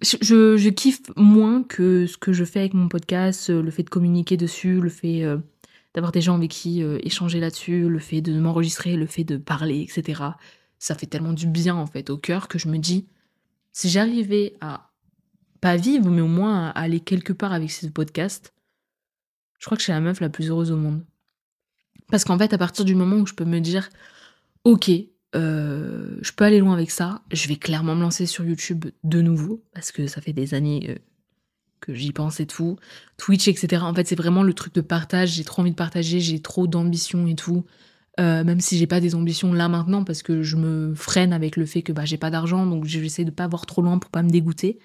Je, 0.00 0.56
je, 0.56 0.68
kiffe 0.68 1.02
moins 1.16 1.62
que 1.62 2.06
ce 2.06 2.16
que 2.18 2.32
je 2.32 2.44
fais 2.44 2.58
avec 2.58 2.74
mon 2.74 2.88
podcast, 2.88 3.50
le 3.50 3.70
fait 3.70 3.84
de 3.84 3.90
communiquer 3.90 4.36
dessus, 4.36 4.80
le 4.80 4.88
fait 4.88 5.24
d'avoir 5.94 6.10
des 6.10 6.20
gens 6.20 6.34
avec 6.34 6.50
qui 6.50 6.82
échanger 6.82 7.38
là-dessus, 7.38 7.88
le 7.88 8.00
fait 8.00 8.20
de 8.20 8.36
m'enregistrer, 8.40 8.96
le 8.96 9.06
fait 9.06 9.22
de 9.22 9.36
parler, 9.36 9.80
etc. 9.80 10.22
Ça 10.80 10.96
fait 10.96 11.06
tellement 11.06 11.32
du 11.32 11.46
bien 11.46 11.76
en 11.76 11.86
fait 11.86 12.10
au 12.10 12.18
cœur 12.18 12.48
que 12.48 12.58
je 12.58 12.66
me 12.66 12.78
dis, 12.78 13.06
si 13.70 13.88
j'arrivais 13.88 14.54
à 14.60 14.91
pas 15.62 15.76
vivre, 15.76 16.10
mais 16.10 16.20
au 16.20 16.26
moins 16.26 16.70
aller 16.70 17.00
quelque 17.00 17.32
part 17.32 17.52
avec 17.52 17.70
ce 17.70 17.86
podcast, 17.86 18.52
je 19.60 19.64
crois 19.64 19.76
que 19.76 19.80
je 19.80 19.84
suis 19.84 19.92
la 19.92 20.00
meuf 20.00 20.20
la 20.20 20.28
plus 20.28 20.50
heureuse 20.50 20.72
au 20.72 20.76
monde. 20.76 21.04
Parce 22.10 22.24
qu'en 22.24 22.36
fait, 22.36 22.52
à 22.52 22.58
partir 22.58 22.84
du 22.84 22.96
moment 22.96 23.16
où 23.16 23.26
je 23.26 23.32
peux 23.32 23.44
me 23.44 23.60
dire, 23.60 23.88
ok, 24.64 24.90
euh, 25.36 26.18
je 26.20 26.32
peux 26.32 26.44
aller 26.44 26.58
loin 26.58 26.74
avec 26.74 26.90
ça, 26.90 27.22
je 27.30 27.46
vais 27.46 27.54
clairement 27.54 27.94
me 27.94 28.02
lancer 28.02 28.26
sur 28.26 28.44
YouTube 28.44 28.86
de 29.04 29.22
nouveau, 29.22 29.62
parce 29.72 29.92
que 29.92 30.08
ça 30.08 30.20
fait 30.20 30.32
des 30.32 30.54
années 30.54 30.90
euh, 30.90 30.98
que 31.78 31.94
j'y 31.94 32.10
pense 32.10 32.40
et 32.40 32.46
tout. 32.46 32.76
Twitch, 33.16 33.46
etc. 33.46 33.84
En 33.84 33.94
fait, 33.94 34.08
c'est 34.08 34.16
vraiment 34.16 34.42
le 34.42 34.54
truc 34.54 34.74
de 34.74 34.80
partage, 34.80 35.30
j'ai 35.30 35.44
trop 35.44 35.62
envie 35.62 35.70
de 35.70 35.76
partager, 35.76 36.18
j'ai 36.18 36.42
trop 36.42 36.66
d'ambition 36.66 37.28
et 37.28 37.36
tout. 37.36 37.64
Euh, 38.18 38.42
même 38.42 38.60
si 38.60 38.76
j'ai 38.76 38.88
pas 38.88 39.00
des 39.00 39.14
ambitions 39.14 39.52
là 39.52 39.68
maintenant, 39.68 40.02
parce 40.02 40.24
que 40.24 40.42
je 40.42 40.56
me 40.56 40.92
freine 40.96 41.32
avec 41.32 41.56
le 41.56 41.66
fait 41.66 41.82
que 41.82 41.92
bah, 41.92 42.04
j'ai 42.04 42.18
pas 42.18 42.30
d'argent, 42.30 42.66
donc 42.66 42.84
j'essaie 42.84 43.24
de 43.24 43.30
pas 43.30 43.46
voir 43.46 43.64
trop 43.64 43.80
loin 43.80 43.98
pour 43.98 44.10
pas 44.10 44.24
me 44.24 44.28
dégoûter 44.28 44.80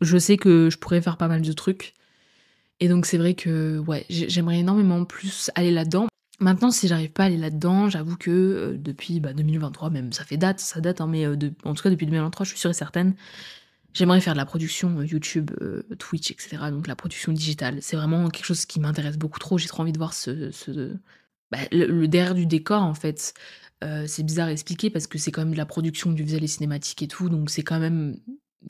je 0.00 0.18
sais 0.18 0.36
que 0.36 0.70
je 0.70 0.78
pourrais 0.78 1.00
faire 1.00 1.16
pas 1.16 1.28
mal 1.28 1.42
de 1.42 1.52
trucs. 1.52 1.94
Et 2.80 2.88
donc 2.88 3.06
c'est 3.06 3.18
vrai 3.18 3.34
que 3.34 3.78
ouais, 3.78 4.06
j'aimerais 4.08 4.58
énormément 4.58 5.04
plus 5.04 5.50
aller 5.54 5.70
là-dedans. 5.70 6.08
Maintenant, 6.40 6.70
si 6.70 6.86
j'arrive 6.86 7.10
pas 7.10 7.24
à 7.24 7.26
aller 7.26 7.36
là-dedans, 7.36 7.88
j'avoue 7.88 8.16
que 8.16 8.30
euh, 8.30 8.76
depuis 8.78 9.20
2023, 9.20 9.88
bah, 9.88 9.92
même 9.92 10.12
ça 10.12 10.24
fait 10.24 10.36
date, 10.36 10.60
ça 10.60 10.80
date, 10.80 11.00
hein, 11.00 11.08
mais 11.08 11.26
euh, 11.26 11.36
en 11.64 11.74
tout 11.74 11.82
cas 11.82 11.90
depuis 11.90 12.06
2023, 12.06 12.44
je 12.44 12.50
suis 12.50 12.58
sûre 12.60 12.70
et 12.70 12.74
certaine, 12.74 13.16
j'aimerais 13.92 14.20
faire 14.20 14.34
de 14.34 14.38
la 14.38 14.46
production 14.46 15.00
euh, 15.00 15.04
YouTube, 15.04 15.50
Twitch, 15.98 16.30
etc. 16.30 16.58
Donc 16.70 16.86
la 16.86 16.94
production 16.94 17.32
digitale, 17.32 17.78
c'est 17.82 17.96
vraiment 17.96 18.28
quelque 18.28 18.44
chose 18.46 18.66
qui 18.66 18.78
m'intéresse 18.78 19.18
beaucoup 19.18 19.40
trop. 19.40 19.58
J'ai 19.58 19.66
trop 19.66 19.82
envie 19.82 19.92
de 19.92 19.98
voir 19.98 20.14
ce, 20.14 20.52
bah, 21.50 21.58
le, 21.72 22.06
derrière 22.06 22.34
du 22.34 22.46
décor 22.46 22.82
en 22.82 22.94
fait. 22.94 23.34
c'est 24.06 24.22
bizarre 24.22 24.48
à 24.48 24.52
expliquer 24.52 24.90
parce 24.90 25.08
que 25.08 25.18
c'est 25.18 25.32
quand 25.32 25.42
même 25.42 25.52
de 25.52 25.58
la 25.58 25.66
production 25.66 26.12
du 26.12 26.22
visuel 26.22 26.44
et 26.44 26.48
cinématique 26.48 27.02
et 27.02 27.08
tout, 27.08 27.28
donc 27.28 27.50
c'est 27.50 27.64
quand 27.64 27.80
même 27.80 28.16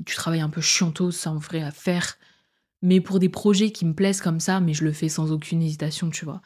tu 0.06 0.16
travailles 0.16 0.40
un 0.40 0.50
peu 0.50 0.60
chiantos, 0.60 1.10
ça 1.10 1.30
en 1.30 1.36
vrai 1.36 1.62
à 1.62 1.70
faire. 1.70 2.18
Mais 2.82 3.00
pour 3.00 3.18
des 3.18 3.28
projets 3.28 3.70
qui 3.70 3.84
me 3.84 3.94
plaisent 3.94 4.20
comme 4.20 4.40
ça, 4.40 4.60
mais 4.60 4.74
je 4.74 4.84
le 4.84 4.92
fais 4.92 5.08
sans 5.08 5.32
aucune 5.32 5.62
hésitation, 5.62 6.10
tu 6.10 6.24
vois. 6.24 6.40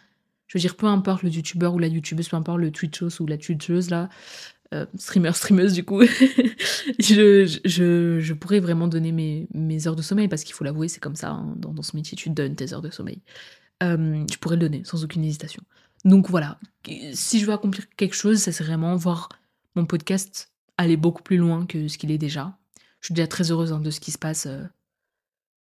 Je 0.47 0.59
veux 0.59 0.61
dire, 0.61 0.77
peu 0.77 0.87
importe 0.87 1.23
le 1.23 1.31
youtubeur 1.31 1.75
ou 1.75 1.79
la 1.79 1.87
youtubeuse, 1.87 2.29
peu 2.29 2.37
importe 2.37 2.59
le 2.59 2.71
twitchos 2.71 3.21
ou 3.21 3.27
la 3.27 3.39
twitcheuse, 3.39 3.91
là, 3.91 4.09
euh, 4.75 4.87
streamer, 4.97 5.33
streameuse, 5.33 5.73
du 5.73 5.85
coup, 5.85 6.03
je, 6.99 7.61
je, 7.65 8.21
je, 8.21 8.33
pourrais 8.35 8.61
vraiment 8.61 8.89
donner 8.89 9.13
mes, 9.13 9.47
mes 9.53 9.87
heures 9.87 9.97
de 9.97 10.03
sommeil, 10.03 10.29
parce 10.29 10.45
qu'il 10.45 10.55
faut 10.55 10.65
l'avouer, 10.65 10.89
c'est 10.89 11.01
comme 11.01 11.17
ça, 11.17 11.31
hein, 11.31 11.55
dans, 11.57 11.73
dans, 11.73 11.83
ce 11.83 11.97
métier, 11.97 12.17
tu 12.17 12.31
donnes 12.31 12.55
tes 12.55 12.73
heures 12.73 12.83
de 12.83 12.91
sommeil. 12.91 13.21
Je 13.81 14.39
pourrais 14.39 14.57
le 14.57 14.61
donner, 14.61 14.83
sans 14.85 15.03
aucune 15.03 15.25
hésitation. 15.25 15.63
Donc 16.05 16.29
voilà, 16.31 16.59
si 17.13 17.39
je 17.39 17.47
veux 17.47 17.53
accomplir 17.53 17.89
quelque 17.97 18.15
chose, 18.15 18.39
ça 18.39 18.53
c'est 18.53 18.65
vraiment 18.65 18.97
voir 18.97 19.29
mon 19.77 19.87
podcast 19.87 20.53
aller 20.77 20.97
beaucoup 20.97 21.23
plus 21.23 21.37
loin 21.37 21.67
que 21.67 21.89
ce 21.89 21.99
qu'il 21.99 22.11
est 22.11 22.19
déjà 22.19 22.57
Je 23.03 23.09
suis 23.09 23.15
déjà 23.15 23.27
très 23.27 23.51
heureuse 23.51 23.73
hein, 23.73 23.81
de 23.81 23.91
ce 23.91 24.01
qui 24.01 24.11
se 24.11 24.19
passe. 24.19 24.49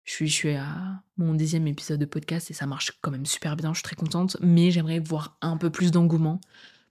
Je 0.05 0.25
suis, 0.25 0.51
à 0.51 1.03
mon 1.17 1.33
dixième 1.33 1.67
épisode 1.67 1.99
de 1.99 2.05
podcast 2.05 2.51
et 2.51 2.53
ça 2.53 2.67
marche 2.67 2.93
quand 3.01 3.11
même 3.11 3.25
super 3.25 3.57
bien, 3.57 3.73
je 3.73 3.79
suis 3.79 3.83
très 3.83 3.95
contente, 3.95 4.37
mais 4.39 4.69
j'aimerais 4.69 4.99
voir 4.99 5.35
un 5.41 5.57
peu 5.57 5.71
plus 5.71 5.89
d'engouement, 5.89 6.39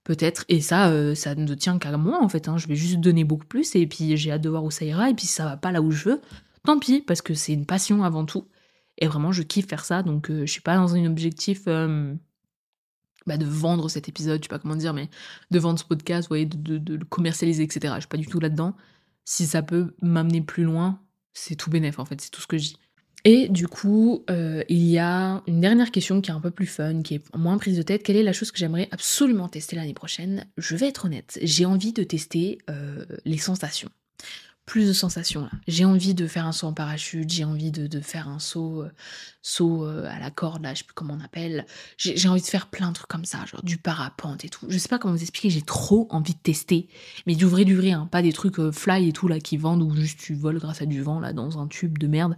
peut-être. 0.03 0.45
Et 0.49 0.61
ça, 0.61 1.15
ça 1.15 1.37
ne 1.37 1.55
tient 1.55 1.79
qu'à 1.79 1.97
moi 1.97 2.21
en 2.21 2.29
fait. 2.29 2.49
Hein. 2.49 2.59
Je 2.59 2.67
vais 2.67 2.75
juste 2.75 2.99
donner 2.99 3.23
beaucoup 3.23 3.47
plus 3.47 3.77
et 3.77 3.87
puis 3.87 4.17
j'ai 4.17 4.33
hâte 4.33 4.43
de 4.43 4.49
voir 4.49 4.65
où 4.65 4.73
ça 4.73 4.85
ira. 4.85 5.09
Et 5.09 5.15
puis 5.15 5.27
si 5.27 5.33
ça 5.33 5.45
va 5.45 5.57
pas 5.57 5.71
là 5.71 5.81
où 5.81 5.93
je 5.93 6.09
veux, 6.11 6.21
tant 6.65 6.81
pis, 6.81 7.01
parce 7.01 7.23
que 7.23 7.35
c'est 7.35 7.53
une 7.53 7.67
passion 7.67 8.03
avant 8.03 8.25
tout. 8.25 8.49
Et 8.99 9.07
vraiment, 9.07 9.31
je 9.31 9.43
kiffe 9.43 9.69
faire 9.69 9.85
ça, 9.85 10.03
donc 10.03 10.29
je 10.31 10.45
suis 10.47 10.61
pas 10.61 10.77
dans 10.77 10.97
un 10.97 11.05
objectif 11.07 11.67
bah, 11.67 13.37
de 13.37 13.47
vendre 13.47 13.89
cet 13.89 14.09
épisode, 14.09 14.41
je 14.41 14.45
sais 14.45 14.49
pas 14.49 14.59
comment 14.59 14.77
dire, 14.77 14.93
mais 14.93 15.09
de 15.53 15.59
vendre 15.61 15.79
ce 15.79 15.85
podcast, 15.85 16.29
vous 16.29 16.45
de, 16.45 16.95
le 16.97 17.05
commercialiser, 17.05 17.63
etc. 17.63 17.95
Je 17.95 18.01
suis 18.01 18.09
pas 18.09 18.17
du 18.17 18.27
tout 18.27 18.41
là-dedans. 18.41 18.75
Si 19.25 19.47
ça 19.47 19.63
peut 19.63 19.95
m'amener 20.03 20.41
plus 20.41 20.65
loin, 20.65 21.01
c'est 21.33 21.57
tout 21.57 21.71
bénef 21.71 21.99
en 21.99 22.05
fait, 22.05 22.21
c'est 22.21 22.31
tout 22.31 22.41
ce 22.41 22.47
que 22.47 22.59
je 22.59 22.69
dis. 22.69 22.77
Et 23.27 23.49
du 23.49 23.69
coup, 23.69 24.23
euh, 24.29 24.63
il 24.69 24.85
y 24.85 24.99
a 24.99 25.43
une 25.47 25.61
dernière 25.61 25.91
question 25.91 26.21
qui 26.21 26.31
est 26.31 26.35
un 26.35 26.41
peu 26.41 26.51
plus 26.51 26.67
fun, 26.67 27.01
qui 27.01 27.15
est 27.15 27.35
moins 27.35 27.57
prise 27.57 27.79
de 27.79 27.83
tête. 27.83 28.03
Quelle 28.03 28.17
est 28.17 28.23
la 28.23 28.35
chose 28.35 28.53
que 28.53 28.59
j'aimerais 28.59 28.89
absolument 28.91 29.49
tester 29.49 29.77
l'année 29.77 29.95
prochaine? 29.95 30.47
Je 30.59 30.77
vais 30.77 30.89
être 30.89 31.07
honnête, 31.07 31.39
j'ai 31.43 31.65
envie 31.65 31.95
de 31.95 32.03
tester 32.03 32.59
euh, 32.69 33.07
les 33.25 33.39
sensations 33.39 33.89
plus 34.67 34.89
de 34.89 34.93
sensations. 34.93 35.49
J'ai 35.69 35.85
envie 35.85 36.15
de 36.15 36.27
faire 36.27 36.47
un 36.47 36.53
saut 36.53 36.67
en 36.67 36.73
parachute, 36.73 37.29
j'ai 37.31 37.45
envie 37.45 37.71
de, 37.71 38.01
faire 38.01 38.29
un 38.29 38.39
saut, 38.39 38.83
euh, 38.83 38.91
saut 39.43 39.85
euh, 39.85 40.07
à 40.09 40.19
la 40.19 40.31
corde, 40.31 40.63
là, 40.63 40.73
je 40.73 40.79
sais 40.79 40.85
plus 40.85 40.95
comment 40.95 41.15
on 41.15 41.25
appelle. 41.25 41.67
J'ai 41.99 42.29
envie 42.29 42.41
de 42.41 42.47
faire 42.47 42.69
plein 42.69 42.89
de 42.89 42.95
trucs 42.95 43.09
comme 43.09 43.27
ça, 43.27 43.45
genre 43.45 43.63
du 43.63 43.77
parapente 43.77 44.45
et 44.45 44.49
tout. 44.49 44.67
Je 44.69 44.79
sais 44.79 44.89
pas 44.89 44.99
comment 44.99 45.15
vous 45.15 45.23
expliquer, 45.23 45.51
j'ai 45.51 45.63
trop 45.63 46.09
envie 46.11 46.33
de 46.33 46.39
tester. 46.39 46.89
Mais 47.27 47.35
du 47.35 47.45
vrai, 47.45 47.65
du 47.65 47.77
vrai, 47.77 47.93
hein, 47.93 48.09
pas 48.11 48.23
des 48.23 48.33
trucs 48.33 48.59
euh, 48.59 48.73
fly 48.73 49.09
et 49.09 49.13
tout 49.13 49.29
là 49.29 49.39
qui 49.39 49.57
vendent 49.57 49.83
ou 49.83 49.95
juste 49.95 50.19
tu 50.19 50.35
voles 50.35 50.59
grâce 50.59 50.81
à 50.81 50.87
du 50.87 51.03
vent 51.03 51.21
là 51.21 51.33
dans 51.33 51.59
un 51.59 51.67
tube 51.67 51.99
de 51.99 52.07
merde. 52.07 52.37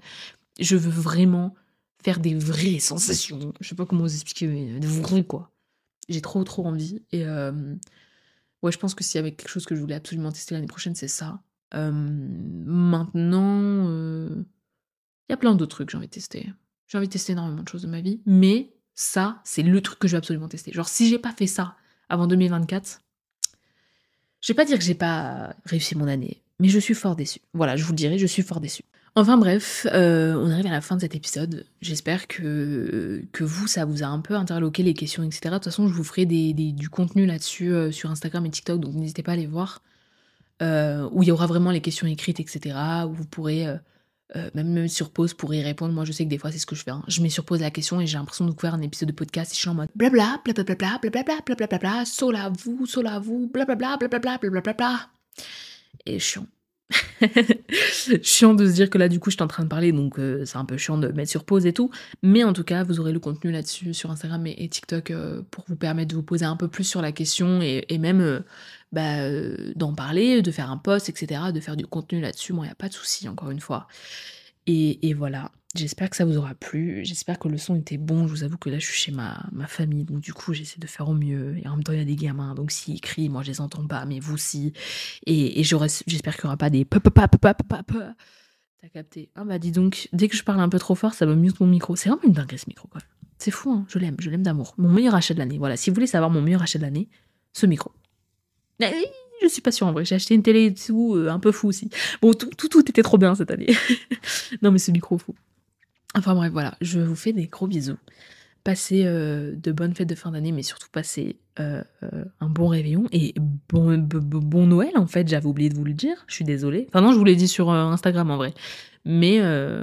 Je 0.58 0.76
veux 0.76 0.90
vraiment 0.90 1.54
faire 2.02 2.18
des 2.18 2.34
vraies 2.34 2.80
sensations. 2.80 3.52
Je 3.60 3.68
sais 3.68 3.74
pas 3.74 3.86
comment 3.86 4.02
vous 4.02 4.14
expliquer, 4.14 4.48
mais 4.48 4.80
des 4.80 4.86
vrais 4.88 5.24
quoi. 5.24 5.52
J'ai 6.08 6.20
trop 6.20 6.42
trop 6.44 6.66
envie. 6.66 7.02
Et 7.12 7.24
ouais, 7.24 8.72
je 8.72 8.78
pense 8.78 8.94
que 8.94 9.04
s'il 9.04 9.16
y 9.16 9.18
avait 9.18 9.32
quelque 9.32 9.48
chose 9.48 9.66
que 9.66 9.74
je 9.74 9.80
voulais 9.80 9.94
absolument 9.94 10.32
tester 10.32 10.54
l'année 10.54 10.66
prochaine, 10.66 10.94
c'est 10.94 11.08
ça 11.08 11.40
maintenant, 11.72 13.88
il 15.28 15.30
y 15.30 15.32
a 15.32 15.36
plein 15.36 15.54
d'autres 15.54 15.76
trucs 15.76 15.88
que 15.88 15.92
j'ai 15.92 15.98
envie 15.98 16.06
de 16.06 16.12
tester. 16.12 16.52
J'ai 16.86 16.98
envie 16.98 17.08
de 17.08 17.12
tester 17.12 17.32
énormément 17.32 17.62
de 17.62 17.68
choses 17.68 17.82
de 17.82 17.88
ma 17.88 18.00
vie, 18.00 18.20
mais 18.26 18.72
ça, 18.94 19.40
c'est 19.44 19.62
le 19.62 19.80
truc 19.80 19.98
que 19.98 20.08
je 20.08 20.12
vais 20.12 20.18
absolument 20.18 20.48
tester. 20.48 20.72
Genre, 20.72 20.88
si 20.88 21.08
j'ai 21.08 21.18
pas 21.18 21.32
fait 21.32 21.46
ça 21.46 21.76
avant 22.08 22.26
2024, 22.26 23.00
je 24.40 24.52
vais 24.52 24.56
pas 24.56 24.64
dire 24.64 24.78
que 24.78 24.84
j'ai 24.84 24.94
pas 24.94 25.56
réussi 25.64 25.96
mon 25.96 26.06
année, 26.06 26.42
mais 26.60 26.68
je 26.68 26.78
suis 26.78 26.94
fort 26.94 27.16
déçue. 27.16 27.40
Voilà, 27.52 27.76
je 27.76 27.84
vous 27.84 27.92
le 27.92 27.96
dirai, 27.96 28.18
je 28.18 28.26
suis 28.26 28.42
fort 28.42 28.60
déçue. 28.60 28.84
Enfin 29.16 29.38
bref, 29.38 29.86
on 29.92 30.50
arrive 30.50 30.66
à 30.66 30.70
la 30.70 30.80
fin 30.80 30.96
de 30.96 31.00
cet 31.00 31.14
épisode. 31.14 31.66
J'espère 31.80 32.28
que, 32.28 33.24
que 33.32 33.44
vous, 33.44 33.66
ça 33.66 33.86
vous 33.86 34.02
a 34.02 34.06
un 34.06 34.20
peu 34.20 34.34
interloqué 34.34 34.82
les 34.82 34.94
questions, 34.94 35.22
etc. 35.22 35.40
De 35.44 35.54
toute 35.54 35.64
façon, 35.64 35.88
je 35.88 35.94
vous 35.94 36.04
ferai 36.04 36.26
des, 36.26 36.52
du 36.52 36.88
contenu 36.88 37.26
là-dessus 37.26 37.92
sur 37.92 38.10
Instagram 38.10 38.44
et 38.46 38.50
TikTok, 38.50 38.78
donc 38.78 38.94
n'hésitez 38.94 39.22
pas 39.22 39.32
à 39.32 39.36
les 39.36 39.46
voir. 39.46 39.82
Euh, 40.62 41.06
où 41.12 41.22
il 41.22 41.28
y 41.28 41.32
aura 41.32 41.46
vraiment 41.46 41.70
les 41.70 41.82
questions 41.82 42.06
écrites, 42.06 42.40
etc. 42.40 42.74
Où 43.06 43.12
vous 43.12 43.26
pourrez, 43.26 43.66
euh, 43.66 43.76
euh, 44.36 44.50
même 44.54 44.88
sur 44.88 45.10
pause, 45.10 45.34
pour 45.34 45.52
y 45.52 45.62
répondre. 45.62 45.92
Moi, 45.92 46.06
je 46.06 46.12
sais 46.12 46.24
que 46.24 46.30
des 46.30 46.38
fois, 46.38 46.50
c'est 46.50 46.58
ce 46.58 46.64
que 46.64 46.74
je 46.74 46.82
fais. 46.82 46.92
Hein. 46.92 47.02
Je 47.08 47.20
mets 47.20 47.28
sur 47.28 47.44
pause 47.44 47.60
la 47.60 47.70
question 47.70 48.00
et 48.00 48.06
j'ai 48.06 48.16
l'impression 48.16 48.46
de 48.46 48.58
faire 48.58 48.72
un 48.72 48.80
épisode 48.80 49.08
de 49.08 49.14
podcast 49.14 49.52
et 49.52 49.54
je 49.54 49.60
suis 49.60 49.68
en 49.68 49.74
mode 49.74 49.90
blabla, 49.94 50.40
blablabla, 50.44 50.98
blablabla, 51.02 51.40
blablabla, 51.44 52.04
sola 52.06 52.50
vous, 52.64 52.86
sola 52.86 53.18
vous, 53.18 53.50
blablabla, 53.52 53.98
blablabla, 53.98 54.38
blablabla. 54.38 55.10
Et 56.06 56.18
chiant. 56.18 56.46
chiant 58.22 58.54
de 58.54 58.64
se 58.64 58.72
dire 58.72 58.88
que 58.88 58.96
là 58.96 59.08
du 59.08 59.18
coup 59.18 59.30
je 59.30 59.34
suis 59.34 59.42
en 59.42 59.48
train 59.48 59.64
de 59.64 59.68
parler 59.68 59.90
donc 59.90 60.20
c'est 60.44 60.56
un 60.56 60.64
peu 60.64 60.76
chiant 60.76 60.96
de 60.96 61.08
mettre 61.08 61.32
sur 61.32 61.42
pause 61.42 61.66
et 61.66 61.72
tout 61.72 61.90
mais 62.22 62.44
en 62.44 62.52
tout 62.52 62.62
cas 62.62 62.84
vous 62.84 63.00
aurez 63.00 63.10
le 63.10 63.18
contenu 63.18 63.50
là-dessus 63.50 63.92
sur 63.92 64.12
Instagram 64.12 64.46
et, 64.46 64.68
TikTok 64.68 65.12
pour 65.50 65.64
vous 65.66 65.74
permettre 65.74 66.10
de 66.10 66.14
vous 66.14 66.22
poser 66.22 66.44
un 66.44 66.54
peu 66.54 66.68
plus 66.68 66.84
sur 66.84 67.02
la 67.02 67.10
question 67.10 67.60
et, 67.60 67.86
et 67.88 67.98
même 67.98 68.44
bah, 68.92 69.18
euh, 69.20 69.72
d'en 69.74 69.94
parler, 69.94 70.42
de 70.42 70.50
faire 70.50 70.70
un 70.70 70.78
post, 70.78 71.08
etc., 71.08 71.40
de 71.52 71.60
faire 71.60 71.76
du 71.76 71.86
contenu 71.86 72.20
là-dessus. 72.20 72.52
Moi, 72.52 72.64
il 72.64 72.68
n'y 72.68 72.72
a 72.72 72.76
pas 72.76 72.88
de 72.88 72.94
souci, 72.94 73.28
encore 73.28 73.50
une 73.50 73.60
fois. 73.60 73.88
Et, 74.66 75.14
voilà. 75.14 75.52
J'espère 75.74 76.08
que 76.08 76.16
ça 76.16 76.24
vous 76.24 76.38
aura 76.38 76.54
plu. 76.54 77.04
J'espère 77.04 77.38
que 77.38 77.48
le 77.48 77.58
son 77.58 77.76
était 77.76 77.98
bon. 77.98 78.26
Je 78.26 78.32
vous 78.32 78.44
avoue 78.44 78.56
que 78.56 78.70
là, 78.70 78.78
je 78.78 78.86
suis 78.86 78.96
chez 78.96 79.12
ma, 79.12 79.46
famille. 79.68 80.04
Donc, 80.04 80.20
du 80.20 80.32
coup, 80.32 80.54
j'essaie 80.54 80.80
de 80.80 80.86
faire 80.86 81.08
au 81.08 81.14
mieux. 81.14 81.58
Et 81.58 81.68
en 81.68 81.72
même 81.72 81.82
temps, 81.82 81.92
il 81.92 81.98
y 81.98 82.02
a 82.02 82.04
des 82.04 82.16
gamins. 82.16 82.54
Donc, 82.54 82.70
s'ils 82.70 83.00
crient, 83.00 83.28
moi, 83.28 83.42
je 83.42 83.48
les 83.48 83.60
entends 83.60 83.86
pas. 83.86 84.04
Mais 84.06 84.18
vous, 84.18 84.38
si. 84.38 84.72
Et, 85.26 85.62
j'espère 85.62 86.34
qu'il 86.36 86.44
n'y 86.44 86.48
aura 86.48 86.56
pas 86.56 86.70
des. 86.70 86.84
T'as 88.80 88.88
capté. 88.88 89.30
Ah, 89.34 89.44
bah, 89.44 89.58
dis 89.58 89.72
donc, 89.72 90.08
dès 90.12 90.28
que 90.28 90.36
je 90.36 90.42
parle 90.42 90.60
un 90.60 90.68
peu 90.68 90.78
trop 90.78 90.94
fort, 90.94 91.14
ça 91.14 91.26
me 91.26 91.34
mute 91.34 91.60
mon 91.60 91.66
micro. 91.66 91.96
C'est 91.96 92.08
vraiment 92.08 92.24
une 92.24 92.32
dingue, 92.32 92.56
ce 92.56 92.64
micro, 92.68 92.88
quoi. 92.88 93.00
C'est 93.38 93.50
fou, 93.50 93.70
hein. 93.70 93.84
Je 93.88 93.98
l'aime. 93.98 94.16
Je 94.18 94.30
l'aime 94.30 94.42
d'amour. 94.42 94.74
Mon 94.78 94.88
meilleur 94.88 95.14
achat 95.14 95.34
de 95.34 95.38
l'année. 95.38 95.58
Voilà. 95.58 95.76
Si 95.76 95.90
vous 95.90 95.94
voulez 95.94 96.06
savoir 96.06 96.30
mon 96.30 96.40
meilleur 96.40 96.62
achat 96.62 96.78
de 96.78 96.84
l'année, 96.84 97.08
ce 97.52 97.66
micro. 97.66 97.92
Je 99.42 99.48
suis 99.48 99.62
pas 99.62 99.72
sûre 99.72 99.86
en 99.86 99.92
vrai. 99.92 100.04
J'ai 100.04 100.14
acheté 100.14 100.34
une 100.34 100.42
télé 100.42 100.66
et 100.66 100.74
tout, 100.74 101.14
euh, 101.14 101.28
un 101.28 101.38
peu 101.38 101.52
fou 101.52 101.68
aussi. 101.68 101.90
Bon, 102.22 102.32
tout, 102.32 102.50
tout, 102.56 102.68
tout 102.68 102.88
était 102.88 103.02
trop 103.02 103.18
bien 103.18 103.34
cette 103.34 103.50
année. 103.50 103.68
non, 104.62 104.70
mais 104.70 104.78
ce 104.78 104.90
micro 104.90 105.18
fou. 105.18 105.34
Enfin 106.14 106.34
bref, 106.34 106.52
voilà. 106.52 106.76
Je 106.80 107.00
vous 107.00 107.16
fais 107.16 107.32
des 107.32 107.46
gros 107.46 107.66
bisous. 107.66 107.98
Passez 108.64 109.04
euh, 109.04 109.54
de 109.54 109.70
bonnes 109.72 109.94
fêtes 109.94 110.08
de 110.08 110.14
fin 110.14 110.32
d'année, 110.32 110.52
mais 110.52 110.62
surtout 110.62 110.88
passez 110.90 111.36
euh, 111.60 111.82
un 112.40 112.48
bon 112.48 112.68
réveillon 112.68 113.06
et 113.12 113.34
bon, 113.68 113.96
bon 113.98 114.66
Noël 114.66 114.92
en 114.96 115.06
fait. 115.06 115.28
J'avais 115.28 115.46
oublié 115.46 115.68
de 115.68 115.76
vous 115.76 115.84
le 115.84 115.92
dire. 115.92 116.24
Je 116.26 116.34
suis 116.34 116.44
désolée. 116.44 116.86
Enfin 116.88 117.00
non, 117.00 117.12
je 117.12 117.18
vous 117.18 117.24
l'ai 117.24 117.36
dit 117.36 117.48
sur 117.48 117.70
Instagram 117.70 118.30
en 118.30 118.36
vrai. 118.36 118.54
Mais 119.04 119.40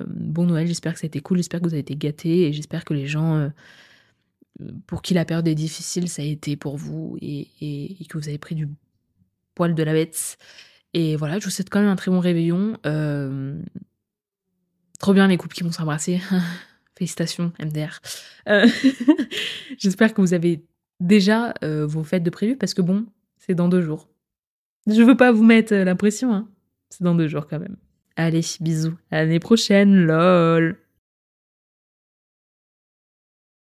bon 0.08 0.46
Noël. 0.46 0.68
J'espère 0.68 0.94
que 0.94 1.00
ça 1.00 1.06
a 1.06 1.08
été 1.08 1.22
cool. 1.22 1.38
J'espère 1.38 1.62
que 1.62 1.66
vous 1.66 1.74
avez 1.74 1.80
été 1.80 1.96
gâtés 1.96 2.48
et 2.48 2.54
j'espère 2.54 2.84
que 2.84 2.94
les 2.94 3.08
gens 3.08 3.50
pour 4.86 5.02
qui 5.02 5.14
la 5.14 5.24
période 5.24 5.48
est 5.48 5.56
difficile, 5.56 6.10
ça 6.10 6.22
a 6.22 6.26
été 6.26 6.58
pour 6.58 6.78
vous 6.78 7.18
et, 7.22 7.48
et 7.62 8.06
que 8.06 8.18
vous 8.18 8.28
avez 8.28 8.38
pris 8.38 8.56
du 8.56 8.68
poil 9.56 9.76
de 9.76 9.84
la 9.84 9.94
bête. 9.94 10.38
Et 10.94 11.16
voilà, 11.16 11.40
je 11.40 11.46
vous 11.46 11.50
souhaite 11.50 11.70
quand 11.70 11.80
même 11.80 11.90
un 11.90 11.96
très 11.96 12.12
bon 12.12 12.20
réveillon. 12.20 12.78
Euh, 12.86 13.60
trop 15.00 15.14
bien 15.14 15.28
les 15.28 15.38
couples 15.38 15.56
qui 15.56 15.64
vont 15.64 15.72
s'embrasser. 15.72 16.22
Félicitations, 16.98 17.52
MDR. 17.60 18.00
Euh, 18.50 18.68
j'espère 19.78 20.14
que 20.14 20.22
vous 20.22 20.34
avez 20.34 20.64
déjà 21.00 21.54
euh, 21.64 21.88
vos 21.88 22.04
fêtes 22.04 22.24
de 22.24 22.30
prévu 22.30 22.56
parce 22.56 22.74
que 22.74 22.82
bon, 22.82 23.06
c'est 23.38 23.56
dans 23.56 23.68
deux 23.68 23.82
jours. 23.82 24.08
Je 24.86 25.02
veux 25.02 25.18
pas 25.18 25.32
vous 25.32 25.44
mettre 25.44 25.74
la 25.74 25.96
pression, 25.96 26.34
hein. 26.34 26.48
C'est 26.90 27.04
dans 27.04 27.16
deux 27.16 27.28
jours 27.28 27.48
quand 27.48 27.60
même. 27.60 27.78
Allez, 28.16 28.42
bisous. 28.60 28.96
À 29.10 29.22
l'année 29.22 29.40
prochaine, 29.40 30.06
lol. 30.06 30.78